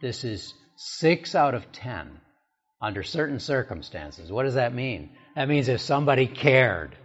This 0.00 0.24
is 0.24 0.54
6 0.76 1.34
out 1.34 1.54
of 1.54 1.70
10 1.72 2.20
under 2.80 3.02
certain 3.02 3.38
circumstances. 3.38 4.32
What 4.32 4.44
does 4.44 4.54
that 4.54 4.74
mean? 4.74 5.10
That 5.36 5.48
means 5.48 5.68
if 5.68 5.82
somebody 5.82 6.26
cared, 6.26 6.96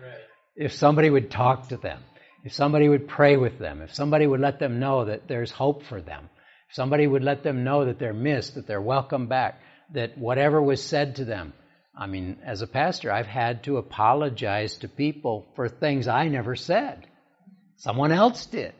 if 0.56 0.72
somebody 0.72 1.10
would 1.10 1.30
talk 1.30 1.70
to 1.70 1.78
them, 1.78 2.02
if 2.46 2.54
somebody 2.54 2.88
would 2.88 3.08
pray 3.08 3.38
with 3.38 3.58
them, 3.58 3.82
if 3.82 3.96
somebody 3.96 4.28
would 4.28 4.40
let 4.40 4.60
them 4.60 4.80
know 4.80 5.06
that 5.06 5.28
there's 5.28 5.50
hope 5.50 5.84
for 5.84 6.00
them, 6.00 6.30
if 6.70 6.76
somebody 6.76 7.08
would 7.08 7.24
let 7.24 7.42
them 7.42 7.64
know 7.64 7.86
that 7.86 7.98
they're 7.98 8.14
missed, 8.14 8.54
that 8.54 8.68
they're 8.68 8.80
welcome 8.80 9.26
back, 9.26 9.60
that 9.94 10.16
whatever 10.16 10.62
was 10.62 10.84
said 10.84 11.16
to 11.16 11.26
them, 11.26 11.54
I 11.98 12.06
mean, 12.06 12.38
as 12.46 12.62
a 12.62 12.68
pastor, 12.68 13.12
I've 13.12 13.26
had 13.26 13.64
to 13.64 13.78
apologize 13.78 14.78
to 14.78 14.88
people 14.88 15.48
for 15.56 15.68
things 15.68 16.08
I 16.08 16.28
never 16.28 16.56
said. 16.56 17.08
Someone 17.78 18.12
else 18.12 18.46
did. 18.46 18.74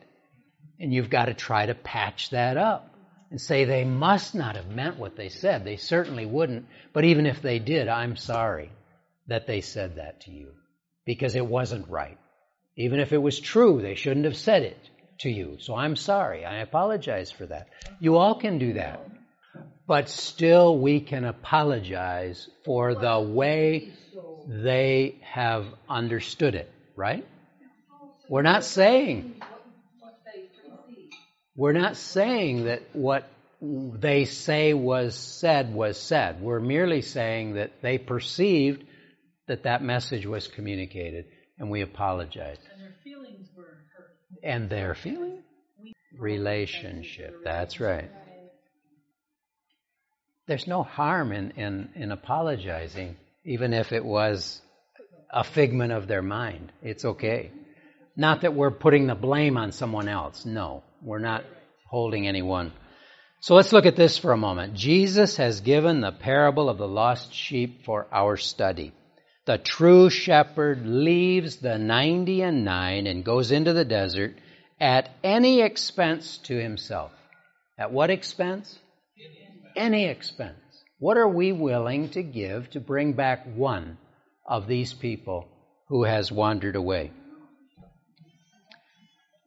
And 0.78 0.94
you've 0.94 1.10
got 1.10 1.24
to 1.24 1.34
try 1.34 1.66
to 1.66 1.74
patch 1.74 2.30
that 2.30 2.56
up 2.56 2.94
and 3.32 3.40
say 3.40 3.64
they 3.64 3.84
must 3.84 4.34
not 4.34 4.54
have 4.54 4.68
meant 4.68 4.96
what 4.96 5.16
they 5.16 5.28
said. 5.28 5.64
They 5.64 5.76
certainly 5.76 6.26
wouldn't. 6.26 6.66
But 6.92 7.04
even 7.04 7.26
if 7.26 7.42
they 7.42 7.58
did, 7.58 7.88
I'm 7.88 8.14
sorry 8.14 8.70
that 9.26 9.48
they 9.48 9.60
said 9.60 9.96
that 9.96 10.20
to 10.22 10.30
you 10.30 10.52
because 11.04 11.34
it 11.34 11.46
wasn't 11.46 11.88
right. 11.88 12.18
Even 12.76 13.00
if 13.00 13.12
it 13.12 13.22
was 13.22 13.40
true, 13.40 13.80
they 13.80 13.94
shouldn't 13.94 14.26
have 14.26 14.36
said 14.36 14.62
it 14.62 14.78
to 15.20 15.30
you. 15.30 15.56
So 15.60 15.74
I'm 15.74 15.96
sorry. 15.96 16.44
I 16.44 16.58
apologize 16.58 17.30
for 17.30 17.46
that. 17.46 17.68
You 18.00 18.16
all 18.16 18.34
can 18.34 18.58
do 18.58 18.74
that 18.74 19.00
but 19.86 20.08
still 20.08 20.78
we 20.78 21.00
can 21.00 21.24
apologize 21.24 22.48
for 22.64 22.94
the 22.94 23.20
way 23.20 23.92
they 24.48 25.16
have 25.22 25.66
understood 25.88 26.54
it, 26.54 26.70
right? 26.96 27.26
We're 28.28 28.42
not 28.42 28.64
saying 28.64 29.40
we're 31.54 31.72
not 31.72 31.96
saying 31.96 32.64
that 32.64 32.82
what 32.92 33.28
they 33.62 34.26
say 34.26 34.74
was 34.74 35.14
said 35.14 35.72
was 35.72 35.98
said. 35.98 36.42
We're 36.42 36.60
merely 36.60 37.00
saying 37.00 37.54
that 37.54 37.80
they 37.80 37.96
perceived 37.96 38.84
that 39.46 39.62
that 39.62 39.82
message 39.82 40.26
was 40.26 40.48
communicated, 40.48 41.26
and 41.58 41.70
we 41.70 41.82
apologize. 41.82 42.58
And 42.72 42.82
their 42.82 42.94
feelings 43.02 43.48
were 43.56 43.64
hurt. 43.96 44.16
And 44.42 44.68
their 44.70 44.94
feeling? 44.94 45.42
Relationship. 46.18 47.42
That's 47.44 47.80
right. 47.80 48.10
There's 50.46 50.66
no 50.66 50.82
harm 50.82 51.32
in, 51.32 51.50
in, 51.52 51.88
in 51.94 52.12
apologizing, 52.12 53.16
even 53.44 53.72
if 53.72 53.92
it 53.92 54.04
was 54.04 54.60
a 55.30 55.42
figment 55.44 55.92
of 55.92 56.06
their 56.06 56.22
mind. 56.22 56.72
It's 56.82 57.04
okay. 57.04 57.50
Not 58.16 58.42
that 58.42 58.54
we're 58.54 58.70
putting 58.70 59.06
the 59.06 59.14
blame 59.14 59.56
on 59.56 59.72
someone 59.72 60.08
else. 60.08 60.46
No, 60.46 60.84
we're 61.02 61.18
not 61.18 61.44
holding 61.88 62.26
anyone. 62.26 62.72
So 63.40 63.54
let's 63.54 63.72
look 63.72 63.86
at 63.86 63.96
this 63.96 64.16
for 64.16 64.32
a 64.32 64.36
moment. 64.36 64.74
Jesus 64.74 65.36
has 65.36 65.60
given 65.60 66.00
the 66.00 66.12
parable 66.12 66.70
of 66.70 66.78
the 66.78 66.88
lost 66.88 67.34
sheep 67.34 67.84
for 67.84 68.06
our 68.10 68.36
study. 68.36 68.92
The 69.46 69.58
true 69.58 70.10
shepherd 70.10 70.84
leaves 70.84 71.58
the 71.58 71.78
90 71.78 72.42
and 72.42 72.64
9 72.64 73.06
and 73.06 73.24
goes 73.24 73.52
into 73.52 73.72
the 73.72 73.84
desert 73.84 74.34
at 74.80 75.08
any 75.22 75.60
expense 75.60 76.38
to 76.38 76.60
himself. 76.60 77.12
At 77.78 77.92
what 77.92 78.10
expense? 78.10 78.76
Any 79.76 80.06
expense. 80.06 80.58
What 80.98 81.16
are 81.16 81.28
we 81.28 81.52
willing 81.52 82.08
to 82.10 82.24
give 82.24 82.70
to 82.70 82.80
bring 82.80 83.12
back 83.12 83.46
one 83.54 83.98
of 84.44 84.66
these 84.66 84.92
people 84.92 85.46
who 85.88 86.02
has 86.02 86.32
wandered 86.32 86.74
away? 86.74 87.12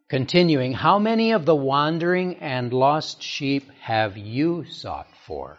Continuing, 0.10 0.72
how 0.72 0.98
many 0.98 1.34
of 1.34 1.46
the 1.46 1.56
wandering 1.56 2.38
and 2.38 2.72
lost 2.72 3.22
sheep 3.22 3.70
have 3.82 4.18
you 4.18 4.64
sought 4.70 5.08
for 5.28 5.58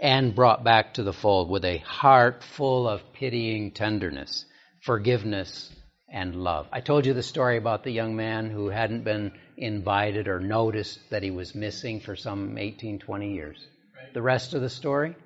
and 0.00 0.34
brought 0.34 0.62
back 0.62 0.94
to 0.94 1.02
the 1.02 1.12
fold 1.12 1.50
with 1.50 1.64
a 1.64 1.78
heart 1.78 2.42
full 2.42 2.88
of 2.88 3.12
pitying 3.12 3.72
tenderness, 3.72 4.44
forgiveness, 4.82 5.74
and 6.08 6.36
love? 6.36 6.68
I 6.72 6.80
told 6.80 7.06
you 7.06 7.14
the 7.14 7.22
story 7.22 7.56
about 7.56 7.84
the 7.84 7.90
young 7.90 8.16
man 8.16 8.50
who 8.50 8.68
hadn't 8.68 9.04
been 9.04 9.32
invited 9.56 10.28
or 10.28 10.40
noticed 10.40 10.98
that 11.10 11.22
he 11.22 11.30
was 11.30 11.54
missing 11.54 12.00
for 12.00 12.16
some 12.16 12.56
18, 12.56 13.00
20 13.00 13.32
years. 13.34 13.66
The 14.14 14.22
rest 14.22 14.54
of 14.54 14.60
the 14.60 14.70
story? 14.70 15.16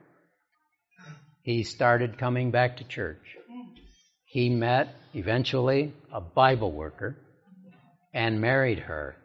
He 1.43 1.65
started 1.65 2.19
coming 2.19 2.51
back 2.51 2.79
to 2.79 2.85
church. 2.85 3.37
He 4.25 4.49
met, 4.49 4.95
eventually, 5.13 5.93
a 6.13 6.21
Bible 6.21 6.73
worker 6.73 7.17
and 8.15 8.41
married 8.41 8.79
her. 8.79 9.17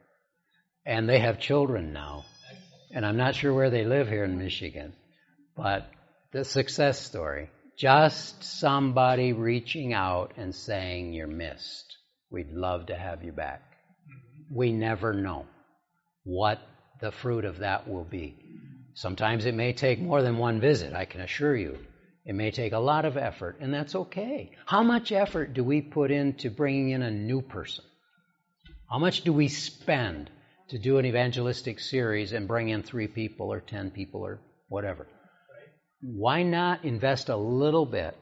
And 0.85 1.07
they 1.07 1.19
have 1.19 1.39
children 1.39 1.93
now. 1.93 2.25
And 2.91 3.05
I'm 3.05 3.17
not 3.17 3.35
sure 3.35 3.53
where 3.53 3.69
they 3.69 3.85
live 3.85 4.07
here 4.07 4.23
in 4.23 4.37
Michigan. 4.37 4.93
But 5.57 5.89
the 6.31 6.45
success 6.45 6.99
story 6.99 7.49
just 7.77 8.43
somebody 8.43 9.33
reaching 9.33 9.93
out 9.93 10.33
and 10.37 10.53
saying, 10.53 11.13
You're 11.13 11.27
missed. 11.27 11.97
We'd 12.29 12.51
love 12.51 12.87
to 12.87 12.95
have 12.95 13.23
you 13.23 13.31
back. 13.31 13.61
We 14.51 14.71
never 14.71 15.13
know 15.13 15.45
what 16.23 16.59
the 16.99 17.11
fruit 17.11 17.45
of 17.45 17.59
that 17.59 17.87
will 17.87 18.03
be. 18.03 18.35
Sometimes 18.95 19.45
it 19.45 19.53
may 19.53 19.73
take 19.73 19.99
more 19.99 20.21
than 20.21 20.37
one 20.37 20.59
visit, 20.59 20.93
I 20.93 21.05
can 21.05 21.21
assure 21.21 21.55
you. 21.55 21.77
It 22.25 22.33
may 22.33 22.51
take 22.51 22.73
a 22.73 22.79
lot 22.79 23.05
of 23.05 23.15
effort, 23.15 23.57
and 23.61 23.73
that's 23.73 23.95
okay. 23.95 24.51
How 24.65 24.83
much 24.83 25.11
effort 25.11 25.53
do 25.53 25.63
we 25.63 25.81
put 25.81 26.11
into 26.11 26.49
bringing 26.49 26.89
in 26.89 27.01
a 27.01 27.11
new 27.11 27.41
person? 27.41 27.85
How 28.89 28.99
much 28.99 29.21
do 29.21 29.31
we 29.31 29.47
spend 29.47 30.29
to 30.69 30.77
do 30.77 30.97
an 30.97 31.05
evangelistic 31.05 31.79
series 31.79 32.33
and 32.33 32.47
bring 32.47 32.69
in 32.69 32.83
three 32.83 33.07
people 33.07 33.53
or 33.53 33.61
ten 33.61 33.91
people 33.91 34.21
or 34.21 34.39
whatever? 34.67 35.07
Why 36.01 36.43
not 36.43 36.85
invest 36.85 37.29
a 37.29 37.35
little 37.35 37.85
bit 37.85 38.15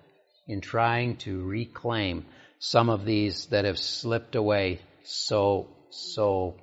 in 0.47 0.61
trying 0.61 1.17
to 1.17 1.43
reclaim 1.43 2.25
some 2.59 2.89
of 2.89 3.05
these 3.05 3.47
that 3.47 3.65
have 3.65 3.77
slipped 3.77 4.35
away 4.35 4.79
so, 5.03 5.67
so, 5.89 6.55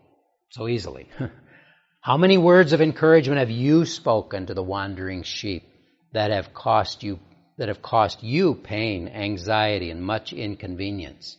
so 0.51 0.69
easily? 0.69 1.09
How 2.01 2.17
many 2.17 2.39
words 2.39 2.73
of 2.73 2.81
encouragement 2.81 3.39
have 3.39 3.51
you 3.51 3.85
spoken 3.85 4.47
to 4.47 4.55
the 4.55 4.63
wandering 4.63 5.23
sheep 5.23 5.65
that 6.13 6.31
have 6.31 6.55
cost 6.55 7.03
you 7.03 7.19
that 7.59 7.69
have 7.69 7.83
cost 7.83 8.23
you 8.23 8.55
pain, 8.55 9.09
anxiety, 9.09 9.91
and 9.91 10.03
much 10.03 10.33
inconvenience? 10.33 11.37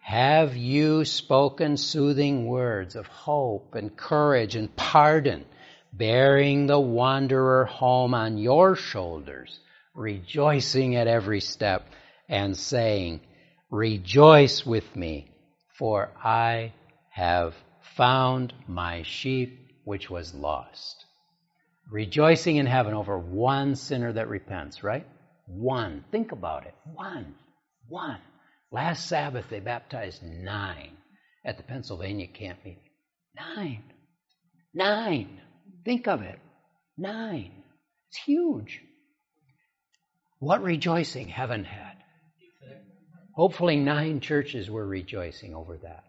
Have 0.00 0.56
you 0.56 1.04
spoken 1.04 1.76
soothing 1.76 2.46
words 2.46 2.94
of 2.94 3.08
hope 3.08 3.74
and 3.74 3.96
courage 3.96 4.54
and 4.54 4.74
pardon, 4.76 5.44
bearing 5.96 6.66
the 6.66 6.80
wanderer 6.80 7.64
home 7.64 8.14
on 8.14 8.38
your 8.38 8.76
shoulders, 8.76 9.58
rejoicing 9.94 10.96
at 10.96 11.06
every 11.06 11.40
step, 11.40 11.86
and 12.28 12.56
saying, 12.56 13.20
Rejoice 13.70 14.64
with 14.64 14.94
me, 14.94 15.30
for 15.78 16.10
I 16.22 16.72
have 17.10 17.54
found 17.96 18.52
my 18.68 19.02
sheep 19.02 19.66
which 19.84 20.10
was 20.10 20.34
lost. 20.34 21.04
Rejoicing 21.90 22.56
in 22.56 22.66
heaven 22.66 22.94
over 22.94 23.18
one 23.18 23.76
sinner 23.76 24.12
that 24.12 24.28
repents, 24.28 24.82
right? 24.82 25.06
One. 25.46 26.04
Think 26.10 26.32
about 26.32 26.66
it. 26.66 26.74
One. 26.94 27.34
One. 27.88 28.18
Last 28.72 29.08
Sabbath, 29.08 29.46
they 29.48 29.60
baptized 29.60 30.22
nine 30.22 30.96
at 31.44 31.56
the 31.56 31.62
Pennsylvania 31.62 32.26
camp 32.26 32.58
meeting. 32.64 32.82
Nine. 33.36 33.84
Nine. 34.74 35.40
Think 35.86 36.08
of 36.08 36.20
it. 36.22 36.40
Nine. 36.98 37.52
It's 38.08 38.18
huge. 38.18 38.80
What 40.40 40.64
rejoicing 40.64 41.28
heaven 41.28 41.62
had. 41.62 41.94
Hopefully, 43.36 43.76
nine 43.76 44.18
churches 44.18 44.68
were 44.68 44.84
rejoicing 44.84 45.54
over 45.54 45.78
that. 45.84 46.02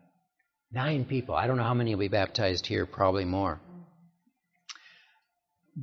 Nine 0.71 1.05
people. 1.05 1.35
I 1.35 1.45
don't 1.45 1.57
know 1.57 1.63
how 1.63 1.75
many 1.75 1.93
will 1.93 1.99
be 1.99 2.07
baptized 2.07 2.65
here, 2.65 2.87
probably 2.87 3.23
more. 3.23 3.61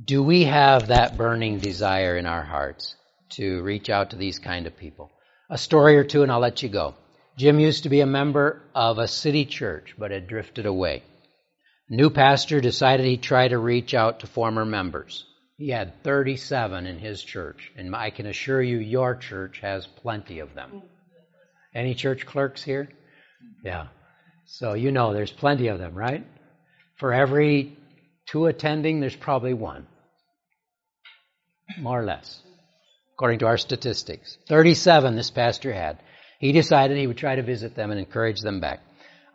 Do 0.03 0.21
we 0.21 0.43
have 0.43 0.87
that 0.87 1.15
burning 1.15 1.59
desire 1.59 2.17
in 2.17 2.25
our 2.25 2.43
hearts 2.43 2.95
to 3.37 3.63
reach 3.63 3.89
out 3.89 4.09
to 4.09 4.17
these 4.17 4.39
kind 4.39 4.67
of 4.67 4.75
people? 4.75 5.09
A 5.49 5.57
story 5.57 5.95
or 5.95 6.03
two 6.03 6.21
and 6.21 6.33
I'll 6.33 6.41
let 6.41 6.61
you 6.63 6.67
go. 6.67 6.95
Jim 7.37 7.61
used 7.61 7.83
to 7.83 7.89
be 7.89 8.01
a 8.01 8.05
member 8.05 8.61
of 8.75 8.97
a 8.97 9.07
city 9.07 9.45
church, 9.45 9.95
but 9.97 10.11
had 10.11 10.27
drifted 10.27 10.65
away. 10.65 11.03
New 11.89 12.09
pastor 12.09 12.61
decided 12.61 13.05
he'd 13.05 13.21
try 13.21 13.47
to 13.47 13.57
reach 13.57 13.93
out 13.93 14.19
to 14.19 14.27
former 14.27 14.65
members. 14.65 15.25
He 15.57 15.69
had 15.69 16.03
37 16.03 16.85
in 16.85 16.99
his 16.99 17.23
church, 17.23 17.71
and 17.77 17.95
I 17.95 18.09
can 18.09 18.25
assure 18.25 18.61
you 18.61 18.77
your 18.77 19.15
church 19.15 19.59
has 19.61 19.85
plenty 19.85 20.39
of 20.39 20.53
them. 20.53 20.83
Any 21.73 21.93
church 21.93 22.25
clerks 22.25 22.63
here? 22.63 22.89
Yeah. 23.63 23.87
So 24.45 24.73
you 24.73 24.91
know 24.91 25.13
there's 25.13 25.31
plenty 25.31 25.67
of 25.67 25.79
them, 25.79 25.93
right? 25.93 26.25
For 26.95 27.13
every 27.13 27.77
two 28.27 28.45
attending, 28.47 28.99
there's 28.99 29.15
probably 29.15 29.53
one. 29.53 29.87
More 31.79 32.01
or 32.01 32.05
less 32.05 32.41
according 33.15 33.39
to 33.39 33.47
our 33.47 33.57
statistics. 33.57 34.37
37 34.49 35.15
this 35.15 35.31
pastor 35.31 35.71
had. 35.71 35.97
He 36.39 36.51
decided 36.51 36.97
he 36.97 37.07
would 37.07 37.17
try 37.17 37.35
to 37.35 37.41
visit 37.41 37.73
them 37.73 37.91
and 37.91 37.99
encourage 37.99 38.41
them 38.41 38.59
back. 38.59 38.81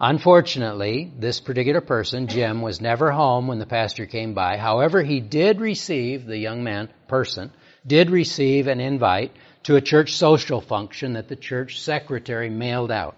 Unfortunately, 0.03 1.13
this 1.19 1.41
particular 1.41 1.83
person, 1.83 2.27
Jim, 2.27 2.63
was 2.63 2.81
never 2.81 3.11
home 3.11 3.47
when 3.47 3.59
the 3.59 3.67
pastor 3.67 4.07
came 4.07 4.33
by. 4.33 4.57
However, 4.57 5.03
he 5.03 5.21
did 5.21 5.61
receive, 5.61 6.25
the 6.25 6.39
young 6.39 6.65
man, 6.65 6.89
person, 7.07 7.53
did 7.87 8.09
receive 8.09 8.67
an 8.67 8.81
invite 8.81 9.33
to 9.65 9.77
a 9.77 9.83
church 9.83 10.15
social 10.15 10.63
function 10.63 11.13
that 11.13 11.29
the 11.29 11.37
church 11.37 11.83
secretary 11.83 12.49
mailed 12.49 12.91
out. 12.91 13.15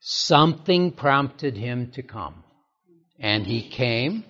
Something 0.00 0.90
prompted 0.90 1.56
him 1.58 1.90
to 1.92 2.02
come. 2.02 2.44
And 3.18 3.46
he 3.46 3.68
came. 3.68 4.24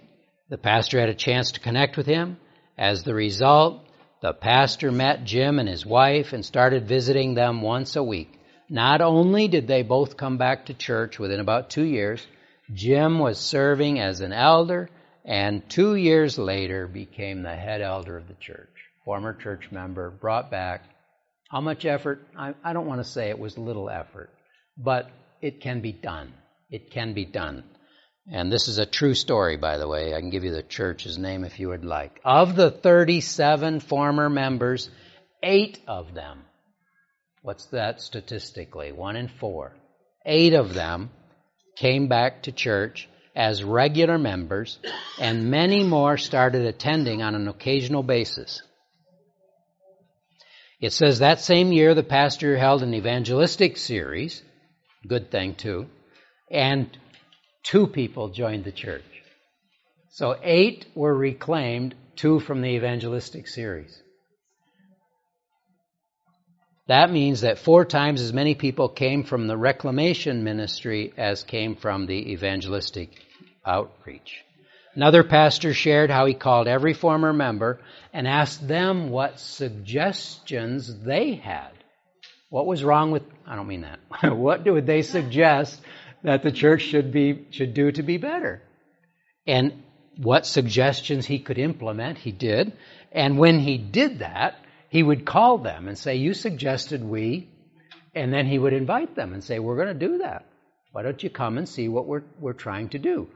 The 0.48 0.58
pastor 0.58 0.98
had 0.98 1.08
a 1.08 1.14
chance 1.14 1.52
to 1.52 1.60
connect 1.60 1.96
with 1.96 2.06
him. 2.06 2.38
As 2.76 3.04
the 3.04 3.14
result, 3.14 3.86
the 4.22 4.32
pastor 4.32 4.90
met 4.90 5.24
Jim 5.24 5.60
and 5.60 5.68
his 5.68 5.86
wife 5.86 6.32
and 6.32 6.44
started 6.44 6.88
visiting 6.88 7.34
them 7.34 7.62
once 7.62 7.94
a 7.94 8.02
week. 8.02 8.37
Not 8.70 9.00
only 9.00 9.48
did 9.48 9.66
they 9.66 9.82
both 9.82 10.16
come 10.16 10.36
back 10.36 10.66
to 10.66 10.74
church 10.74 11.18
within 11.18 11.40
about 11.40 11.70
two 11.70 11.84
years, 11.84 12.26
Jim 12.72 13.18
was 13.18 13.38
serving 13.38 13.98
as 13.98 14.20
an 14.20 14.32
elder 14.32 14.90
and 15.24 15.68
two 15.68 15.94
years 15.94 16.38
later 16.38 16.86
became 16.86 17.42
the 17.42 17.54
head 17.54 17.80
elder 17.80 18.16
of 18.16 18.28
the 18.28 18.34
church. 18.34 18.68
Former 19.04 19.32
church 19.32 19.68
member, 19.70 20.10
brought 20.10 20.50
back. 20.50 20.82
How 21.50 21.62
much 21.62 21.86
effort? 21.86 22.26
I, 22.36 22.54
I 22.62 22.74
don't 22.74 22.86
want 22.86 23.00
to 23.02 23.10
say 23.10 23.30
it 23.30 23.38
was 23.38 23.56
little 23.56 23.88
effort, 23.88 24.30
but 24.76 25.10
it 25.40 25.62
can 25.62 25.80
be 25.80 25.92
done. 25.92 26.34
It 26.70 26.90
can 26.90 27.14
be 27.14 27.24
done. 27.24 27.64
And 28.30 28.52
this 28.52 28.68
is 28.68 28.76
a 28.76 28.84
true 28.84 29.14
story, 29.14 29.56
by 29.56 29.78
the 29.78 29.88
way. 29.88 30.14
I 30.14 30.20
can 30.20 30.28
give 30.28 30.44
you 30.44 30.52
the 30.52 30.62
church's 30.62 31.16
name 31.16 31.44
if 31.44 31.58
you 31.58 31.68
would 31.68 31.86
like. 31.86 32.20
Of 32.22 32.54
the 32.54 32.70
37 32.70 33.80
former 33.80 34.28
members, 34.28 34.90
eight 35.42 35.80
of 35.86 36.12
them 36.12 36.44
What's 37.42 37.66
that 37.66 38.00
statistically? 38.00 38.92
One 38.92 39.16
in 39.16 39.28
four. 39.28 39.76
Eight 40.26 40.54
of 40.54 40.74
them 40.74 41.10
came 41.76 42.08
back 42.08 42.42
to 42.42 42.52
church 42.52 43.08
as 43.36 43.62
regular 43.62 44.18
members, 44.18 44.78
and 45.20 45.50
many 45.50 45.84
more 45.84 46.16
started 46.16 46.66
attending 46.66 47.22
on 47.22 47.36
an 47.36 47.46
occasional 47.46 48.02
basis. 48.02 48.62
It 50.80 50.92
says 50.92 51.20
that 51.20 51.40
same 51.40 51.72
year 51.72 51.94
the 51.94 52.02
pastor 52.02 52.56
held 52.56 52.82
an 52.82 52.94
evangelistic 52.94 53.76
series, 53.76 54.42
good 55.06 55.30
thing 55.30 55.54
too, 55.54 55.86
and 56.50 56.88
two 57.62 57.86
people 57.86 58.28
joined 58.28 58.64
the 58.64 58.72
church. 58.72 59.04
So 60.10 60.36
eight 60.42 60.86
were 60.94 61.14
reclaimed, 61.14 61.94
two 62.16 62.40
from 62.40 62.60
the 62.60 62.70
evangelistic 62.70 63.46
series. 63.46 64.02
That 66.88 67.12
means 67.12 67.42
that 67.42 67.58
four 67.58 67.84
times 67.84 68.22
as 68.22 68.32
many 68.32 68.54
people 68.54 68.88
came 68.88 69.22
from 69.22 69.46
the 69.46 69.58
reclamation 69.58 70.42
ministry 70.42 71.12
as 71.18 71.44
came 71.44 71.76
from 71.76 72.06
the 72.06 72.32
evangelistic 72.32 73.10
outreach. 73.64 74.42
Another 74.94 75.22
pastor 75.22 75.74
shared 75.74 76.10
how 76.10 76.24
he 76.24 76.32
called 76.32 76.66
every 76.66 76.94
former 76.94 77.32
member 77.34 77.80
and 78.12 78.26
asked 78.26 78.66
them 78.66 79.10
what 79.10 79.38
suggestions 79.38 80.92
they 81.04 81.34
had. 81.34 81.70
What 82.48 82.66
was 82.66 82.82
wrong 82.82 83.10
with, 83.10 83.22
I 83.46 83.54
don't 83.54 83.68
mean 83.68 83.82
that. 83.82 84.00
what 84.36 84.64
would 84.64 84.86
they 84.86 85.02
suggest 85.02 85.80
that 86.24 86.42
the 86.42 86.50
church 86.50 86.82
should 86.82 87.12
be, 87.12 87.46
should 87.50 87.74
do 87.74 87.92
to 87.92 88.02
be 88.02 88.16
better? 88.16 88.62
And 89.46 89.82
what 90.16 90.46
suggestions 90.46 91.26
he 91.26 91.38
could 91.38 91.58
implement, 91.58 92.16
he 92.16 92.32
did. 92.32 92.72
And 93.12 93.38
when 93.38 93.58
he 93.58 93.76
did 93.76 94.20
that, 94.20 94.56
he 94.88 95.02
would 95.02 95.26
call 95.26 95.58
them 95.58 95.88
and 95.88 95.98
say, 95.98 96.16
You 96.16 96.34
suggested 96.34 97.02
we, 97.04 97.48
and 98.14 98.32
then 98.32 98.46
he 98.46 98.58
would 98.58 98.72
invite 98.72 99.14
them 99.14 99.32
and 99.32 99.44
say, 99.44 99.58
We're 99.58 99.76
going 99.76 99.98
to 99.98 100.06
do 100.06 100.18
that. 100.18 100.46
Why 100.92 101.02
don't 101.02 101.22
you 101.22 101.30
come 101.30 101.58
and 101.58 101.68
see 101.68 101.88
what 101.88 102.06
we're, 102.06 102.24
we're 102.40 102.54
trying 102.54 102.88
to 102.90 102.98
do? 102.98 103.28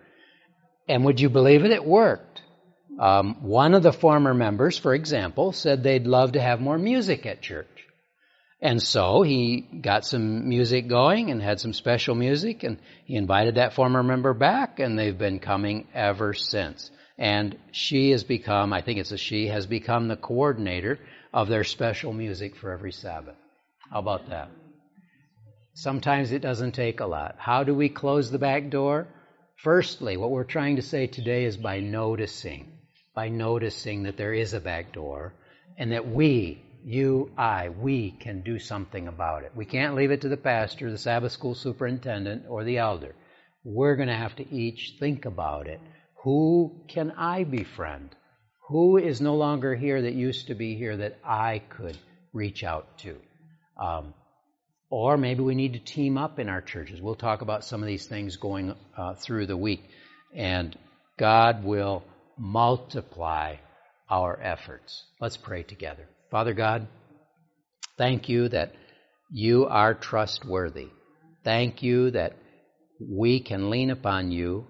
And 0.89 1.05
would 1.05 1.21
you 1.21 1.29
believe 1.29 1.65
it? 1.65 1.71
It 1.71 1.85
worked. 1.85 2.43
Um, 2.99 3.37
one 3.43 3.75
of 3.75 3.83
the 3.83 3.93
former 3.93 4.35
members, 4.35 4.79
for 4.79 4.95
example, 4.95 5.53
said 5.53 5.83
they'd 5.83 6.07
love 6.07 6.33
to 6.33 6.41
have 6.41 6.61
more 6.61 6.79
music 6.79 7.25
at 7.27 7.41
church. 7.41 7.67
And 8.61 8.81
so 8.81 9.23
he 9.23 9.61
got 9.61 10.05
some 10.05 10.49
music 10.49 10.89
going 10.89 11.31
and 11.31 11.43
had 11.43 11.59
some 11.59 11.73
special 11.73 12.15
music, 12.15 12.63
and 12.63 12.79
he 13.05 13.17
invited 13.17 13.57
that 13.57 13.75
former 13.75 14.03
member 14.03 14.35
back, 14.35 14.79
and 14.79 14.99
they've 14.99 15.17
been 15.17 15.41
coming 15.41 15.89
ever 15.95 16.33
since. 16.33 16.91
And 17.19 17.59
she 17.73 18.11
has 18.11 18.23
become, 18.25 18.73
I 18.73 18.81
think 18.81 19.01
it's 19.01 19.11
a 19.11 19.19
she, 19.19 19.49
has 19.49 19.67
become 19.67 20.09
the 20.09 20.17
coordinator 20.17 20.99
of 21.33 21.49
their 21.49 21.65
special 21.65 22.13
music 22.13 22.57
for 22.57 22.71
every 22.73 22.93
Sabbath. 22.93 23.37
How 23.91 23.99
about 24.01 24.29
that? 24.29 24.51
Sometimes 25.75 26.33
it 26.33 26.43
doesn't 26.43 26.73
take 26.73 27.01
a 27.01 27.07
lot. 27.07 27.37
How 27.39 27.65
do 27.65 27.75
we 27.75 27.89
close 27.89 28.31
the 28.31 28.39
back 28.39 28.69
door? 28.69 29.07
Firstly, 29.57 30.17
what 30.17 30.31
we're 30.31 30.45
trying 30.45 30.77
to 30.77 30.83
say 30.83 31.07
today 31.07 31.45
is 31.45 31.57
by 31.57 31.81
noticing, 31.81 32.73
by 33.15 33.29
noticing 33.29 34.03
that 34.03 34.17
there 34.17 34.35
is 34.35 34.53
a 34.53 34.61
back 34.61 34.93
door 34.93 35.33
and 35.79 35.93
that 35.93 36.07
we, 36.07 36.63
you, 36.85 37.31
I, 37.39 37.71
we 37.71 38.11
can 38.11 38.43
do 38.43 38.59
something 38.59 39.09
about 39.09 39.45
it. 39.45 39.53
We 39.55 39.65
can't 39.65 39.95
leave 39.95 40.11
it 40.11 40.21
to 40.23 40.29
the 40.29 40.37
pastor, 40.37 40.91
the 40.91 40.99
Sabbath 40.99 41.33
school 41.33 41.55
superintendent, 41.55 42.45
or 42.49 42.65
the 42.65 42.79
elder. 42.79 43.15
We're 43.65 43.97
going 43.97 44.09
to 44.09 44.15
have 44.15 44.37
to 44.37 44.55
each 44.55 44.97
think 44.99 45.25
about 45.25 45.69
it. 45.69 45.81
Who 46.25 46.85
can 46.89 47.13
I 47.13 47.45
befriend? 47.45 48.11
Who 48.73 48.97
is 48.97 49.21
no 49.21 49.35
longer 49.35 49.75
here 49.75 50.01
that 50.01 50.15
used 50.15 50.47
to 50.47 50.55
be 50.55 50.77
here 50.77 50.97
that 50.97 51.19
I 51.23 51.59
could 51.59 51.99
reach 52.33 52.65
out 52.65 52.97
to? 53.01 53.17
Um, 53.77 54.15
or 54.89 55.19
maybe 55.19 55.43
we 55.43 55.55
need 55.55 55.75
to 55.75 55.79
team 55.79 56.17
up 56.17 56.39
in 56.39 56.49
our 56.49 56.63
churches. 56.63 56.99
We'll 56.99 57.15
talk 57.15 57.43
about 57.43 57.65
some 57.65 57.83
of 57.83 57.87
these 57.87 58.07
things 58.07 58.37
going 58.37 58.75
uh, 58.97 59.15
through 59.17 59.45
the 59.45 59.59
week. 59.59 59.83
And 60.35 60.75
God 61.19 61.65
will 61.65 62.03
multiply 62.39 63.57
our 64.09 64.41
efforts. 64.43 65.05
Let's 65.21 65.37
pray 65.37 65.65
together. 65.65 66.09
Father 66.31 66.55
God, 66.55 66.87
thank 67.99 68.31
you 68.31 68.49
that 68.49 68.73
you 69.31 69.67
are 69.67 69.93
trustworthy. 69.93 70.89
Thank 71.45 71.83
you 71.83 72.13
that 72.13 72.37
we 72.99 73.41
can 73.41 73.69
lean 73.69 73.91
upon 73.91 74.33
you 74.33 74.67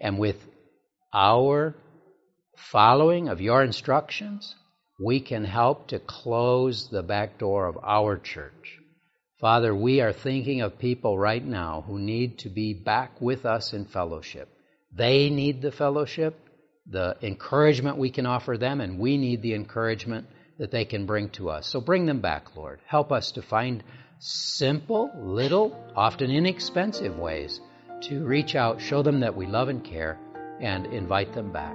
and 0.00 0.18
with 0.18 0.36
our 1.12 1.74
following 2.56 3.28
of 3.28 3.40
your 3.40 3.62
instructions, 3.62 4.54
we 5.00 5.20
can 5.20 5.44
help 5.44 5.88
to 5.88 5.98
close 5.98 6.88
the 6.88 7.02
back 7.02 7.38
door 7.38 7.66
of 7.66 7.78
our 7.82 8.16
church. 8.16 8.78
Father, 9.40 9.74
we 9.74 10.00
are 10.00 10.12
thinking 10.12 10.60
of 10.60 10.78
people 10.78 11.18
right 11.18 11.44
now 11.44 11.82
who 11.86 11.98
need 11.98 12.38
to 12.38 12.48
be 12.48 12.74
back 12.74 13.20
with 13.20 13.44
us 13.44 13.72
in 13.72 13.84
fellowship. 13.86 14.48
They 14.94 15.30
need 15.30 15.62
the 15.62 15.72
fellowship, 15.72 16.38
the 16.86 17.16
encouragement 17.22 17.96
we 17.96 18.10
can 18.10 18.26
offer 18.26 18.56
them, 18.56 18.80
and 18.80 18.98
we 19.00 19.16
need 19.16 19.42
the 19.42 19.54
encouragement 19.54 20.26
that 20.58 20.70
they 20.70 20.84
can 20.84 21.06
bring 21.06 21.30
to 21.30 21.50
us. 21.50 21.66
So 21.66 21.80
bring 21.80 22.06
them 22.06 22.20
back, 22.20 22.54
Lord. 22.54 22.78
Help 22.86 23.10
us 23.10 23.32
to 23.32 23.42
find 23.42 23.82
simple, 24.20 25.10
little, 25.16 25.76
often 25.96 26.30
inexpensive 26.30 27.18
ways 27.18 27.60
to 28.02 28.24
reach 28.24 28.54
out, 28.54 28.80
show 28.80 29.02
them 29.02 29.20
that 29.20 29.36
we 29.36 29.46
love 29.46 29.68
and 29.68 29.82
care, 29.82 30.18
and 30.60 30.86
invite 30.86 31.32
them 31.34 31.52
back. 31.52 31.74